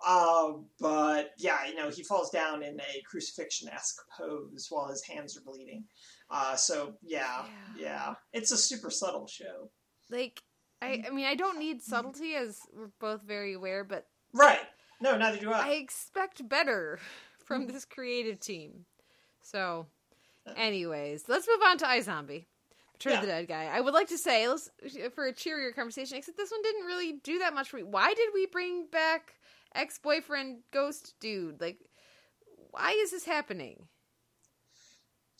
[0.04, 5.02] Uh, but yeah, you know he falls down in a crucifixion esque pose while his
[5.04, 5.84] hands are bleeding.
[6.28, 7.44] Uh, so yeah,
[7.76, 7.80] Yeah.
[7.80, 9.70] yeah, it's a super subtle show.
[10.10, 10.42] Like,
[10.82, 14.60] I, I mean, I don't need subtlety, as we're both very aware, but Right?
[15.00, 15.70] No, neither do I I.
[15.72, 16.98] expect better
[17.44, 17.72] from hmm.
[17.72, 18.86] this creative team.
[19.40, 19.86] So,
[20.56, 22.46] anyways, let's move on to iZombie.
[22.94, 23.64] Return of the Dead guy.
[23.64, 24.70] I would like to say, let's,
[25.14, 27.82] for a cheerier conversation, except this one didn't really do that much for me.
[27.82, 29.34] Why did we bring back
[29.74, 31.60] ex boyfriend ghost dude?
[31.60, 31.78] Like,
[32.70, 33.88] why is this happening?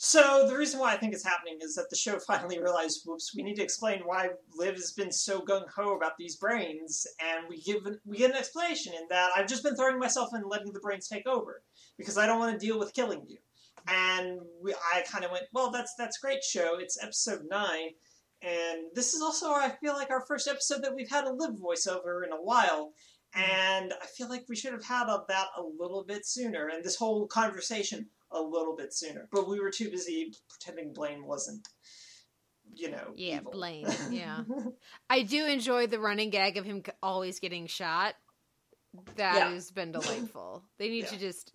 [0.05, 3.37] So the reason why I think it's happening is that the show finally realized, whoops,
[3.37, 7.49] we need to explain why Liv has been so gung ho about these brains, and
[7.49, 10.51] we give we get an explanation in that I've just been throwing myself in and
[10.51, 11.63] letting the brains take over
[11.97, 13.39] because I don't want to deal with killing you.
[13.87, 16.81] And we, I kind of went, well, that's that's great show.
[16.81, 17.91] It's episode nine,
[18.43, 21.55] And this is also, I feel like, our first episode that we've had a live
[21.55, 22.93] voiceover in a while.
[23.37, 23.53] Mm-hmm.
[23.53, 26.97] And I feel like we should have had that a little bit sooner, and this
[26.97, 29.29] whole conversation a little bit sooner.
[29.33, 31.67] But we were too busy pretending Blaine wasn't,
[32.75, 33.13] you know.
[33.15, 33.53] Yeah, evil.
[33.53, 33.87] Blaine.
[34.11, 34.43] Yeah.
[35.09, 38.15] I do enjoy the running gag of him always getting shot.
[39.17, 39.51] That Yeah.
[39.55, 40.63] has been delightful.
[40.79, 41.53] They need to just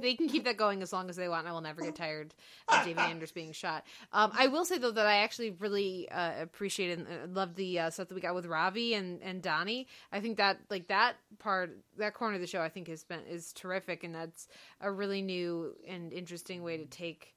[0.00, 1.46] they can keep that going as long as they want.
[1.46, 2.34] I will never get tired
[2.68, 3.84] of David Anders being shot.
[4.12, 7.78] Um, I will say though that I actually really uh, appreciated and uh, loved the
[7.78, 9.86] uh, stuff that we got with Ravi and and Donnie.
[10.12, 13.20] I think that like that part that corner of the show I think has been
[13.26, 14.46] is terrific, and that's
[14.82, 17.34] a really new and interesting way to take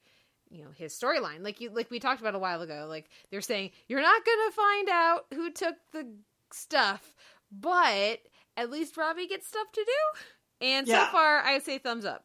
[0.50, 3.40] you know his storyline like you like we talked about a while ago like they're
[3.40, 6.08] saying you're not gonna find out who took the
[6.52, 7.16] stuff
[7.52, 8.20] but
[8.60, 12.24] at least ravi gets stuff to do and so far i say thumbs up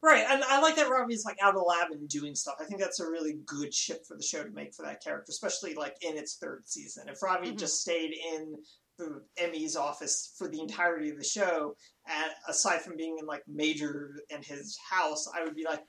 [0.00, 2.54] Right, and I like that Ravi's like out of the lab and doing stuff.
[2.60, 5.30] I think that's a really good shift for the show to make for that character,
[5.30, 7.08] especially like in its third season.
[7.08, 7.58] If Ravi Mhm.
[7.58, 8.54] just stayed in
[8.96, 11.74] the ME's office for the entirety of the show,
[12.06, 15.82] and aside from being in like Major and his house, I would be like,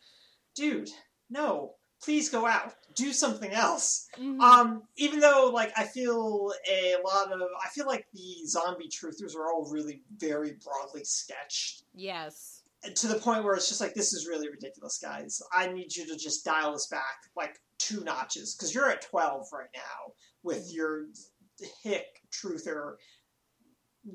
[0.56, 0.90] dude,
[1.30, 4.08] no, please go out, do something else.
[4.42, 9.36] Um, even though like I feel a lot of, I feel like the zombie truthers
[9.36, 11.84] are all really very broadly sketched.
[11.94, 12.64] Yes.
[12.96, 15.42] To the point where it's just like this is really ridiculous guys.
[15.54, 19.48] I need you to just dial this back like two notches because you're at 12
[19.54, 20.14] right now
[20.44, 21.06] with your
[21.84, 22.96] hick truther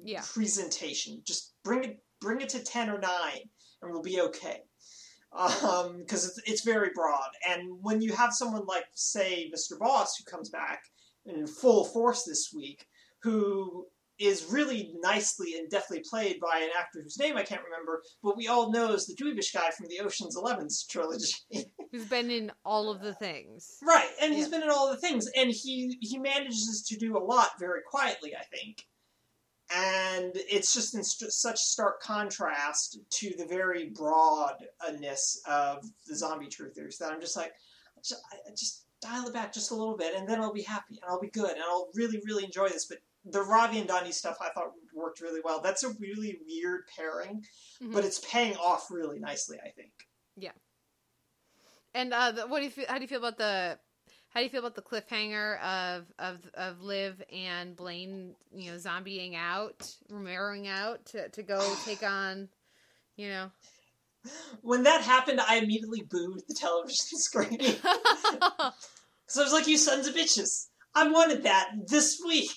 [0.03, 0.23] Yeah.
[0.33, 1.23] presentation.
[1.25, 3.11] Just bring it bring it to 10 or 9
[3.83, 4.63] and we'll be okay
[5.35, 10.17] um because it's, it's very broad and when you have someone like say mr boss
[10.17, 10.83] who comes back
[11.27, 12.87] in full force this week
[13.23, 13.87] who
[14.19, 18.37] is really nicely and deftly played by an actor whose name I can't remember, but
[18.37, 21.35] we all know is the Jewish guy from the Ocean's Eleven's trilogy.
[21.91, 25.29] who's been in all of the things right, and he's been in all the things,
[25.37, 28.85] and he he manages to do a lot very quietly, I think.
[29.77, 36.47] And it's just in st- such stark contrast to the very broadness of the zombie
[36.47, 37.53] truthers that I'm just like,
[38.03, 38.23] just,
[38.57, 41.21] just dial it back just a little bit, and then I'll be happy, and I'll
[41.21, 42.87] be good, and I'll really, really enjoy this.
[42.87, 45.61] But the Ravi and Donnie stuff I thought worked really well.
[45.61, 47.45] That's a really weird pairing,
[47.83, 47.93] Mhm.
[47.93, 49.93] but it's paying off really nicely, I think.
[50.37, 50.53] Yeah.
[51.95, 53.79] And uh the, what do you feel how do you feel about the
[54.35, 58.77] how do you feel about the cliffhanger of of of liv and blaine you know
[58.77, 62.49] zombieing out romeroing out to, to go take on
[63.17, 63.51] you know
[64.63, 67.59] When that happened, I immediately booed the television screen.
[69.27, 70.67] Because I was like, you sons of bitches.
[70.95, 72.51] I wanted that this week.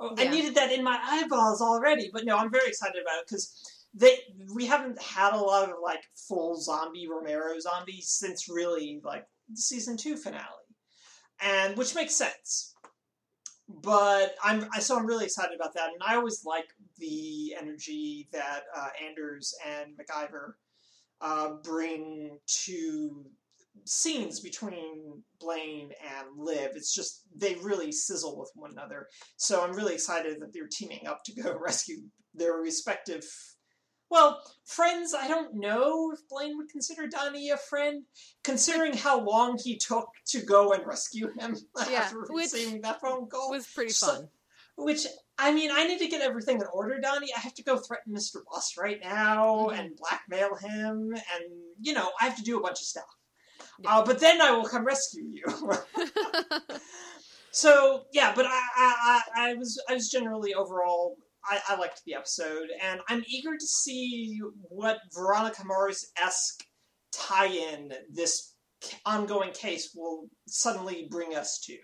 [0.00, 2.10] Oh, I needed that in my eyeballs already.
[2.12, 3.54] But no, I'm very excited about it because
[3.94, 4.18] they
[4.52, 9.56] we haven't had a lot of like full zombie Romero zombies since really like the
[9.56, 10.42] season two finale,
[11.40, 12.74] and which makes sense.
[13.68, 16.66] But I'm so I'm really excited about that, and I always like
[16.98, 20.52] the energy that uh, Anders and McIver
[21.20, 23.26] uh, bring to
[23.84, 26.72] scenes between Blaine and Liv.
[26.74, 29.08] It's just they really sizzle with one another.
[29.36, 31.98] So I'm really excited that they're teaming up to go rescue
[32.34, 33.24] their respective.
[34.08, 38.04] Well, friends, I don't know if Blaine would consider Donnie a friend,
[38.44, 41.56] considering how long he took to go and rescue him
[41.90, 43.50] Yeah, after receiving that phone call.
[43.50, 44.28] was pretty So- fun
[44.76, 45.06] Which
[45.38, 47.32] I mean, I need to get everything in order, Donnie.
[47.36, 48.36] I have to go threaten Mr.
[48.50, 49.78] Boss right now Mhm.
[49.78, 51.44] and blackmail him, and
[51.80, 53.04] you know, I have to do a bunch of stuff.
[53.80, 53.98] Yeah.
[53.98, 55.44] Uh, but then I will come rescue you.
[57.50, 61.16] so yeah, but I, I, I was, I was generally overall,
[61.48, 64.38] I, I liked the episode, and I'm eager to see
[64.68, 66.64] what Veronica Mars esque
[67.12, 68.54] tie-in this
[69.04, 71.76] ongoing case will suddenly bring us to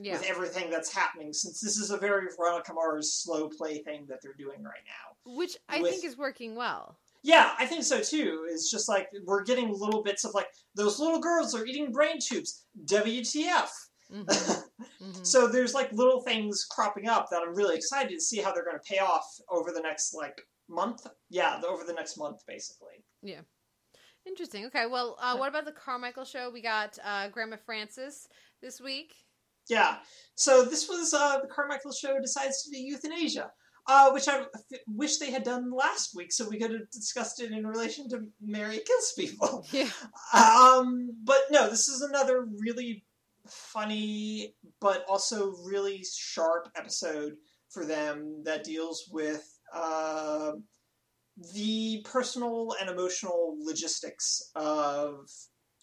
[0.00, 4.06] yeah with everything that's happening, since this is a very Veronica Mars slow play thing
[4.08, 5.34] that they're doing right now.
[5.36, 8.46] which i with- think is working well Yeah, I think so too.
[8.50, 12.16] It's just like we're getting little bits of like those little girls are eating brain
[12.18, 12.64] tubes.
[12.86, 13.68] WTF?
[14.10, 14.64] Mhm,
[15.02, 15.26] mhm.
[15.26, 18.64] So there's like little things cropping up that I'm really excited to see how they're
[18.64, 21.06] going to pay off over the next like month.
[21.28, 23.04] Yeah, over the next month basically.
[23.22, 23.40] Yeah.
[24.26, 24.66] Interesting.
[24.66, 24.86] Okay.
[24.86, 26.50] Well, uh, what about the Carmichael show?
[26.50, 28.28] We got uh, Grandma Francis
[28.60, 29.14] this week.
[29.68, 29.96] Yeah.
[30.34, 33.50] So this was uh, the Carmichael show decides to do euthanasia,
[33.86, 37.40] uh, which I f- wish they had done last week, so we could have discussed
[37.40, 39.66] it in relation to Mary kills people.
[39.72, 39.88] Yeah.
[40.34, 43.04] Um, but no, this is another really
[43.48, 47.36] funny but also really sharp episode
[47.68, 50.52] for them that deals with uh,
[51.54, 55.30] the personal and emotional logistics of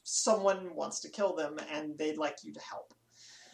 [0.03, 2.93] someone wants to kill them and they'd like you to help.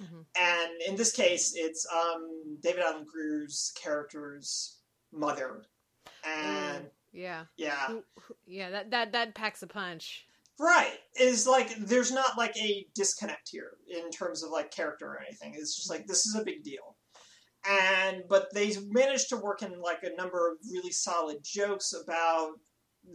[0.01, 0.25] Mhm.
[0.37, 4.79] And in this case, it's um, David Alan Grier's character's
[5.11, 5.63] mother.
[6.23, 7.45] And Yeah.
[7.57, 8.03] yeah, who-
[8.45, 10.27] Yeah, that that that packs a punch.
[10.59, 10.97] Right.
[11.19, 15.53] Is like there's not like a disconnect here in terms of like character or anything.
[15.55, 16.95] It's just like this is a big deal.
[17.69, 22.51] And but they managed to work in like a number of really solid jokes about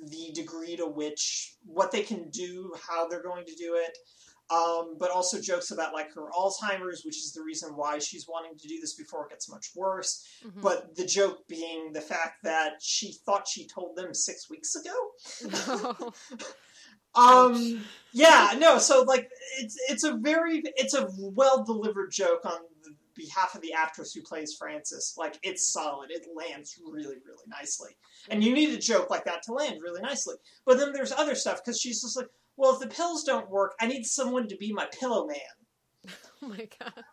[0.07, 3.97] the degree to which what they can do, how they're going to do it.
[4.51, 8.57] Um, but also jokes about like her Alzheimer's, which is the reason why she's wanting
[8.57, 10.27] to do this before it gets much worse.
[10.43, 10.63] Mhm.
[10.63, 16.13] But the joke being the fact that she thought she told them six weeks ago.
[17.19, 18.79] Um, yeah, no.
[18.79, 23.61] So like, it's it's a very it's a well delivered joke on the behalf of
[23.61, 25.15] the actress who plays Frances.
[25.17, 26.11] Like, it's solid.
[26.11, 27.97] It lands really really nicely,
[28.31, 30.37] and you need a joke like that to land really nicely.
[30.65, 33.75] But then there's other stuff because she's just like, well, if the pills don't work,
[33.81, 36.15] I need someone to be my pillow man.
[36.43, 37.05] oh my god.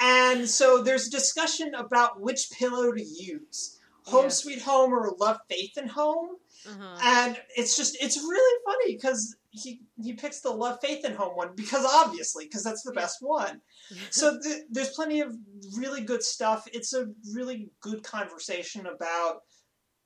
[0.00, 3.79] And so there's a discussion about which pillow to use.
[4.06, 4.28] Home Yeah.
[4.30, 6.30] Sweet Home or Love Faith and Home.
[6.68, 6.98] Uh-huh.
[7.02, 11.36] And it's just it's really funny because he he picks the Love Faith and Home
[11.36, 13.60] one because obviously because that's the best one.
[14.10, 15.34] So th- there's plenty of
[15.76, 16.68] really good stuff.
[16.72, 19.40] It's a really good conversation about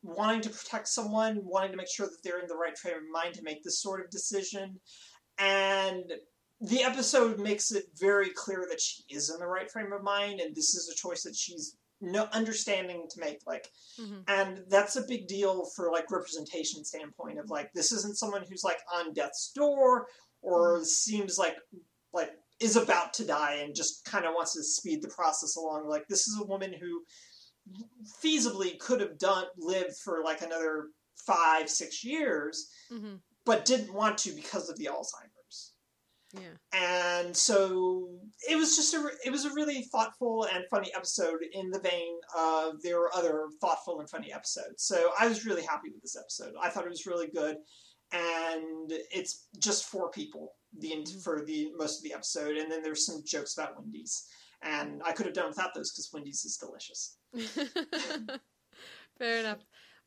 [0.02, 3.02] wanting to protect someone, wanting to make sure that they're in the right frame of
[3.12, 4.80] mind to make this sort of decision,
[5.38, 6.04] and
[6.62, 10.40] the episode makes it very clear that she is in the right frame of mind,
[10.40, 13.38] and this is a choice that she's no understanding to make.
[13.46, 14.24] Like Mhm.
[14.28, 18.64] and that's a big deal for like representation standpoint of like this isn't someone who's
[18.64, 20.08] like on death's door
[20.42, 21.56] or seems like
[22.12, 25.88] like is about to die and just kind of wants to speed the process along
[25.88, 27.02] like this is a woman who
[28.22, 30.88] feasibly could have done lived for like another
[31.26, 33.20] five six years Mhm.
[33.44, 35.30] but didn't want to because of the alzheimer's
[36.34, 37.22] Yeah.
[37.24, 38.08] and so
[38.48, 42.18] it was just a it was a really thoughtful and funny episode in the vein
[42.36, 46.16] of there were other thoughtful and funny episodes so i was really happy with this
[46.16, 47.56] episode i thought it was really good
[48.12, 51.20] and it's just four people the mm-hmm.
[51.20, 54.26] for the most of the episode and then there's some jokes about wendy's
[54.62, 57.16] and i could have done without those because wendy's is delicious
[59.18, 59.58] Fair enough.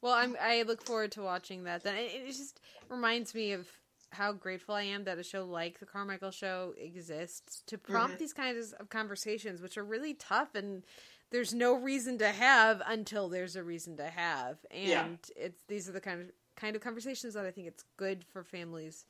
[0.01, 0.36] Well, I'm.
[0.41, 1.84] I look forward to watching that.
[1.84, 2.59] Then it, it just
[2.89, 3.67] reminds me of
[4.12, 8.20] how grateful I am that a show like the Carmichael Show exists to prompt Mhm.
[8.20, 10.84] these kinds of conversations, which are really tough and
[11.30, 14.66] there's no reason to have until there's a reason to have.
[14.72, 15.18] And Yeah.
[15.36, 18.43] it's these are the kind of kind of conversations that I think it's good for
[18.43, 19.05] families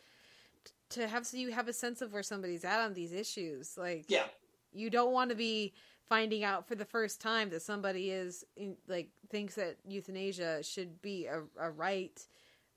[0.66, 3.78] t- to have so you have a sense of where somebody's at on these issues.
[3.78, 4.28] Like yeah
[4.74, 5.74] you don't want to be
[6.10, 11.02] finding out for the first time that somebody is in, like thinks that euthanasia should
[11.02, 12.28] be a, a right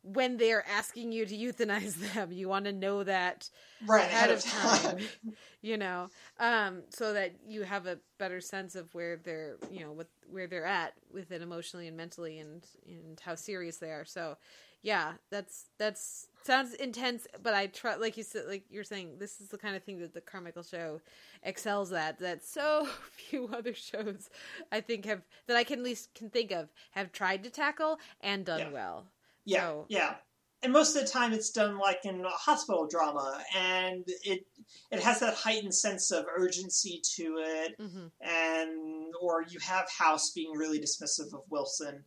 [0.03, 3.49] when they're asking you to euthanize them you want to know that
[3.87, 4.99] right ahead of time.
[5.63, 6.09] you know?
[6.39, 10.47] Um so that you have a better sense of where they're you know what where
[10.47, 14.05] they're at with it emotionally and mentally and and how serious they are.
[14.05, 14.37] So
[14.83, 19.39] yeah that's that's sounds intense but i try like you said like you're saying this
[19.39, 20.99] is the kind of thing that the carmichael show
[21.43, 24.31] excels at that so few other shows
[24.73, 27.99] i think have that i can at least can think of have tried to tackle
[28.23, 28.71] and done Yeah.
[28.71, 29.05] well
[29.45, 30.17] Yeah, So- yeah.
[30.63, 34.47] And most of the time, it's done like in a hospital drama, and it
[34.91, 40.33] it has that heightened sense of urgency to it, hmm and or you have House
[40.33, 42.05] being really dismissive of Wilson,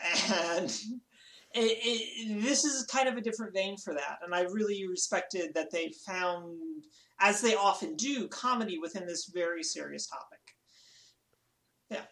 [0.00, 0.68] and
[1.54, 4.18] it, it, this is kind of a different vein for that.
[4.24, 6.58] And I really respected that they found,
[7.20, 10.40] as they often do, comedy within this very serious topic.
[11.88, 12.04] Yeah.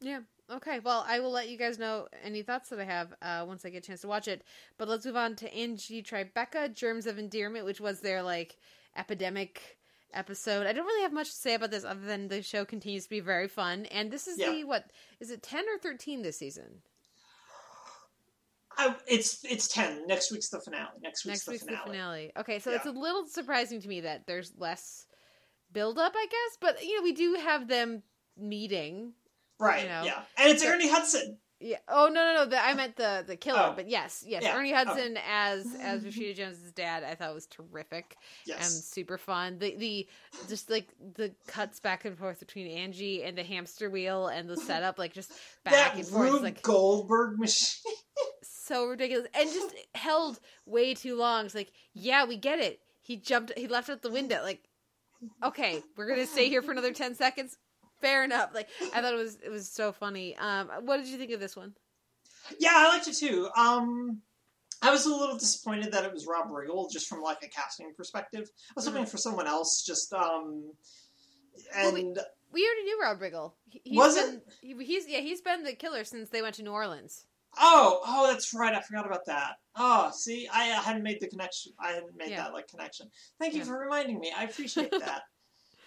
[0.00, 0.20] Yeah.
[0.52, 0.78] Okay.
[0.78, 3.70] Well, I will let you guys know any thoughts that I have uh, once I
[3.70, 4.42] get a chance to watch it.
[4.78, 8.56] But let's move on to Angie Tribeca, Germs of Endearment, which was their like
[8.96, 9.78] epidemic
[10.14, 10.66] episode.
[10.66, 13.10] I don't really have much to say about this other than the show continues to
[13.10, 13.86] be very fun.
[13.86, 14.52] And this is Yeah.
[14.52, 14.90] the what
[15.20, 16.82] is it ten or thirteen this season?
[18.78, 20.06] I, it's it's ten.
[20.06, 20.88] Next week's the finale.
[21.02, 21.80] Next week's, Next the, week's finale.
[21.86, 22.32] the finale.
[22.38, 22.76] Okay, so Yeah.
[22.76, 25.06] it's a little surprising to me that there's less
[25.72, 26.58] build up, I guess.
[26.60, 28.02] But you know, we do have them
[28.36, 29.14] meeting
[29.58, 29.82] Right.
[29.82, 30.02] you know.
[30.04, 30.20] Yeah.
[30.38, 31.38] And it's So- Ernie Hudson.
[31.58, 31.78] Yeah.
[31.88, 32.50] Oh no, no, no.
[32.50, 33.70] The, I meant the the killer.
[33.70, 33.72] Oh.
[33.74, 34.42] But yes, yes.
[34.42, 34.58] Yeah.
[34.58, 34.76] Ernie oh.
[34.76, 37.02] Hudson as as Rashida Jones's dad.
[37.02, 38.14] I thought was terrific
[38.46, 39.58] and super fun.
[39.58, 40.08] The the
[40.48, 44.56] just like the cuts back and forth between Angie and the hamster wheel and the
[44.68, 45.32] setup, like just
[45.64, 47.94] back that and forth, Rube like Goldberg machine.
[48.42, 51.46] so ridiculous and just held way too long.
[51.46, 52.80] It's like, yeah, we get it.
[53.00, 53.52] He jumped.
[53.56, 54.42] He left out the window.
[54.42, 54.62] Like,
[55.42, 57.56] okay, we're gonna stay here for another ten seconds.
[58.00, 58.50] Fair enough.
[58.54, 60.36] Like I thought it was it was so funny.
[60.36, 61.74] Um, what did you think of this one?
[62.60, 63.48] yeah, I liked it too.
[63.56, 64.20] Um,
[64.82, 67.92] I was a little disappointed that it was Rob Riggle, just from like a casting
[67.96, 68.48] perspective.
[68.70, 68.94] I was Mm-hmm.
[68.96, 69.82] hoping for someone else.
[69.84, 70.70] Just um,
[71.74, 72.18] Well, we- And
[72.52, 73.52] We already knew Rob Riggle.
[73.70, 76.62] He- He's Was been, He, he's yeah, he's been the killer since they went to
[76.62, 77.24] New Orleans.
[77.58, 78.74] oh, oh, that's right.
[78.74, 79.54] I forgot about that.
[79.74, 81.72] Oh, see, I uh, hadn't made the connection.
[81.80, 82.44] I hadn't made Yeah.
[82.44, 83.10] that like connection.
[83.40, 83.64] Thank you Yeah.
[83.66, 84.30] for reminding me.
[84.36, 85.22] I appreciate that.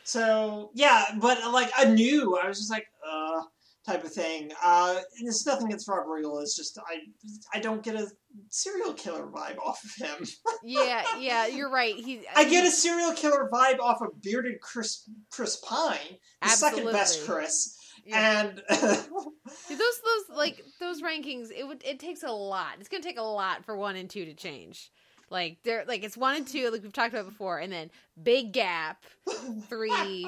[0.10, 3.42] so yeah, but like I knew, I was just like, uh,
[3.86, 4.52] type of thing.
[4.64, 6.42] Uh, it's nothing against Rob Riggle.
[6.42, 6.98] It's just I,
[7.54, 8.08] I don't get a
[8.50, 10.28] serial killer vibe off of him.
[10.64, 11.96] Yeah, yeah, you're right.
[11.96, 16.92] He I get a serial killer vibe off of bearded Chris Chris Pine, the second
[16.92, 18.42] best Chris, yeah.
[18.42, 19.08] and those
[19.70, 23.64] those like those rankings it would it takes a lot it's gonna take a lot
[23.64, 24.92] for one and two to change
[25.30, 27.90] like they're like it's one and two like we've talked about before and then
[28.22, 29.04] big gap
[29.68, 30.26] three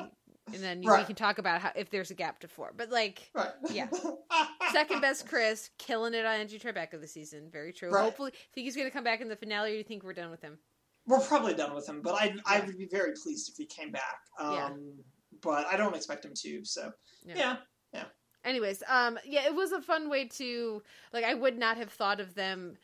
[0.53, 3.29] and then we can talk about how if there's a gap to four but like
[3.33, 3.87] right, Yeah.
[4.71, 8.03] second best chris killing it on Angie Tribeca this season very true Right.
[8.03, 10.31] hopefully think he's gonna come back in the finale or do you think we're done
[10.31, 10.57] with him
[11.07, 13.91] We're probably done with him, but I I would be very pleased if he came
[13.91, 14.19] back.
[14.39, 14.69] Um, Yeah.
[15.41, 16.63] But I don't expect him to.
[16.65, 16.91] So
[17.25, 17.35] Yeah.
[17.93, 18.03] yeah,
[18.43, 20.81] anyways um yeah it was a fun way to
[21.13, 22.75] like i would not have thought of them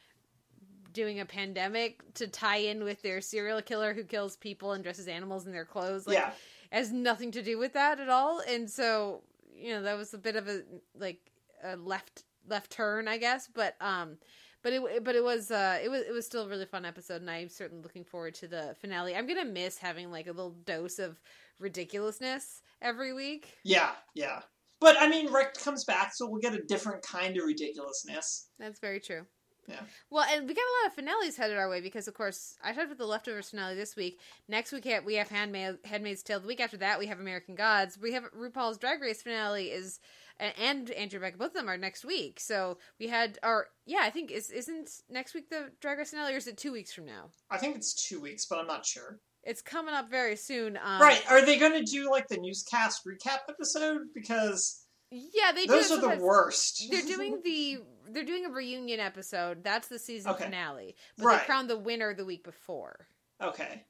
[0.93, 5.07] doing a pandemic to tie in with their serial killer who kills people and dresses
[5.07, 6.31] animals in their clothes like yeah,
[6.71, 9.21] has nothing to do with that at all and so
[9.55, 10.61] you know that was a bit of a
[10.97, 11.19] like
[11.63, 14.17] a left left turn i guess but um
[14.63, 17.21] but it but it was uh it was it was still a really fun episode
[17.21, 20.55] and i'm certainly looking forward to the finale i'm gonna miss having like a little
[20.65, 21.19] dose of
[21.59, 24.41] ridiculousness every week yeah, yeah.
[24.79, 28.49] But I mean, Rick comes back, so we'll get a different kind of ridiculousness.
[28.59, 29.25] That's very true.
[29.67, 29.81] Yeah.
[30.09, 32.71] Well, and we got a lot of finales headed our way because, of course, I
[32.71, 34.19] talked about the leftovers finale this week.
[34.47, 36.39] Next week we have Handmaid, Handmaid's Tale.
[36.39, 37.97] The week after that we have American Gods.
[37.99, 39.99] We have RuPaul's Drag Race finale is
[40.39, 41.37] and Andrew Beck.
[41.37, 42.39] Both of them are next week.
[42.39, 43.99] So we had our yeah.
[44.03, 46.93] I think is isn't next week the Drag Race finale or is it two weeks
[46.93, 47.31] from now?
[47.49, 49.19] I think it's two weeks, but I'm not sure.
[49.43, 50.77] It's coming up very soon.
[50.77, 51.21] Um, right?
[51.29, 54.01] Are they going to do like the newscast recap episode?
[54.13, 55.95] Because Yeah, they those do.
[55.95, 56.83] are the worst.
[56.91, 57.79] They're doing the
[58.11, 59.63] they're doing a reunion episode.
[59.63, 60.45] That's the season Okay.
[60.45, 60.95] finale.
[61.17, 61.39] But Right.
[61.39, 63.07] they crowned the winner the week before.
[63.41, 63.85] okay.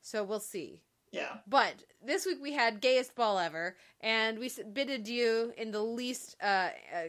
[0.00, 0.82] So we'll see.
[1.12, 1.38] Yeah.
[1.46, 6.36] But this week we had gayest ball ever, and we bid adieu in the least
[6.42, 7.08] uh, uh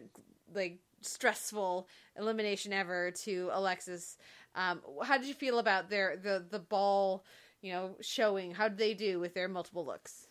[0.53, 1.87] like stressful
[2.17, 4.17] elimination ever to Alexis.
[4.55, 7.25] Um, how did you feel about their the the ball?
[7.61, 10.27] You know, showing how did they do with their multiple looks?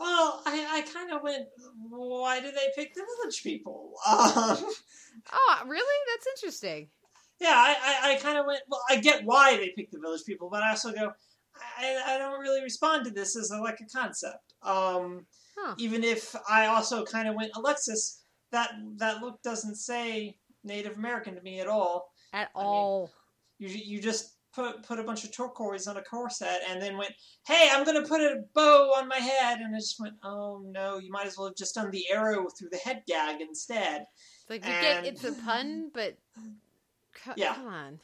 [0.00, 1.46] Well, I, I kind of went.
[1.88, 3.92] Why did they pick the village people?
[4.08, 4.58] Um,
[5.32, 5.98] Oh, really?
[6.14, 6.88] That's interesting.
[7.40, 8.60] yeah, I, I, I kind of went.
[8.68, 11.12] Well, I get why they pick the village people, but I also go.
[11.78, 14.54] I, I don't really respond to this as a, like a concept.
[14.62, 15.26] Um,
[15.58, 15.74] Huh.
[15.76, 18.22] Even if I also kind of went Alexis.
[18.52, 22.12] That that look doesn't say Native American to me at all.
[22.32, 23.10] At I mean, all.
[23.58, 27.12] You you just put put a bunch of turquoise on a corset and then went,
[27.46, 30.98] "Hey, I'm gonna put a bow on my head," and I just went, "Oh no,
[30.98, 34.06] you might as well have just done the arrow through the head gag instead."
[34.48, 36.16] like we get it's a pun, but
[37.14, 37.54] co- Yeah.
[37.54, 38.00] come on.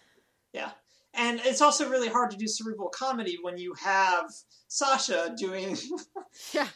[0.53, 0.70] Yeah.
[1.14, 4.30] And it's also really hard to do cerebral comedy when you have
[4.68, 5.76] Sasha doing
[6.53, 6.68] Yeah.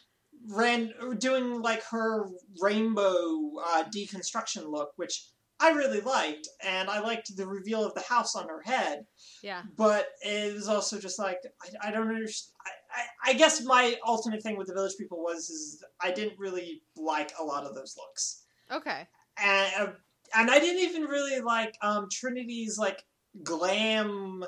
[0.48, 2.26] ran doing like her
[2.60, 5.28] rainbow uh, deconstruction look, which
[5.60, 9.06] I really liked, and I liked the reveal of the house on her head.
[9.42, 9.62] Yeah.
[9.76, 12.52] But it was also just like I, I don't understand.
[12.66, 16.38] I, I, I guess my ultimate thing with the Village People was is I didn't
[16.38, 19.06] really like a lot of those looks, Okay.
[19.42, 19.92] and uh,
[20.34, 23.02] and I didn't even really like um, Trinity's like
[23.42, 24.44] glam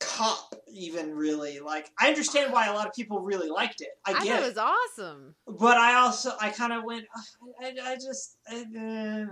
[0.00, 4.12] cop even really like i understand why a lot of people really liked it i
[4.12, 5.34] I, get thought it was awesome.
[5.46, 7.04] but I also I kind of went
[7.60, 9.26] I, I, just I, uh.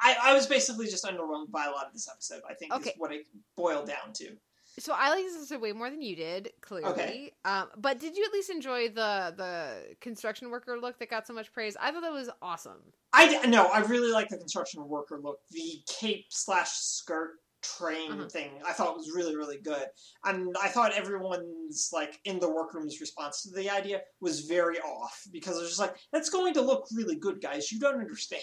[0.00, 2.42] I I was basically just underwhelmed by a lot of this episode.
[2.48, 2.90] I think Okay.
[2.90, 3.26] is what it
[3.56, 4.30] boiled down to.
[4.78, 6.90] So I like this episode way more than you did, clearly.
[6.92, 7.32] Okay.
[7.44, 11.34] Um, but did you at least enjoy the the construction worker look that got so
[11.34, 11.76] much praise?
[11.78, 12.80] I thought that was awesome.
[13.12, 15.40] i no, I really like the construction worker look.
[15.50, 17.32] The cape slash skirt
[17.62, 18.28] train Uh-huh.
[18.28, 19.86] thing I thought was really really good,
[20.24, 25.26] and I thought everyone's like in the workroom's response to the idea was very off
[25.32, 27.70] because it was just like that's going to look really good, guys.
[27.72, 28.42] You don't understand.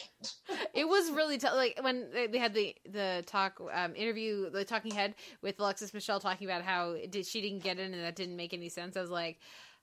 [0.74, 4.64] It was really t- like when they they had the the talk um, interview, the
[4.64, 8.16] talking head with Alexis Michelle talking about how did, she didn't get in and that
[8.16, 8.96] didn't make any sense.
[8.96, 9.40] I was like,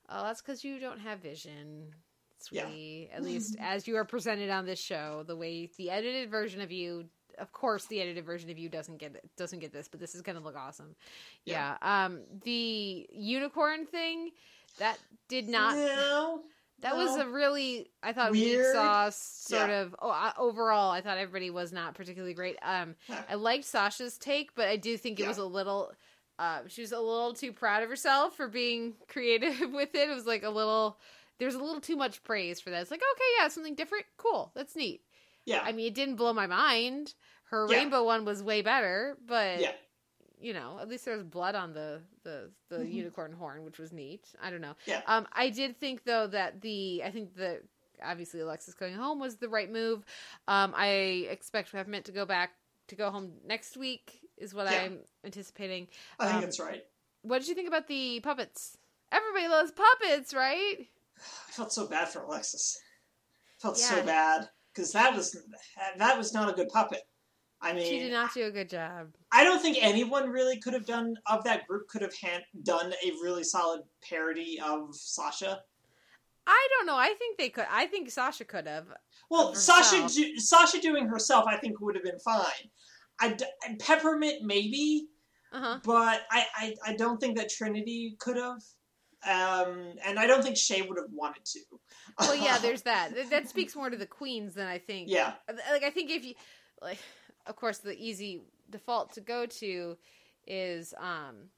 [0.08, 1.92] oh, that's because you don't have vision.
[2.52, 2.64] Yeah.
[2.66, 6.60] Sweetie, at least as you are presented on this show, the way the edited version
[6.60, 7.06] of you,
[7.38, 10.14] of course, the edited version of you doesn't get it, doesn't get this, but this
[10.14, 10.94] is gonna look awesome.
[11.44, 11.76] Yeah.
[11.82, 14.30] Um, the unicorn thing
[14.78, 15.76] that did not.
[15.76, 16.42] No.
[16.80, 18.74] That was a really, I thought, weak Weird.
[18.74, 19.80] sauce sort Yeah.
[19.82, 19.96] of.
[19.98, 22.58] Oh, I- overall, I thought everybody was not particularly great.
[22.60, 23.24] Um, Yeah.
[23.30, 25.28] I liked Sasha's take, but I do think it Yeah.
[25.28, 25.92] was a little
[26.38, 30.10] Uh, she was a little too proud of herself for being creative with it.
[30.10, 30.98] It was like a little,
[31.38, 32.82] there's a little too much praise for that.
[32.82, 35.00] It's like, okay, yeah, something different, cool, that's neat.
[35.46, 35.62] Yeah.
[35.64, 37.14] I mean, it didn't blow my mind.
[37.44, 37.78] Her Yeah.
[37.78, 39.72] rainbow one was way better, but Yeah.
[40.38, 42.92] you know, at least there was blood on the the the Mhm.
[42.92, 44.26] unicorn horn, which was neat.
[44.40, 44.74] I don't know.
[44.84, 45.02] Yeah.
[45.06, 47.62] Um, I did think though that the I think the
[48.02, 50.04] obviously Alexis going home was the right move.
[50.48, 50.86] Um, I
[51.30, 52.52] expect we have meant to go back
[52.88, 54.82] to go home next week is what Yeah.
[54.82, 55.88] I'm anticipating.
[56.18, 56.84] I think um, that's right.
[57.22, 58.76] What did you think about the puppets?
[59.10, 60.88] Everybody loves puppets, right?
[61.48, 62.78] I felt so bad for Alexis.
[63.58, 63.86] felt Yeah.
[63.86, 65.36] so bad because that was
[65.98, 67.02] that was not a good puppet.
[67.62, 69.08] I mean, She did not do a good job.
[69.32, 72.92] I don't think anyone really could have done of that group could have hand, done
[73.04, 75.60] a really solid parody of Sasha.
[76.46, 76.96] I don't know.
[76.96, 77.64] I think they could.
[77.70, 78.86] I think Sasha could have.
[79.30, 82.70] Well, Sasha do, Sasha doing herself, I think would have been fine.
[83.18, 83.36] I
[83.80, 85.08] Peppermint maybe,
[85.52, 85.78] Uh huh.
[85.82, 88.60] but I, I I don't think that Trinity could have.
[89.26, 91.60] Um, and I don't think Shay would have wanted to.
[92.18, 92.58] Well, yeah.
[92.62, 93.10] There's that.
[93.30, 95.08] That- speaks more to the queens than I think.
[95.10, 95.34] yeah,
[95.70, 96.34] like I think if you
[96.82, 96.98] like
[97.46, 99.96] of course the easy default to go to
[100.46, 101.50] is um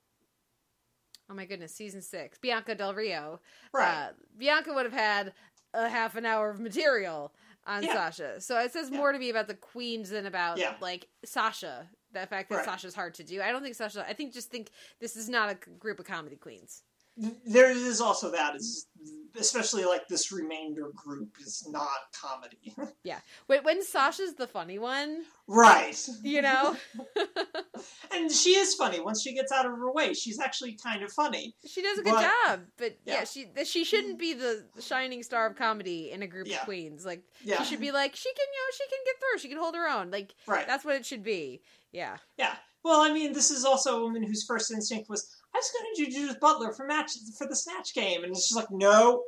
[1.30, 3.40] oh my goodness season 6 Bianca Del Rio
[3.72, 4.08] right.
[4.08, 5.32] uh, Bianca would have had
[5.74, 7.32] a half an hour of material
[7.66, 7.94] on Yeah.
[7.94, 8.98] Sasha so it says Yeah.
[8.98, 10.74] more to me about the queens than about Yeah.
[10.80, 12.64] like Sasha the fact that Right.
[12.64, 15.50] Sasha's hard to do I don't think Sasha I think just think this is not
[15.50, 16.82] a group of comedy queens
[17.46, 18.86] there is also that is
[19.38, 21.86] especially like this remainder group is not
[22.18, 23.18] comedy yeah.
[23.46, 26.76] when, when Sasha's the funny one right you know
[28.12, 31.12] and she is funny once she gets out of her way she's actually kind of
[31.12, 33.24] funny She does a good But- job, but yeah, yeah.
[33.24, 36.56] she she shouldn't be the shining star of comedy in a group Yeah.
[36.60, 37.04] of queens.
[37.04, 39.38] Like yeah she should be like she can, you know, she can get through.
[39.38, 40.10] She can hold her own.
[40.10, 41.62] Like right that's what it should be.
[41.92, 42.54] Yeah, yeah
[42.84, 45.94] well i mean this is also a woman whose first instinct was i was going
[45.94, 49.22] to do judith butler for match for the snatch game and it's just like no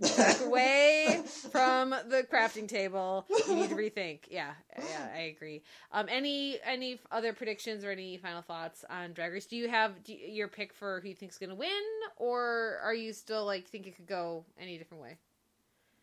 [0.44, 3.26] away from the crafting table.
[3.48, 4.20] You need to rethink.
[4.30, 5.62] Yeah, yeah, I agree.
[5.90, 9.46] Um, any any other predictions or any final thoughts on Drag Race?
[9.46, 11.82] Do you have do you, your pick for who you think's going to win,
[12.16, 15.18] or are you still like think it could go any different way?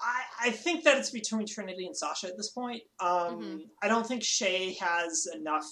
[0.02, 2.82] I, I think that it's between Trinity and Sasha at this point.
[3.00, 3.08] Um,
[3.40, 3.60] Mhm.
[3.82, 5.64] I don't think Shay has enough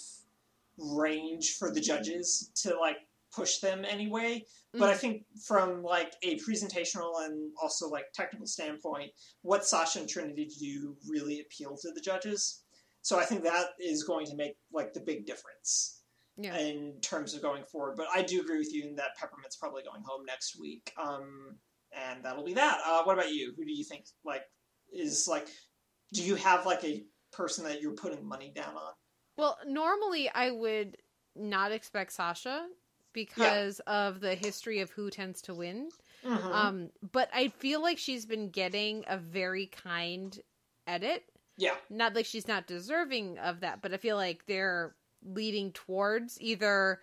[0.77, 3.05] range for the judges to like
[3.35, 4.45] push them anyway.
[4.73, 9.11] But I think from like a presentational and also like technical standpoint,
[9.43, 12.63] what Sasha and Trinity do really appeal to the judges.
[13.01, 16.01] So I think that is going to make like the big difference
[16.37, 16.57] Yeah.
[16.57, 17.97] in terms of going forward.
[17.97, 20.91] But I do agree with you in that Peppermint's probably going home next week.
[20.97, 21.57] Um,
[21.91, 22.79] and that'll be that.
[22.85, 23.53] Uh, what about you?
[23.55, 24.41] Who do you think like
[24.91, 25.47] is like?
[26.13, 28.93] Do you have like a person that you're putting money down on?
[29.37, 30.97] Well, normally I would
[31.35, 32.67] not expect Sasha
[33.13, 35.89] because of the history of who tends to win.
[36.23, 36.51] Mhm.
[36.53, 40.37] Um, but I feel like she's been getting a very kind
[40.87, 41.23] edit.
[41.57, 46.39] yeah, Not like she's not deserving of that, but I feel like they're leading towards
[46.41, 47.01] either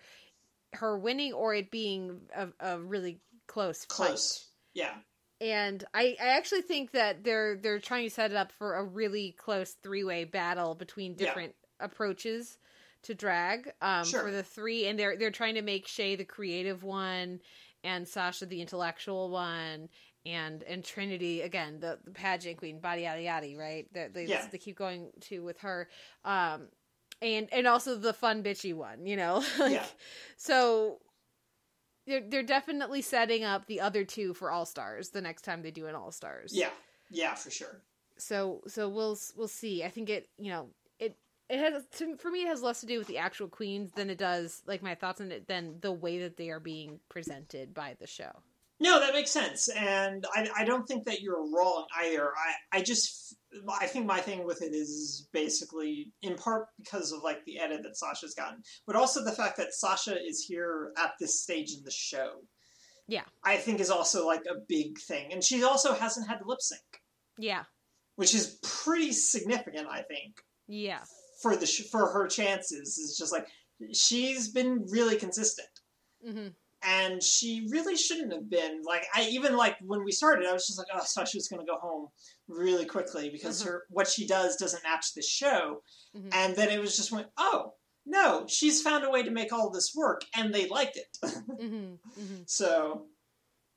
[0.73, 4.07] her winning or it being a, a really close fight.
[4.07, 4.47] close.
[4.73, 4.93] Yeah,
[5.39, 8.83] and I, I actually think that they're they're trying to set it up for a
[8.83, 11.25] really close three way battle between Yeah.
[11.25, 12.57] different approaches
[13.03, 14.23] to drag um, Sure.
[14.23, 17.39] for the three, and they're they're trying to make Shay the creative one,
[17.83, 19.89] and Sasha the intellectual one,
[20.25, 23.87] and and Trinity again the, the pageant queen, body yada yada, right?
[23.93, 24.45] They they, Yeah.
[24.51, 25.89] they keep going to with her,
[26.25, 26.67] um,
[27.21, 29.85] and and also the fun bitchy one, you know, like, Yeah.
[30.37, 30.99] So
[32.07, 35.71] they're they're definitely setting up the other two for All Stars the next time they
[35.71, 36.51] do an All Stars.
[36.53, 36.69] yeah,
[37.09, 37.81] yeah, for sure.
[38.17, 39.83] So so we'll we'll see.
[39.83, 40.69] I think it you know
[41.51, 44.09] it has to, for me it has less to do with the actual queens than
[44.09, 47.73] it does like my thoughts on it than the way that they are being presented
[47.73, 48.31] by the show.
[48.79, 52.29] No, that makes sense, and I, I don't think that you're wrong either.
[52.73, 53.35] I, I just,
[53.79, 57.83] I think my thing with it is basically in part because of like the edit
[57.83, 61.83] that Sasha's gotten, but also the fact that Sasha is here at this stage in
[61.83, 62.31] the show.
[63.07, 63.25] Yeah.
[63.43, 66.81] I think is also like a big thing, and she also hasn't had lip sync,
[67.37, 67.65] Yeah.
[68.15, 69.89] which is pretty significant.
[69.91, 71.01] I think Yeah.
[71.41, 73.47] For the sh- for her chances is just like
[73.93, 75.69] she's been really consistent
[76.25, 76.47] hmm
[76.83, 80.65] and she really shouldn't have been like i even like when we started i was
[80.65, 82.07] just like oh i thought she was going to go home
[82.47, 83.65] really quickly because Mhm.
[83.67, 85.83] her what she does doesn't match the show
[86.15, 86.29] Mhm.
[86.33, 87.73] and then it was just went oh
[88.05, 91.17] no she's found a way to make all this work and they liked it
[91.59, 93.05] hmm hmm so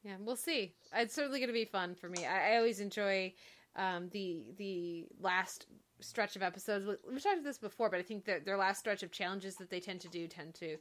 [0.03, 0.75] Yeah, we'll see.
[0.95, 2.27] It's certainly going to be fun for me.
[2.27, 3.33] I, I always enjoy
[3.75, 5.67] um, the the last
[6.01, 6.87] stretch of episodes.
[6.87, 9.57] We- We've talked about this before, but I think that their last stretch of challenges
[9.57, 10.77] that they tend to do tend to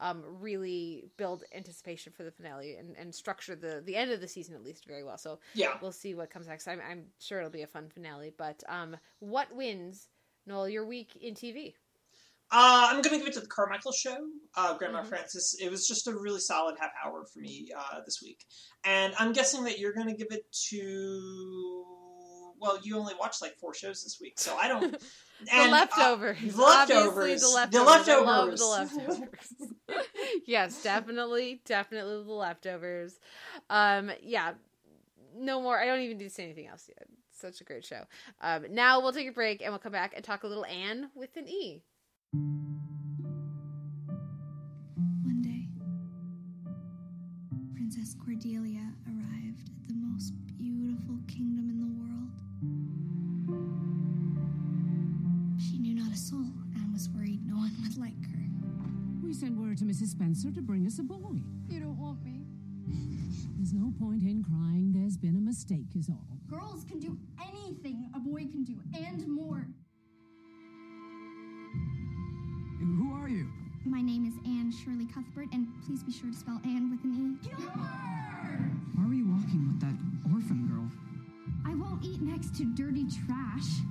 [0.00, 4.28] um, really build anticipation for the finale and, and structure the the end of the
[4.28, 5.18] season at least very well.
[5.18, 5.76] So Yeah.
[5.82, 6.68] we'll see what comes next.
[6.68, 8.32] I'm, I'm sure it'll be a fun finale.
[8.36, 10.08] But um, what wins,
[10.46, 11.74] Noel, your week in TV?
[12.50, 14.16] Uh, I'm gonna give it to the Carmichael Show,
[14.56, 15.06] uh, Grandma Mhm.
[15.08, 15.54] Francis.
[15.60, 18.46] It was just a really solid half hour for me uh, this week,
[18.84, 21.84] and I'm guessing that you're gonna give it to.
[22.60, 24.96] Well, you only watched like four shows this week, so I don't.
[25.40, 26.40] The and, uh, leftovers.
[26.40, 27.44] the leftovers.
[27.44, 28.06] Obviously, the leftovers.
[28.06, 28.58] The leftovers.
[28.58, 30.06] the leftovers.
[30.48, 33.20] yes, definitely, definitely the leftovers.
[33.70, 34.54] Um, yeah,
[35.36, 35.78] no more.
[35.78, 37.06] I don't even need to say anything else yet.
[37.30, 38.02] It's such a great show.
[38.40, 41.10] Um, now we'll take a break and we'll come back and talk a little Anne
[41.14, 41.82] with an E.
[60.42, 61.40] to to bring us a boy.
[61.68, 62.44] You don't want me.
[63.56, 64.92] There's no point in crying.
[64.94, 66.38] There's been a mistake, is all.
[66.48, 69.66] Girls can do anything a boy can do and more.
[72.78, 73.48] Who are you?
[73.84, 77.40] My name is Anne Shirley Cuthbert, and please be sure to spell Anne with an
[77.44, 77.48] E.
[78.94, 79.96] Why were you walking with that
[80.32, 80.88] orphan girl?
[81.66, 83.82] I won't eat next to dirty trash.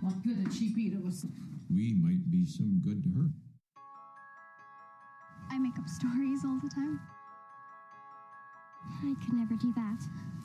[0.00, 1.26] What good a cheap eater was.
[1.72, 3.28] We might be some good to her.
[5.50, 7.00] I make up stories all the time.
[9.02, 9.98] I could never do that.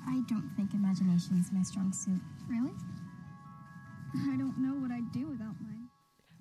[0.07, 2.21] I don't think imagination is my strong suit.
[2.47, 2.71] Really?
[4.15, 5.76] I don't know what I'd do without mine.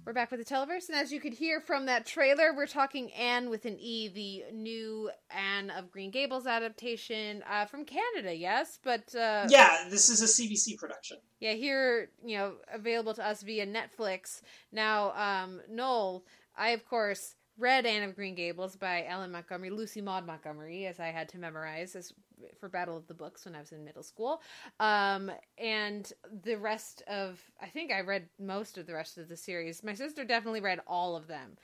[0.07, 3.11] We're back with the Televerse, and as you could hear from that trailer, we're talking
[3.11, 8.33] Anne with an E, the new Anne of Green Gables adaptation uh, from Canada.
[8.33, 11.17] Yes, but uh, Yeah, this is a CBC production.
[11.41, 15.11] yeah, here you know available to us via Netflix now.
[15.17, 16.23] Um, Noel,
[16.57, 19.33] I of course read Anne of Green Gables by L.M.
[19.33, 22.13] Montgomery, Lucy Maud Montgomery, as I had to memorize as
[22.59, 24.43] for Battle of the Books when I was in middle school.
[24.81, 26.13] Um, and
[26.45, 29.83] the rest of I think I read most of the rest of the series.
[29.85, 31.57] My sister definitely read all of them.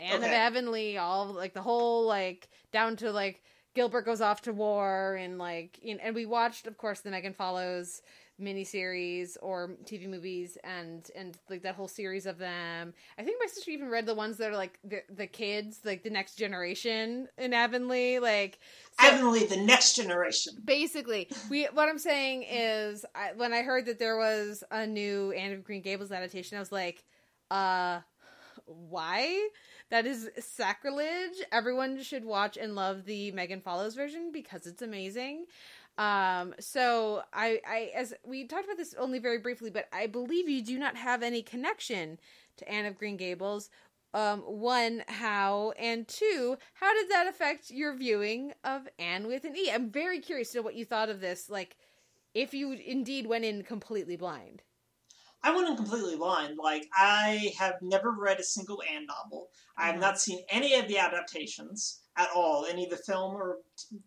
[0.00, 0.36] Anne of Okay.
[0.36, 3.42] Avonlea, all like the whole like down to like
[3.74, 7.10] Gilbert goes off to war and like you know, and we watched of course the
[7.10, 8.02] Megan Follows
[8.40, 12.94] miniseries or TV movies and and like that whole series of them.
[13.18, 16.02] I think my sister even read the ones that are like the the kids, like
[16.04, 18.60] the next generation in Avonlea, like
[19.00, 20.54] so- Avonlea, the next generation.
[20.64, 25.32] basically we what i'm saying is I, when i heard that there was a new
[25.32, 27.04] anne of green gables adaptation i was like
[27.50, 28.00] uh
[28.66, 29.48] why
[29.90, 35.46] that is sacrilege everyone should watch and love the megan follows version because it's amazing
[35.98, 40.48] um so i i as we talked about this only very briefly but i believe
[40.48, 42.18] you do not have any connection
[42.56, 43.68] to anne of green gables
[44.14, 49.56] um one how and two how did that affect your viewing of anne with an
[49.56, 51.76] e i'm very curious to know what you thought of this like
[52.34, 54.62] if you indeed went in completely blind
[55.42, 56.58] I went in completely blind.
[56.58, 59.50] Like, I have never read a single Anne novel.
[59.76, 60.00] I have Mhm.
[60.00, 63.58] not seen any of the adaptations at all, any of the film or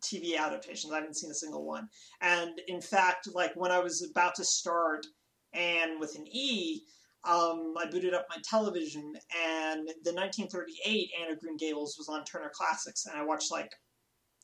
[0.01, 0.91] TV adaptations.
[0.91, 1.87] I haven't seen a single one.
[2.21, 5.05] And in fact, like, when I was about to start
[5.53, 6.81] Anne with an E,
[7.23, 9.13] um, I booted up my television,
[9.45, 13.71] and the 1938 Anne of Green Gables was on Turner Classics, and I watched like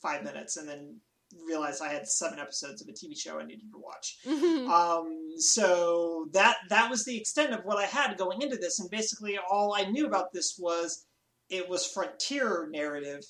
[0.01, 0.99] five minutes and then
[1.45, 4.17] realized I had seven episodes of a TV show I needed to watch.
[4.67, 8.89] Um, so that that was the extent of what I had going into this, and
[8.89, 11.05] basically all I knew about this was
[11.49, 13.23] it was frontier narrative,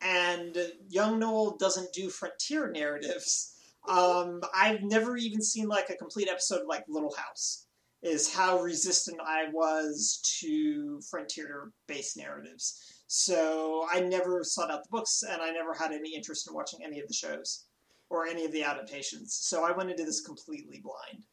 [0.00, 0.56] and
[0.88, 3.54] young Noel doesn't do frontier narratives.
[3.88, 7.66] Um, I've never even seen like a complete episode of like Little House.
[8.02, 13.02] Is how resistant I was to frontier-based narratives.
[13.08, 16.80] So I never sought out the books, and I never had any interest in watching
[16.82, 17.66] any of the shows
[18.08, 19.34] or any of the adaptations.
[19.42, 21.24] So I went into this completely blind.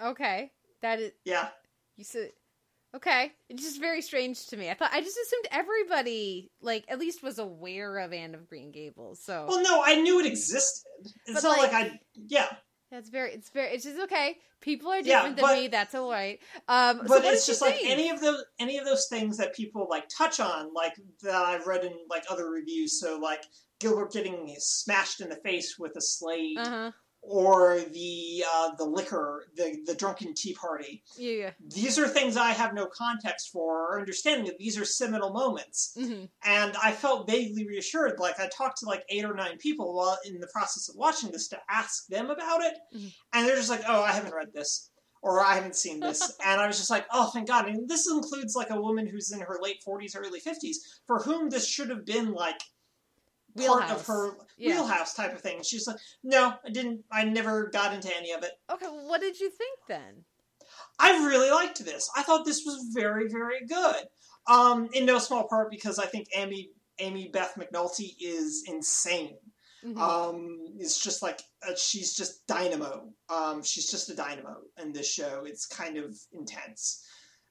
[0.00, 0.52] okay
[0.82, 1.48] that is Yeah.
[1.96, 2.30] you said
[2.94, 6.98] okay it's just very strange to me i thought i just assumed everybody like at
[6.98, 10.86] least was aware of anne of green gables so Well, no, I knew it existed.
[11.26, 12.00] It's But, not like- like, I.
[12.14, 12.48] Yeah,
[12.90, 13.32] That's very.
[13.34, 13.74] It's very.
[13.74, 14.38] It's just okay.
[14.62, 15.68] People are Yeah, different but- than me.
[15.68, 16.40] That's all right.
[16.66, 17.90] Um, but what it's just like think?
[17.90, 21.66] any of those any of those things that people like touch on, like that I've
[21.66, 22.98] read in like other reviews.
[23.00, 23.44] So like
[23.78, 26.90] Gilbert getting smashed in the face with a slate, Uh-huh.
[27.28, 31.02] Or the uh, the liquor, the the drunken tea party.
[31.16, 31.50] Yeah, yeah.
[31.60, 34.56] These are things I have no context for or understanding of.
[34.58, 38.18] These are seminal moments, hmm and I felt vaguely reassured.
[38.18, 41.30] Like I talked to like eight or nine people while in the process of watching
[41.30, 43.12] this to ask them about it, Mhm.
[43.32, 44.90] and they're just like, "Oh, I haven't read this."
[45.20, 48.08] Or I haven't seen this, and I was just like, "Oh, thank God!" And this
[48.08, 51.90] includes like a woman who's in her late forties, early fifties, for whom this should
[51.90, 52.60] have been like
[53.66, 54.76] part of her Yeah.
[54.80, 55.62] wheelhouse type of thing.
[55.62, 57.04] She's like, no, I didn't.
[57.10, 58.52] I never got into any of it.
[58.70, 60.24] Okay, what did you think then?
[60.98, 62.08] I really liked this.
[62.16, 64.04] I thought this was very, very good.
[64.46, 66.70] Um, in no small part because I think Amy
[67.00, 69.36] Amybeth McNulty is insane.
[69.84, 69.96] Mhm.
[69.98, 73.12] Um, it's just like uh, she's just dynamo.
[73.28, 75.44] Um, she's just a dynamo in this show.
[75.46, 77.04] It's kind of intense.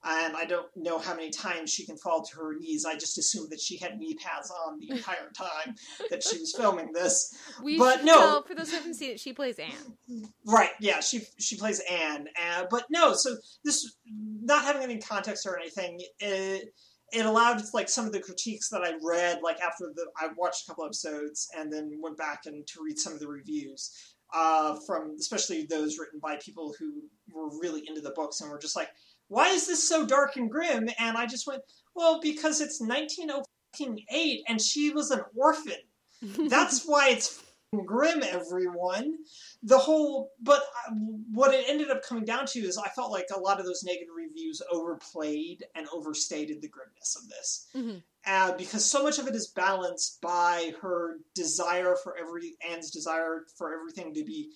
[0.09, 2.85] And I don't know how many times she can fall to her knees.
[2.85, 5.75] I just assumed that she had knee pads on the entire time
[6.09, 7.35] that she was filming this.
[7.61, 8.13] we but no.
[8.13, 10.23] tell, for those who haven't seen it, she plays Anne.
[10.45, 10.71] Right.
[10.79, 11.01] Yeah.
[11.01, 12.27] She she plays Anne.
[12.41, 13.13] Uh, but no.
[13.13, 13.35] So
[13.65, 13.97] this
[14.41, 15.99] not having any context or anything.
[16.19, 16.73] It,
[17.13, 20.63] it allowed like some of the critiques that I read like after the I watched
[20.65, 23.91] a couple episodes and then went back and to read some of the reviews
[24.33, 27.03] uh, from especially those written by people who
[27.33, 28.89] were really into the books and were just like,
[29.27, 30.89] why is this so dark and grim?
[30.99, 31.61] And I just went,
[31.95, 35.73] well, because it's 1908 and she was an orphan.
[36.21, 37.43] That's why it's
[37.85, 39.17] grim, everyone.
[39.63, 40.93] The whole, but uh,
[41.33, 43.83] what it ended up coming down to is I felt like a lot of those
[43.83, 47.67] negative reviews overplayed and overstated the grimness of this.
[47.75, 48.03] Mhm.
[48.25, 53.45] Uh, because so much of it is balanced by her desire for every, Anne's desire
[53.57, 54.51] for everything to be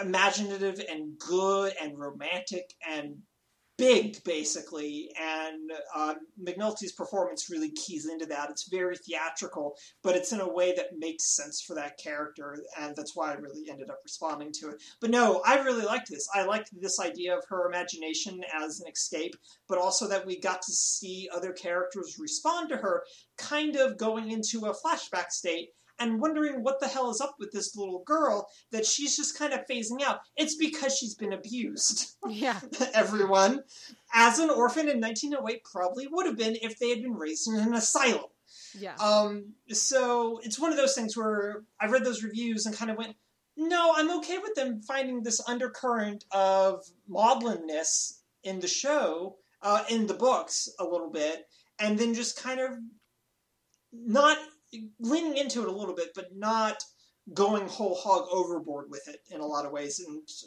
[0.00, 3.22] imaginative and good and romantic and
[3.78, 5.10] big, basically.
[5.20, 8.50] And uh, McNulty's performance really keys into that.
[8.50, 12.94] It's very theatrical, but it's in a way that makes sense for that character, and
[12.96, 14.82] that's why I really ended up responding to it.
[15.00, 16.28] But no, I really liked this.
[16.34, 19.34] I liked this idea of her imagination as an escape,
[19.68, 23.04] but also that we got to see other characters respond to her,
[23.36, 25.70] kind of going into a flashback state.
[25.98, 29.52] And wondering what the hell is up with this little girl that she's just kind
[29.52, 30.20] of phasing out.
[30.36, 32.60] It's because she's been abused yeah.
[32.94, 33.62] everyone,
[34.12, 37.56] as an orphan in 1908 probably would have been if they had been raised in
[37.56, 38.24] an asylum.
[38.78, 38.94] Yeah.
[38.96, 42.96] Um, so it's one of those things where I read those reviews and kind of
[42.96, 43.16] went,
[43.56, 50.06] no, I'm okay with them finding this undercurrent of maudlinness in the show, uh, in
[50.06, 51.48] the books a little bit,
[51.78, 52.72] and then just kind of
[53.92, 54.36] not
[55.00, 56.82] leaning into it a little bit, but not
[57.34, 60.00] going whole hog overboard with it in a lot of ways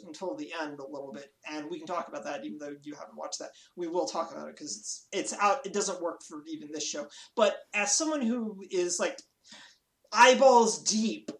[0.06, 1.26] until the end a little bit.
[1.50, 3.50] And we can talk about that, even though you haven't watched that.
[3.76, 5.66] We will talk about it because it's it's out.
[5.66, 7.06] It doesn't work for even this show.
[7.36, 9.18] But as someone who is like
[10.12, 11.30] eyeballs deep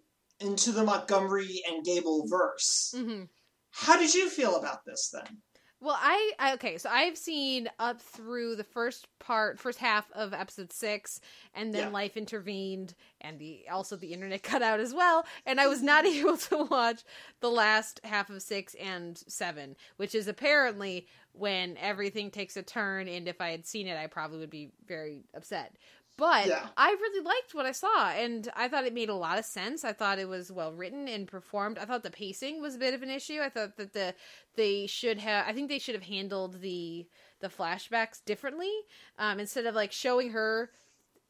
[0.40, 3.24] into the Montgomery and Gable verse, hmm
[3.72, 5.38] how did you feel about this then?
[5.82, 10.34] Well, I, I okay, so I've seen up through the first part, first half of
[10.34, 11.20] episode six,
[11.54, 11.88] and then Yeah.
[11.90, 16.04] life intervened, and the also the internet cut out as well, and I was not
[16.06, 17.02] able to watch
[17.40, 23.08] the last half of six and seven, which is apparently when everything takes a turn.
[23.08, 25.76] And if I had seen it, I probably would be very upset.
[26.20, 26.68] But Yeah.
[26.76, 29.84] I really liked what I saw, and I thought it made a lot of sense.
[29.84, 31.78] I thought it was well written and performed.
[31.78, 33.40] I thought the pacing was a bit of an issue.
[33.40, 34.14] I thought that the
[34.54, 35.48] they should have.
[35.48, 37.08] I think they should have handled the
[37.40, 38.70] the flashbacks differently
[39.18, 40.70] um, instead of like showing her.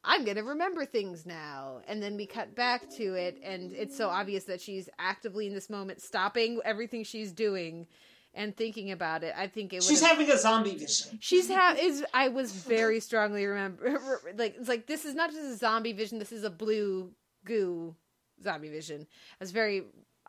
[0.03, 4.09] I'm gonna remember things now, and then we cut back to it, and it's so
[4.09, 7.87] obvious that she's actively in this moment, stopping everything she's doing
[8.35, 9.35] and thinking about it.
[9.37, 9.77] I think it.
[9.77, 11.19] Was She's having a zombie vision.
[11.21, 15.43] She's ha is I was very strongly remember like it's like this is not just
[15.43, 16.19] a zombie vision.
[16.19, 17.11] This is a blue
[17.45, 17.95] goo
[18.43, 19.07] zombie vision.
[19.33, 19.85] I was very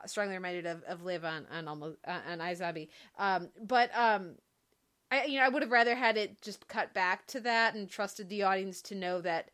[0.05, 2.89] strongly reminded of, of Liv on on almost uh, on iZombie.
[3.17, 4.35] Um, but um,
[5.11, 7.89] I you know I would have rather had it just cut back to that and
[7.89, 9.51] trusted the audience to know that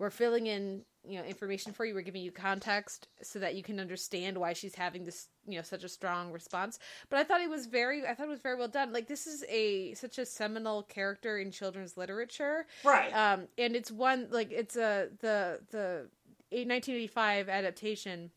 [0.00, 1.94] we're filling in you know information for you.
[1.94, 5.62] We're giving you context so that you can understand why she's having this you know
[5.62, 6.78] such a strong response.
[7.08, 8.92] But I thought it was very I thought it was very well done.
[8.92, 13.12] Like this is a such a seminal character in children's literature Right.
[13.14, 16.08] um and it's one like it's a the the
[16.50, 18.30] 1985 adaptation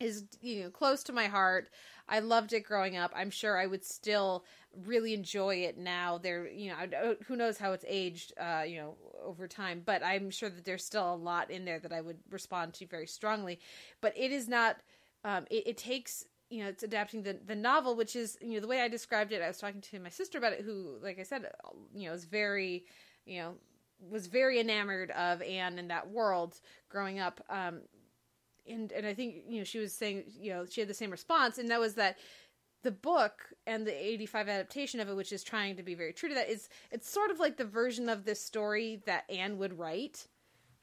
[0.00, 1.70] is you know close to my heart.
[2.08, 3.12] I loved it growing up.
[3.14, 4.44] I'm sure i would still
[4.84, 6.18] really enjoy it now.
[6.18, 10.28] There you know who knows how it's aged uh you know over time but i'm
[10.28, 13.60] sure that there's still a lot in there that i would respond to very strongly.
[14.00, 14.76] But it is not
[15.24, 18.60] um it, it takes you know it's adapting the the novel which is you know
[18.60, 21.18] the way i described it i was talking to my sister about it who like
[21.18, 21.46] i said
[21.94, 22.84] you know is very
[23.24, 23.54] you know
[24.10, 27.40] was very enamored of Anne in that world growing up.
[27.48, 27.80] Um,
[28.66, 31.10] and and I think you know she was saying you know she had the same
[31.10, 32.18] response, and that was that
[32.82, 36.28] the book and the 85 adaptation of it which is trying to be very true
[36.28, 39.78] to that is it's sort of like the version of this story that Anne would
[39.78, 40.28] write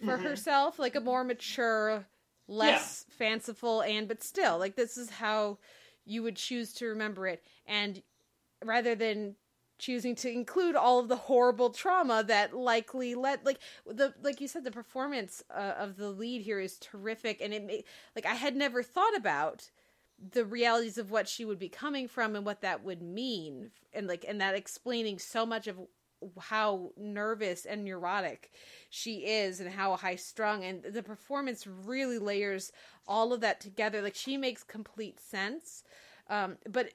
[0.03, 0.23] for Mhm.
[0.23, 2.07] herself like a more mature
[2.47, 5.59] less fanciful and but still like this is how
[6.03, 8.01] you would choose to remember it and
[8.65, 9.35] rather than
[9.81, 14.47] choosing to include all of the horrible trauma that likely led like the like you
[14.47, 17.85] said the performance uh, of the lead here is terrific and it
[18.15, 19.71] like I had never thought about
[20.33, 24.05] the realities of what she would be coming from and what that would mean and
[24.05, 25.79] like and that explaining so much of
[26.39, 28.51] how nervous and neurotic
[28.91, 32.71] she is and how high strung and the performance really layers
[33.07, 34.03] all of that together.
[34.03, 35.83] Like she makes complete sense
[36.29, 36.91] um but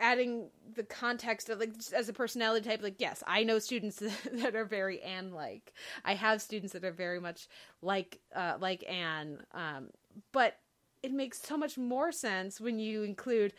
[0.00, 3.96] adding the context of like as a personality type like yes i know students
[4.32, 5.72] that are very anne like
[6.04, 7.48] i have students that are very much
[7.80, 9.88] like uh like anne um
[10.32, 10.58] but
[11.02, 13.54] it makes so much more sense when you include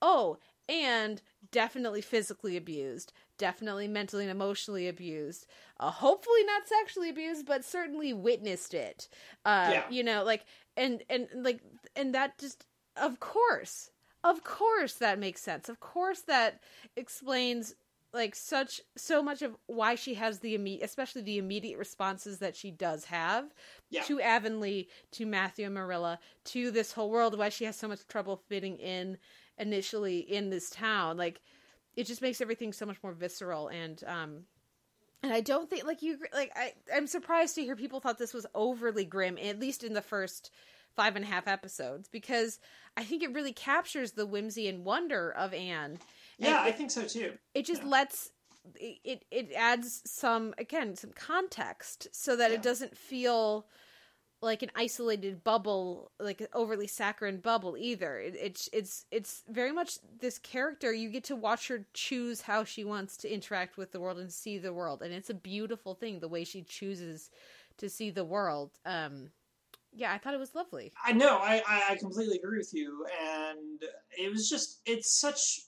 [0.00, 0.38] oh
[0.68, 5.46] and definitely physically abused definitely mentally and emotionally abused
[5.80, 9.08] uh, hopefully not sexually abused but certainly witnessed it
[9.44, 9.84] uh Yeah.
[9.90, 10.44] you know like
[10.76, 11.60] and and like
[11.96, 12.64] and that just
[12.96, 13.90] of course
[14.24, 16.60] of course that makes sense of course that
[16.96, 17.74] explains
[18.12, 22.56] like such so much of why she has the immediate especially the immediate responses that
[22.56, 23.52] she does have
[23.88, 24.02] Yeah.
[24.04, 28.06] to avonlea to matthew and marilla to this whole world why she has so much
[28.08, 29.18] trouble fitting in
[29.58, 31.40] initially in this town like
[31.96, 34.44] it just makes everything so much more visceral and um
[35.22, 38.34] and I don't think like you like I I'm surprised to hear people thought this
[38.34, 40.50] was overly grim at least in the first
[40.96, 42.58] five and a half episodes because
[42.96, 45.98] I think it really captures the whimsy and wonder of Anne.
[46.38, 47.32] Yeah, And I think so too.
[47.54, 47.88] it just yeah.
[47.88, 48.30] lets
[48.74, 52.56] it it adds some again some context so that Yeah.
[52.56, 53.66] it doesn't feel
[54.42, 59.72] like an isolated bubble like an overly saccharine bubble either it, it's it's it's very
[59.72, 63.92] much this character you get to watch her choose how she wants to interact with
[63.92, 67.30] the world and see the world and it's a beautiful thing the way she chooses
[67.76, 69.30] to see the world um
[69.92, 73.80] yeah i thought it was lovely I know, I, I, completely agree with you, and
[74.16, 75.60] it was just, it's such.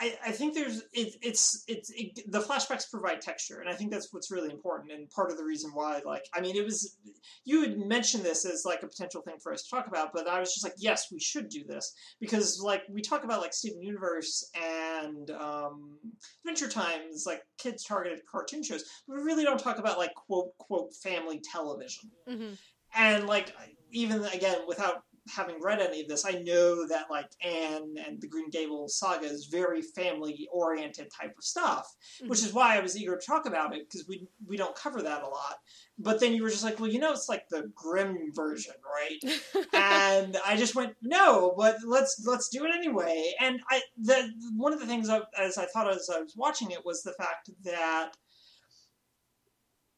[0.00, 3.90] I, I think there's it, it's it's it, the flashbacks provide texture, and I think
[3.90, 6.00] that's what's really important, and part of the reason why.
[6.04, 6.96] Like, I mean, it was
[7.44, 10.28] you had mentioned this as like a potential thing for us to talk about, but
[10.28, 13.52] I was just like, yes, we should do this because like we talk about like
[13.52, 15.98] Steven Universe and um,
[16.44, 20.56] Adventure Times, like kids targeted cartoon shows, but we really don't talk about like quote
[20.58, 22.52] quote family television mm-hmm.
[22.94, 23.52] and like
[23.90, 25.02] even again without
[25.34, 29.26] having read any of this i know that like anne and the green gable saga
[29.26, 31.86] is very family oriented type of stuff
[32.26, 35.02] which is why i was eager to talk about it because we we don't cover
[35.02, 35.56] that a lot
[35.98, 39.38] but then you were just like well you know it's like the grim version right
[39.72, 43.32] and I just went no, but let's let's do it anyway.
[43.40, 46.70] And I the one of the things I, as I thought as I was watching
[46.70, 48.12] it was the fact that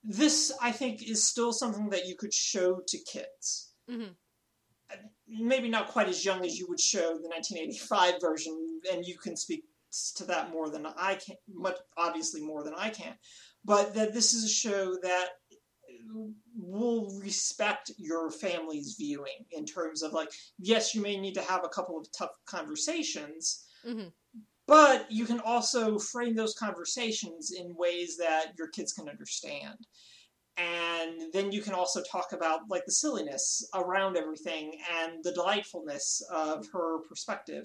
[0.02, 3.72] this I think is still something that you could show to kids.
[3.88, 4.14] Mhm.
[5.30, 9.36] Maybe not quite as young as you would show the 1985 version, and you can
[9.36, 9.64] speak
[10.16, 13.14] to that more than I can, much obviously more than I can.
[13.64, 15.28] But that this is a show that
[16.56, 21.64] will respect your family's viewing in terms of like yes you may need to have
[21.64, 24.12] a couple of tough conversations Mhm.
[24.66, 29.78] but you can also frame those conversations in ways that your kids can understand
[30.60, 36.22] and then you can also talk about like the silliness around everything and the delightfulness
[36.32, 37.64] of her perspective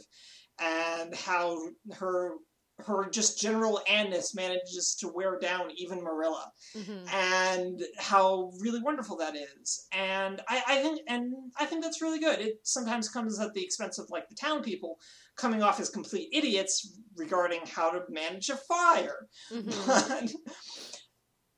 [0.60, 1.58] and how
[1.94, 2.34] her
[2.80, 7.08] her just general anness manages to wear down even Marilla Mhm.
[7.14, 9.88] and how really wonderful that is.
[9.94, 12.40] And I, I think and I think that's really good.
[12.40, 15.00] It sometimes comes at the expense of like the town people
[15.38, 19.28] coming off as complete idiots regarding how to manage a fire.
[19.52, 20.34] Mhm.
[20.46, 20.95] But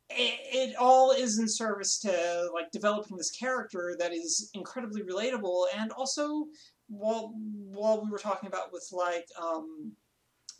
[0.10, 5.66] it, it all is in service to like developing this character that is incredibly relatable.
[5.78, 6.46] And also
[6.88, 9.94] while while we were talking about with like um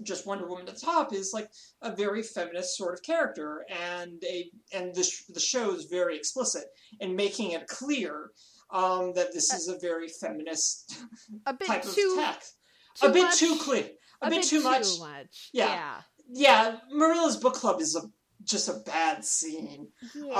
[0.04, 1.50] just Wonder Woman at the top is like
[1.82, 6.16] a very feminist sort of character, and a and the sh- the show is very
[6.16, 6.66] explicit
[7.00, 8.30] in making it clear
[8.70, 11.00] um, that this is a very feminist
[11.48, 12.40] a bit type too, of
[13.00, 13.90] too a bit much- too clear,
[14.22, 14.86] a, bit, too much.
[15.52, 15.68] Yeah.
[15.68, 16.02] Yeah.
[16.30, 18.02] Yeah, Marilla's book club is a
[18.48, 19.90] just a bad scene.
[20.16, 20.34] Yeah.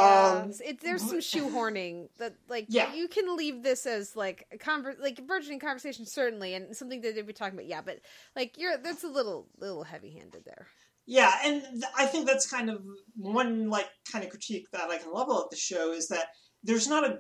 [0.44, 2.94] Um, it, there's some shoehorning that like Yeah.
[2.94, 7.16] you can leave this as like a conver- like burgeoning conversation certainly and something that
[7.16, 7.68] they'd be talking about.
[7.68, 8.00] Yeah, but
[8.36, 10.68] like you're that's a little little heavy handed there.
[11.06, 12.82] Yeah, and th- I think that's kind of
[13.16, 16.28] one like kind of critique that I can level at the show is that
[16.64, 17.20] there's not a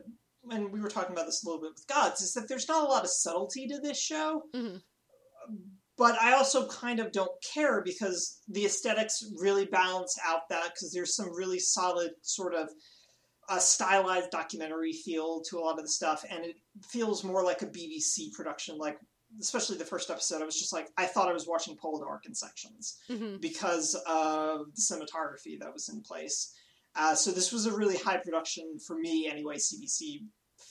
[0.50, 2.86] and we were talking about this a little bit with Gods, is that there's not
[2.86, 4.44] a lot of subtlety to this show.
[4.56, 4.82] Mhm.
[5.98, 10.92] But I also kind of don't care because the aesthetics really balance out that because
[10.94, 12.70] there's some really solid sort of
[13.50, 16.58] a stylized documentary feel to a lot of the stuff, and it
[16.90, 18.78] feels more like a BBC production.
[18.78, 19.00] Like,
[19.40, 22.26] especially the first episode, I was just like, I thought I was watching Polar Poldark
[22.26, 23.40] in sections Mhm.
[23.42, 26.54] because of the cinematography that was in place.
[26.96, 30.26] Uh, so this was a really high production for me, anyway, CBC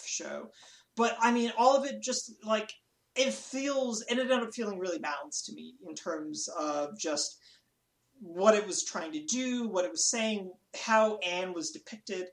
[0.05, 0.51] show.
[0.97, 2.73] But I mean, all of it just like
[3.17, 4.03] it feels.
[4.03, 7.39] It ended up feeling really balanced to me in terms of just
[8.21, 10.51] what it was trying to do, what it was saying,
[10.85, 12.29] how Anne was depicted,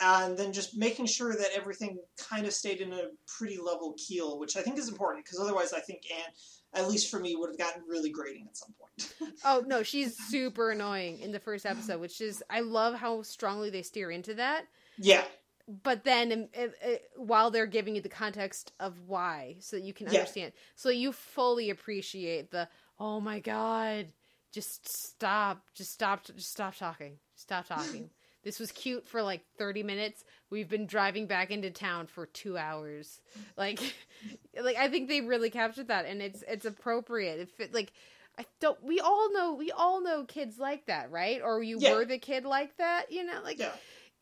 [0.00, 3.08] and then just making sure that everything kind of stayed in a
[3.38, 7.10] pretty level keel, which I think is important because otherwise, I think Anne, at least
[7.10, 9.32] for me, would have gotten really grating at some point.
[9.44, 13.68] Oh no, she's super annoying in the first episode, which is I love how strongly
[13.70, 14.64] they steer into that.
[14.98, 15.24] yeah,
[15.68, 19.82] But then, um, uh, uh, while they're giving you the context of why, so that
[19.82, 20.20] you can Yeah.
[20.20, 22.68] understand, so you fully appreciate the
[22.98, 24.12] oh my god,
[24.52, 28.10] just stop, just stop, just stop talking, stop talking.
[28.44, 30.22] this was cute for like thirty minutes.
[30.50, 33.20] We've been driving back into town for two hours.
[33.56, 33.80] Like,
[34.62, 37.40] like I think they really captured that, and it's it's appropriate.
[37.40, 37.92] if It like.
[38.38, 38.82] I don't.
[38.84, 39.54] We all know.
[39.54, 41.40] We all know kids like that, right?
[41.42, 41.94] Or you Yeah.
[41.94, 43.40] were the kid like that, you know?
[43.42, 43.72] Like, yeah.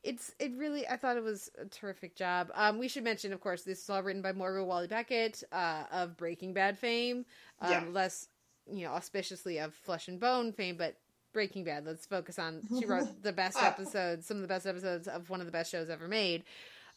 [0.04, 2.50] It's it really i thought it was a terrific job.
[2.54, 6.16] Um we should mention of course this is all written by Moira Walley-Beckett uh of
[6.16, 7.24] breaking bad fame.
[7.60, 7.84] Um Yeah.
[7.90, 8.28] less
[8.70, 10.96] you know auspiciously of flesh and bone fame but
[11.32, 15.08] breaking bad let's focus on she wrote the best episodes some of the best episodes
[15.08, 16.44] of one of the best shows ever made.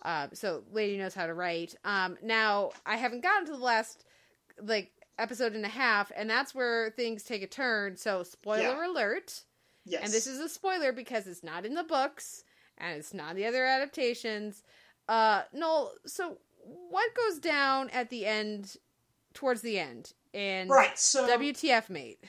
[0.04, 1.76] Um so lady knows how to write.
[1.86, 4.04] Um now i haven't gotten to the last
[4.62, 7.96] like episode and a half and that's where things take a turn.
[7.96, 8.92] So spoiler Yeah.
[8.92, 9.44] alert.
[9.86, 10.04] Yes.
[10.04, 12.44] and this is a spoiler because it's not in the books
[12.78, 14.64] and it's not the other adaptations.
[15.08, 18.76] Uh, Noel, so what goes down at the end,
[19.34, 20.98] towards the end, and right.
[20.98, 22.24] So WTF, mate?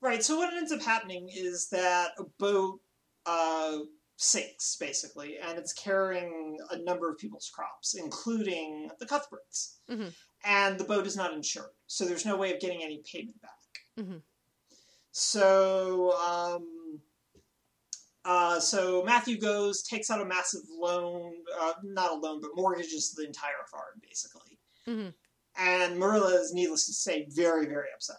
[0.00, 0.22] Right.
[0.22, 2.80] So what ends up happening is that a boat
[3.26, 3.78] uh,
[4.16, 9.78] sinks basically, and it's carrying a number of people's crops, including the Cuthberts.
[9.88, 10.12] Mhm.
[10.44, 13.50] And the boat is not insured, so there's no way of getting any payment back.
[13.98, 14.22] Mhm.
[15.12, 17.02] So, um,
[18.24, 23.12] uh, so Matthew goes, takes out a massive loan, uh, not a loan, but mortgages
[23.12, 24.58] the entire farm basically.
[24.86, 25.14] Mhm.
[25.56, 28.16] And Marilla is, needless to say, very, very upset.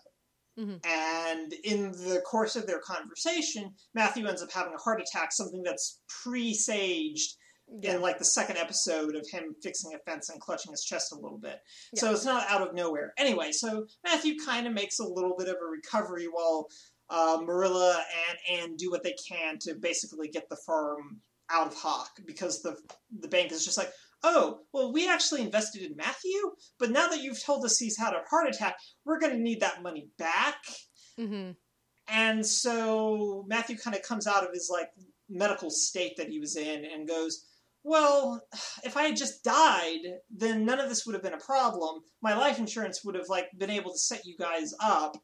[0.59, 0.85] Mhm.
[0.85, 5.63] And in the course of their conversation, Matthew ends up having a heart attack, something
[5.63, 7.37] that's presaged
[7.81, 7.95] Yeah.
[7.95, 11.15] in like the second episode of him fixing a fence and clutching his chest a
[11.15, 11.61] little bit.
[11.93, 12.01] Yeah.
[12.01, 13.13] So it's not out of nowhere.
[13.17, 16.67] Anyway, so Matthew kind of makes a little bit of a recovery while
[17.11, 21.21] uh, Marilla and Anne do what they can to basically get the firm
[21.51, 22.75] out of hock because the
[23.19, 23.91] the bank is just like,
[24.23, 26.39] oh, well, we actually invested in Matthew,
[26.79, 29.59] but now that you've told us he's had a heart attack, we're going to need
[29.59, 30.63] that money back.
[31.19, 31.55] Mhm.
[32.07, 34.89] And so Matthew kind of comes out of his like
[35.29, 37.45] medical state that he was in and goes,
[37.83, 38.41] "Well,
[38.83, 42.01] if I had just died, then none of this would have been a problem.
[42.21, 45.17] My life insurance would have like been able to set you guys up."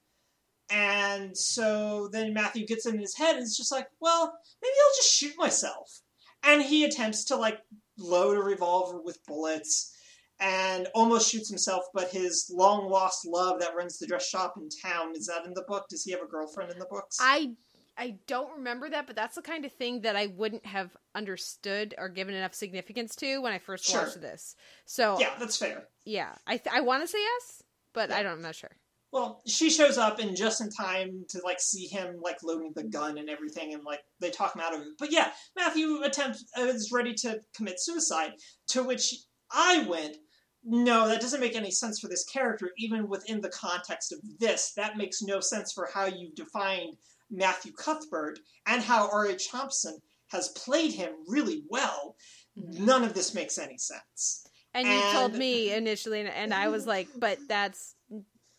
[0.70, 4.96] And so then Matthew gets in his head and is just like, "Well, maybe I'll
[4.98, 6.02] just shoot myself."
[6.44, 7.60] And he attempts to like
[7.98, 9.94] load a revolver with bullets
[10.40, 14.70] and almost shoots himself, but his long lost love that runs the dress shop in
[14.84, 15.86] town is that in the book?
[15.90, 17.18] Does he have a girlfriend in the books?
[17.20, 17.56] I
[18.00, 21.96] I don't remember that, but that's the kind of thing that I wouldn't have understood
[21.98, 24.04] or given enough significance to when I first Sure.
[24.04, 24.56] watched this.
[24.86, 25.88] So yeah, that's fair.
[26.06, 27.64] yeah, I th- I want to say yes,
[27.94, 28.18] but Yeah.
[28.18, 28.34] I don't.
[28.34, 28.76] I'm not sure.
[29.12, 32.84] Well, she shows up and just in time to like see him like loading the
[32.84, 34.88] gun and everything, and like they talk him out of it.
[35.00, 38.34] But yeah, Matthew attempts uh, is ready to commit suicide.
[38.70, 39.16] To which
[39.52, 40.18] I went,
[40.64, 44.74] no, that doesn't make any sense for this character, even within the context of this.
[44.76, 46.98] That makes no sense for how you've defined
[47.32, 49.50] Matthew Cuthbert and how R.H.
[49.50, 49.98] Thompson
[50.32, 52.16] has played him really well.
[52.56, 54.46] None of this makes any sense.
[54.74, 57.96] And you told me initially, and, and I was like, but that's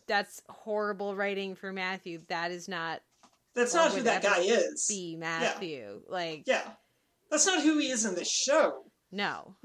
[0.09, 2.19] that's horrible writing for Matthew.
[2.27, 3.01] That is not
[3.55, 4.87] That's not who that guy is.
[4.89, 6.01] be Matthew.
[6.09, 6.63] Like Yeah.
[7.31, 8.83] That's not who he is in this show.
[9.11, 9.55] no.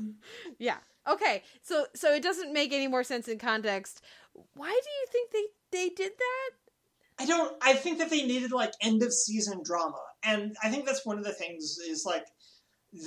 [0.58, 0.76] yeah.
[1.08, 1.42] Okay.
[1.62, 4.02] So so it doesn't make any more sense in context.
[4.54, 6.50] Why do you think they they did that?
[7.18, 9.98] I don't I think that they needed like end of season drama.
[10.22, 12.26] And I think that's one of the things is like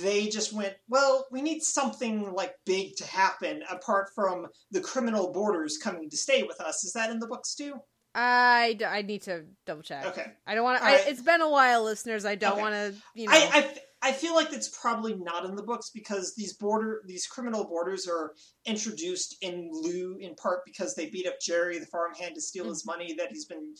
[0.02, 5.32] they just went, well, we need something like big to happen apart from the criminal
[5.32, 6.84] boarders coming to stay with us.
[6.84, 7.74] Is that in the books too?
[8.14, 10.04] I, d- I need to double check.
[10.06, 10.26] Okay.
[10.46, 10.84] I don't want to.
[10.84, 11.04] Right.
[11.06, 12.24] It's been a while, listeners.
[12.24, 12.60] I don't Okay.
[12.60, 12.94] want to.
[13.14, 13.32] You know.
[13.32, 17.26] I, I I feel like it's probably not in the books because these boarder these
[17.26, 18.34] criminal boarders are
[18.64, 22.82] introduced in lieu in part because they beat up Jerry the farmhand to steal his
[22.82, 23.00] mm-hmm.
[23.00, 23.74] money that he's been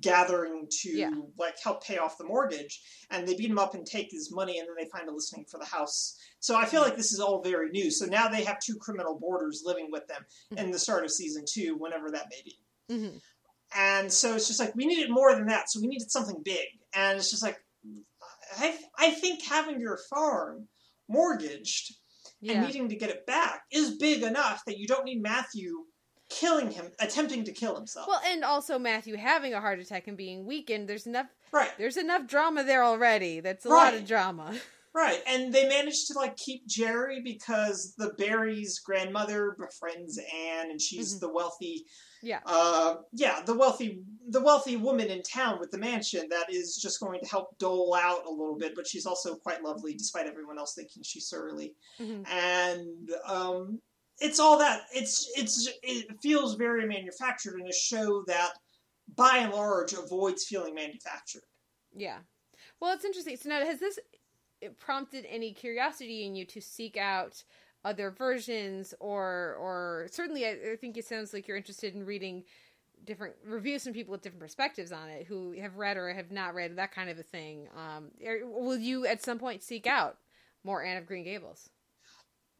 [0.00, 1.10] gathering to Yeah.
[1.38, 2.80] like help pay off the mortgage
[3.10, 5.44] and they beat him up and take his money and then they find a listing
[5.44, 6.16] for the house.
[6.40, 6.90] So I feel mm-hmm.
[6.90, 7.90] like this is all very new.
[7.90, 10.70] So now they have two criminal boarders living with them in mm-hmm.
[10.72, 12.58] the start of season 2 whenever that may be.
[12.90, 13.20] Mhm.
[13.76, 15.70] And so it's just like we needed more than that.
[15.70, 16.68] So we needed something big.
[16.94, 17.62] And it's just like
[18.58, 20.68] I I think having your farm
[21.08, 21.94] mortgaged
[22.46, 25.84] and needing to get it back is big enough that you don't need Matthew
[26.30, 28.06] killing him, attempting to kill himself.
[28.06, 30.86] Well, and also Matthew having a heart attack and being weakened.
[30.88, 31.26] There's enough.
[31.52, 33.40] right, There's enough drama there already.
[33.40, 34.54] That's a lot of drama.
[34.94, 35.20] right.
[35.26, 41.16] And they managed to like keep Jerry because the Barry's grandmother befriends Anne, and she's
[41.16, 41.20] Mhm.
[41.20, 41.86] the wealthy,
[42.22, 42.40] Yeah.
[42.46, 47.00] uh, yeah, the wealthy, the wealthy woman in town with the mansion that is just
[47.00, 48.74] going to help dole out a little bit.
[48.74, 51.74] But she's also quite lovely, despite everyone else thinking she's surly.
[51.98, 52.28] Mhm.
[52.28, 53.80] and um,
[54.20, 58.52] it's all that it's it's it feels very manufactured in a show that
[59.16, 61.44] by and large avoids feeling manufactured
[61.94, 62.18] Yeah.
[62.80, 63.36] Well, it's interesting.
[63.36, 63.98] So now, has this
[64.76, 67.44] prompted any curiosity in you to seek out
[67.84, 72.44] other versions, or or certainly, I, I think it sounds like you're interested in reading
[73.04, 76.54] different reviews from people with different perspectives on it, who have read or have not
[76.54, 77.68] read that kind of a thing.
[77.76, 78.10] Um,
[78.42, 80.18] will you at some point seek out
[80.64, 81.70] more Anne of Green Gables?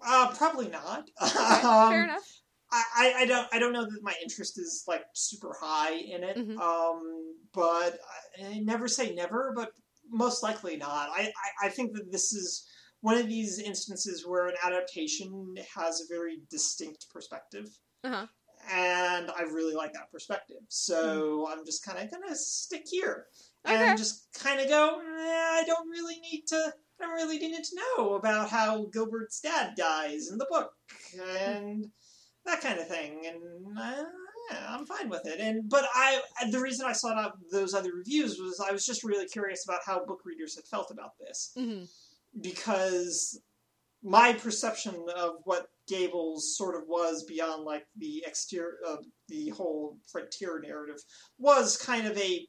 [0.04, 2.40] uh, probably not Okay, Um, fair enough.
[2.70, 6.36] I, I, don't I don't know that my interest is like super high in it
[6.36, 6.58] Mhm.
[6.60, 7.98] um, but
[8.38, 9.70] I, I never say never but
[10.10, 11.32] most likely not I,
[11.62, 12.66] I, I think that this is
[13.00, 17.66] one of these instances where an adaptation has a very distinct perspective
[18.04, 18.26] Uh-huh.
[18.70, 20.58] and I really like that perspective.
[20.68, 23.26] So I'm just kind of gonna stick here
[23.66, 23.88] Okay.
[23.88, 24.98] and just kind of go.
[25.00, 26.74] "Eh, I don't really need to.
[27.00, 30.72] I don't really need to know about how Gilbert's dad dies in the book
[31.16, 31.92] and
[32.44, 33.24] that kind of thing.
[33.26, 34.04] And uh,
[34.50, 35.38] yeah, I'm fine with it.
[35.40, 36.20] And but I
[36.50, 39.80] the reason I sought out those other reviews was I was just really curious about
[39.86, 41.84] how book readers had felt about this hmm
[42.40, 43.40] because
[44.02, 49.96] my perception of what Gables sort of was beyond like the exterior of the whole
[50.10, 50.98] frontier narrative
[51.38, 52.46] was kind of a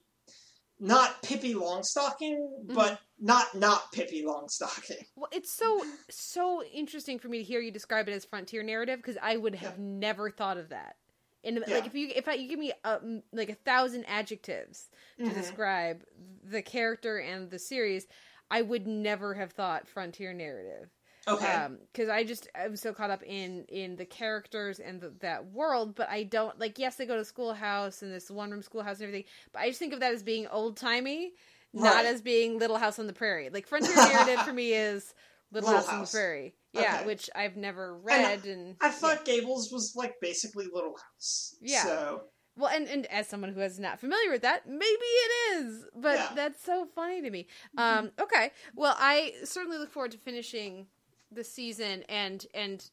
[0.82, 2.38] not Pippi Longstocking,
[2.74, 5.04] but not not Pippi Longstocking.
[5.16, 9.00] Well, it's so so interesting for me to hear you describe it as frontier narrative
[9.00, 9.84] because I would have Yeah.
[9.84, 10.96] never thought of that.
[11.44, 11.76] And Yeah.
[11.76, 13.00] like if you if I, you give me a,
[13.32, 15.34] like a thousand adjectives to Mhm.
[15.34, 16.04] describe
[16.44, 18.08] the character and the series,
[18.52, 20.90] I would never have thought frontier narrative.
[21.28, 21.46] Okay.
[21.52, 25.52] Um, because I just I'm so caught up in in the characters and the, that
[25.52, 26.80] world, but I don't like.
[26.80, 29.80] Yes, they go to schoolhouse and this one room schoolhouse and everything, but I just
[29.80, 31.34] think of that as being old timey,
[31.74, 33.50] not as being Little House on the Prairie.
[33.50, 35.14] Like frontier narrative for me is
[35.52, 37.06] Little, Little House, on the Prairie, yeah, Okay.
[37.06, 41.56] which I've never read and, I thought Gables was like basically Little House.
[41.62, 41.84] Yeah.
[41.84, 42.22] So
[42.60, 46.16] Well, and, and as someone who is not familiar with that, maybe it is, but
[46.16, 46.32] Yeah.
[46.36, 47.48] that's so funny to me.
[47.78, 50.88] Um, okay, well, I certainly look forward to finishing
[51.32, 52.90] the season and and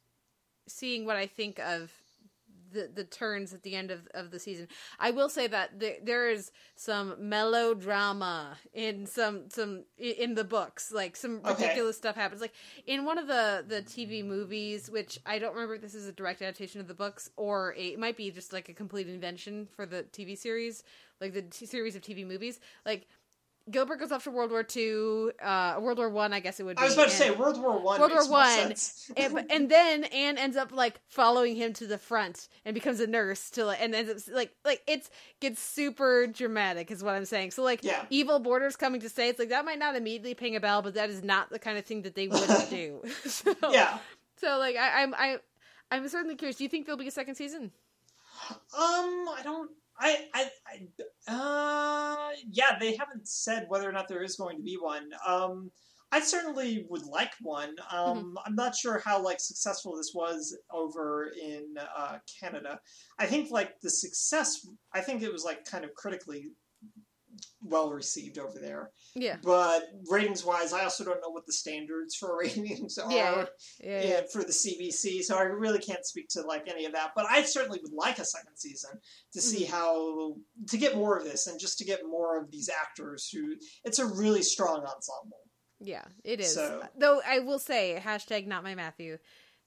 [0.68, 1.90] seeing what I think of
[2.72, 4.68] the the turns at the end of, of the season.
[4.98, 10.92] I will say that there, there is some melodrama in some some in the books,
[10.92, 11.62] like some Okay.
[11.62, 12.40] ridiculous stuff happens.
[12.40, 12.54] Like
[12.86, 16.12] in one of the the TV movies, which I don't remember if this is a
[16.12, 19.68] direct adaptation of the books or a, it might be just like a complete invention
[19.74, 20.82] for the TV series,
[21.20, 22.60] like the t- series of TV movies.
[22.84, 23.08] Like
[23.70, 26.76] Gilbert goes off to World War Two, uh, World War One, I guess it would.
[26.76, 26.82] be.
[26.82, 27.98] I was about to say World War One.
[27.98, 28.74] World War One,
[29.16, 33.06] and, and then Anne ends up like following him to the front and becomes a
[33.08, 35.10] nurse to like, and ends up like like it's
[35.40, 37.50] gets super dramatic is what I'm saying.
[37.50, 38.04] So like Yeah.
[38.08, 40.94] evil borders coming to say it's like that might not immediately ping a bell, but
[40.94, 42.40] that is not the kind of thing that they would
[42.70, 43.02] do.
[43.26, 43.98] so, yeah.
[44.36, 45.38] So like I, I'm I
[45.90, 46.56] I'm certainly curious.
[46.56, 47.72] Do you think there'll be a second season?
[48.50, 49.70] Um, I don't.
[49.98, 54.62] I, I, I, uh, yeah, they haven't said whether or not there is going to
[54.62, 55.10] be one.
[55.26, 55.70] Um,
[56.12, 57.74] I certainly would like one.
[57.90, 62.78] Um, I'm not sure how like successful this was over in uh, Canada.
[63.18, 64.66] I think like the success.
[64.94, 66.50] I think it was like kind of critically
[67.62, 68.90] well received over there.
[69.14, 69.36] Yeah.
[69.42, 73.44] But ratings wise, I also don't know what the standards for ratings are Yeah,
[73.82, 74.02] Yeah.
[74.02, 77.12] yeah, for the CBC, so I really can't speak to like any of that.
[77.16, 78.90] But I certainly would like a second season
[79.32, 79.72] to see Mm-hmm.
[79.74, 80.34] how
[80.68, 83.54] to get more of this and just to get more of these actors who
[83.84, 85.40] it's a really strong ensemble.
[85.80, 86.54] Yeah, it is.
[86.54, 89.18] So- Though I will say, hashtag not my Matthew,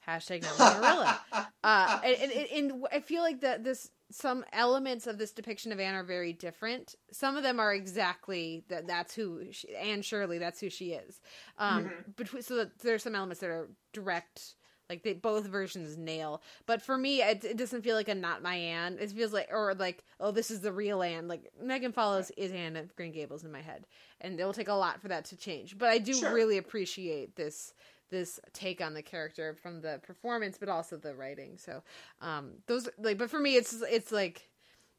[0.08, 1.22] hashtag not my Marilla.
[1.64, 5.80] uh, and, and, and I feel like that this some elements of this depiction of
[5.80, 6.96] Anne are very different.
[7.12, 8.88] Some of them are exactly that.
[8.88, 10.38] That's who she, Anne Shirley.
[10.40, 11.22] That's who she is.
[11.58, 12.16] Um, Mhm.
[12.16, 14.56] between so that there's some elements that are direct.
[14.90, 18.42] Like they both versions nail, but for me, it, it doesn't feel like a not
[18.42, 18.98] my Anne.
[19.00, 21.28] It feels like or like oh this is the real Anne.
[21.28, 23.86] Like Megan Follows is Anne of Green Gables in my head,
[24.20, 25.78] and it will take a lot for that to change.
[25.78, 26.34] But I do Sure.
[26.34, 27.76] really appreciate this
[28.10, 31.58] this take on the character from the performance, but also the writing.
[31.58, 31.84] So
[32.22, 34.50] um those like, but for me, it's it's like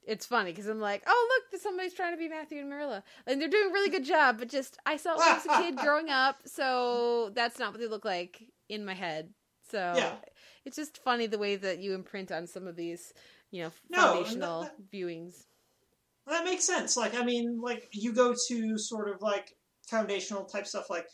[0.07, 3.41] it's funny because I'm like, oh look, somebody's trying to be Matthew and Marilla, and
[3.41, 4.39] they're doing a really good job.
[4.39, 7.73] But just I saw it when I was a kid growing up, so that's not
[7.73, 9.31] what they look like in my head.
[9.71, 10.15] So Yeah.
[10.65, 13.13] it's just funny the way that you imprint on some of these,
[13.51, 15.45] you know, No, foundational that- viewings.
[16.27, 16.97] That makes sense.
[16.97, 19.57] Like, I mean, like you go to sort of like
[19.89, 20.89] foundational type stuff.
[20.89, 21.07] Like,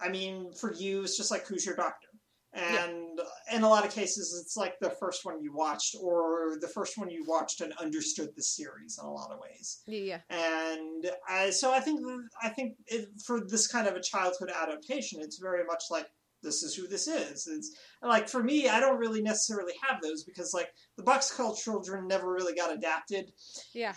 [0.00, 2.08] I mean, for you, it's just like who's your doctor,
[2.52, 6.56] and uh, in a lot of cases, it's like the first one you watched or
[6.60, 9.82] the first one you watched and understood the series in a lot of ways.
[9.86, 12.00] Yeah, And I, so I think
[12.42, 16.08] I think it, for this kind of a childhood adaptation, it's very much like
[16.42, 17.46] this is who this is.
[17.46, 22.06] It's like for me, I don't really necessarily have those because like the Boxcar Children
[22.08, 23.32] never really got adapted
[23.74, 23.94] yeah,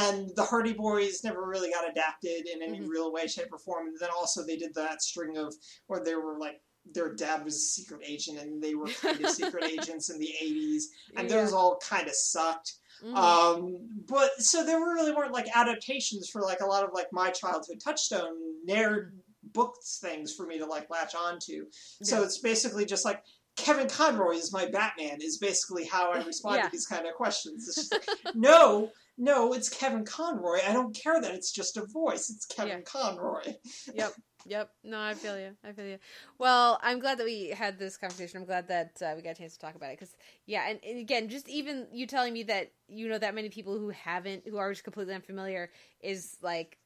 [0.00, 2.88] and the Hardy Boys never really got adapted in any Mhm.
[2.88, 3.86] real way, shape, or form.
[3.88, 5.54] And then also they did that string of
[5.86, 6.60] where they were like
[6.94, 10.32] their dad was a secret agent and they were kind of secret agents in the
[10.40, 10.84] 80s,
[11.16, 11.36] and Yeah.
[11.40, 12.74] those all kind of sucked.
[13.02, 13.16] Mhm.
[13.16, 17.30] Um, but so there really weren't like adaptations for like a lot of like my
[17.30, 18.36] childhood touchstone
[18.68, 19.10] nerd
[19.52, 21.66] books things for me to like latch onto.
[22.02, 22.24] So Yeah.
[22.24, 23.22] it's basically just like
[23.56, 26.66] Kevin Conroy is my Batman is basically how I respond Yeah.
[26.66, 27.66] to these kind of questions.
[27.66, 30.58] It's just like, no, no, it's Kevin Conroy.
[30.66, 32.28] I don't care that it's just a voice.
[32.28, 32.84] It's Kevin Yeah.
[32.84, 33.54] Conroy.
[33.94, 34.12] yep
[34.48, 35.98] yep no i feel you i feel you
[36.38, 39.34] well i'm glad that we had this conversation i'm glad that uh, we got a
[39.34, 40.14] chance to talk about it because
[40.46, 43.76] yeah and, and again just even you telling me that you know that many people
[43.76, 45.68] who haven't who are just completely unfamiliar
[46.00, 46.78] is like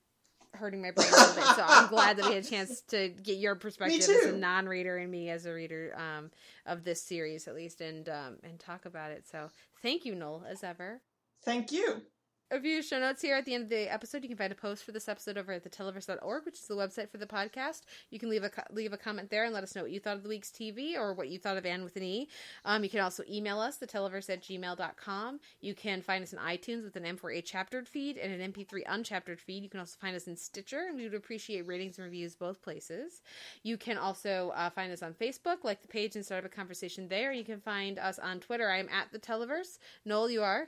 [0.55, 3.09] hurting my brain a little bit so i'm glad that we had a chance to
[3.09, 6.31] get your perspective as a non-reader and me as a reader um,
[6.67, 9.27] of this series at least and um, and talk about it.
[9.31, 9.49] So
[9.83, 11.01] thank you noel as ever.
[11.45, 12.03] Thank you.
[12.51, 14.23] A few show notes here at the end of the episode.
[14.23, 17.09] You can find a post for this episode over at theteleverse.org, which is the website
[17.09, 17.83] for the podcast.
[18.11, 20.17] You can leave a leave a comment there and let us know what you thought
[20.17, 22.29] of the week's TV or what you thought of Anne with an E.
[22.65, 25.41] Um, you can also email us, theteleverse at gmail.com.
[25.61, 29.39] You can find us in iTunes with an M4A chaptered feed and an MP3 unchaptered
[29.39, 29.63] feed.
[29.63, 32.63] You can also find us in Stitcher, and we would appreciate ratings and reviews both
[32.63, 33.23] places.
[33.63, 36.55] You can also uh, find us on Facebook, like the page, and start up a
[36.55, 37.33] conversation there.
[37.33, 38.69] You can find us on Twitter.
[38.69, 39.79] I am at the Televerse.
[40.05, 40.67] Noel, you are?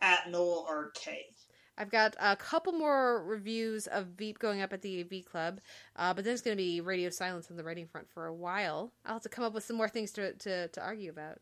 [0.00, 1.08] At Noel RK.
[1.78, 5.60] I've got a couple more reviews of Veep going up at the AV Club,
[5.96, 8.34] uh, but then it's going to be radio silence on the writing front for a
[8.34, 8.92] while.
[9.04, 11.38] I'll have to come up with some more things to, to, to argue about.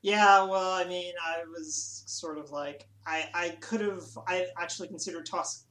[0.00, 4.88] Yeah, well, I mean, I was sort of like, I, I could have, I actually
[4.88, 5.64] considered toss,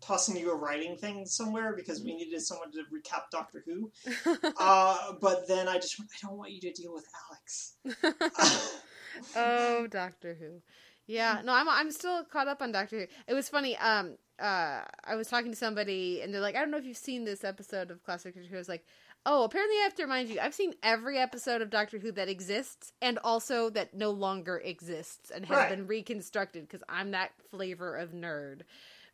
[0.00, 3.92] tossing you a writing thing somewhere because we needed someone to recap Doctor Who.
[4.58, 7.74] Uh, but then I just, I don't want you to deal with Alex.
[9.36, 10.62] oh, Doctor Who.
[11.08, 13.06] Yeah, no, I'm I'm still caught up on Doctor Who.
[13.26, 13.76] It was funny.
[13.78, 16.96] Um, uh, I was talking to somebody, and they're like, "I don't know if you've
[16.96, 18.84] seen this episode of Classic Doctor Who." I was like,
[19.26, 22.28] "Oh, apparently I have to remind you, I've seen every episode of Doctor Who that
[22.28, 25.70] exists, and also that no longer exists and has Right.
[25.70, 28.60] been reconstructed because I'm that flavor of nerd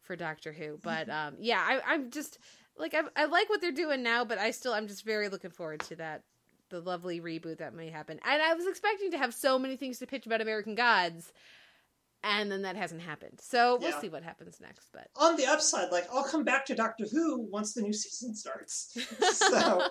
[0.03, 2.39] for Doctor Who." But um, yeah, I, I'm just
[2.77, 5.53] like I, I like what they're doing now, but I still I'm just very looking
[5.53, 6.25] forward to that
[6.71, 8.19] the lovely reboot that may happen.
[8.25, 11.33] And I was expecting to have so many things to pitch about American Gods,
[12.25, 13.39] and then that hasn't happened.
[13.41, 14.01] So we'll Yeah.
[14.01, 14.89] see what happens next.
[14.93, 18.35] But On the upside, like, I'll come back to Doctor Who once the new season
[18.35, 18.97] starts.
[19.33, 19.87] so,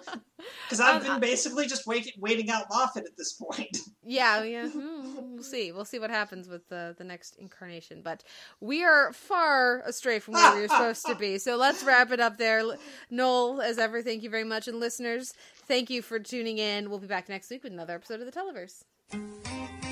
[0.66, 3.78] because I've Um, been basically just wait, waiting out Moffat at this point.
[4.04, 5.72] yeah, yeah, hmm, we'll see.
[5.72, 8.02] We'll see what happens with the the next incarnation.
[8.02, 8.24] But
[8.60, 11.38] we are far astray from where we were supposed to be.
[11.38, 12.64] So let's wrap it up there.
[13.10, 15.34] Noel, as ever, thank you very much, and listeners,
[15.68, 16.90] thank you for tuning in.
[16.90, 19.83] We'll be back next week with another episode of the Televerse.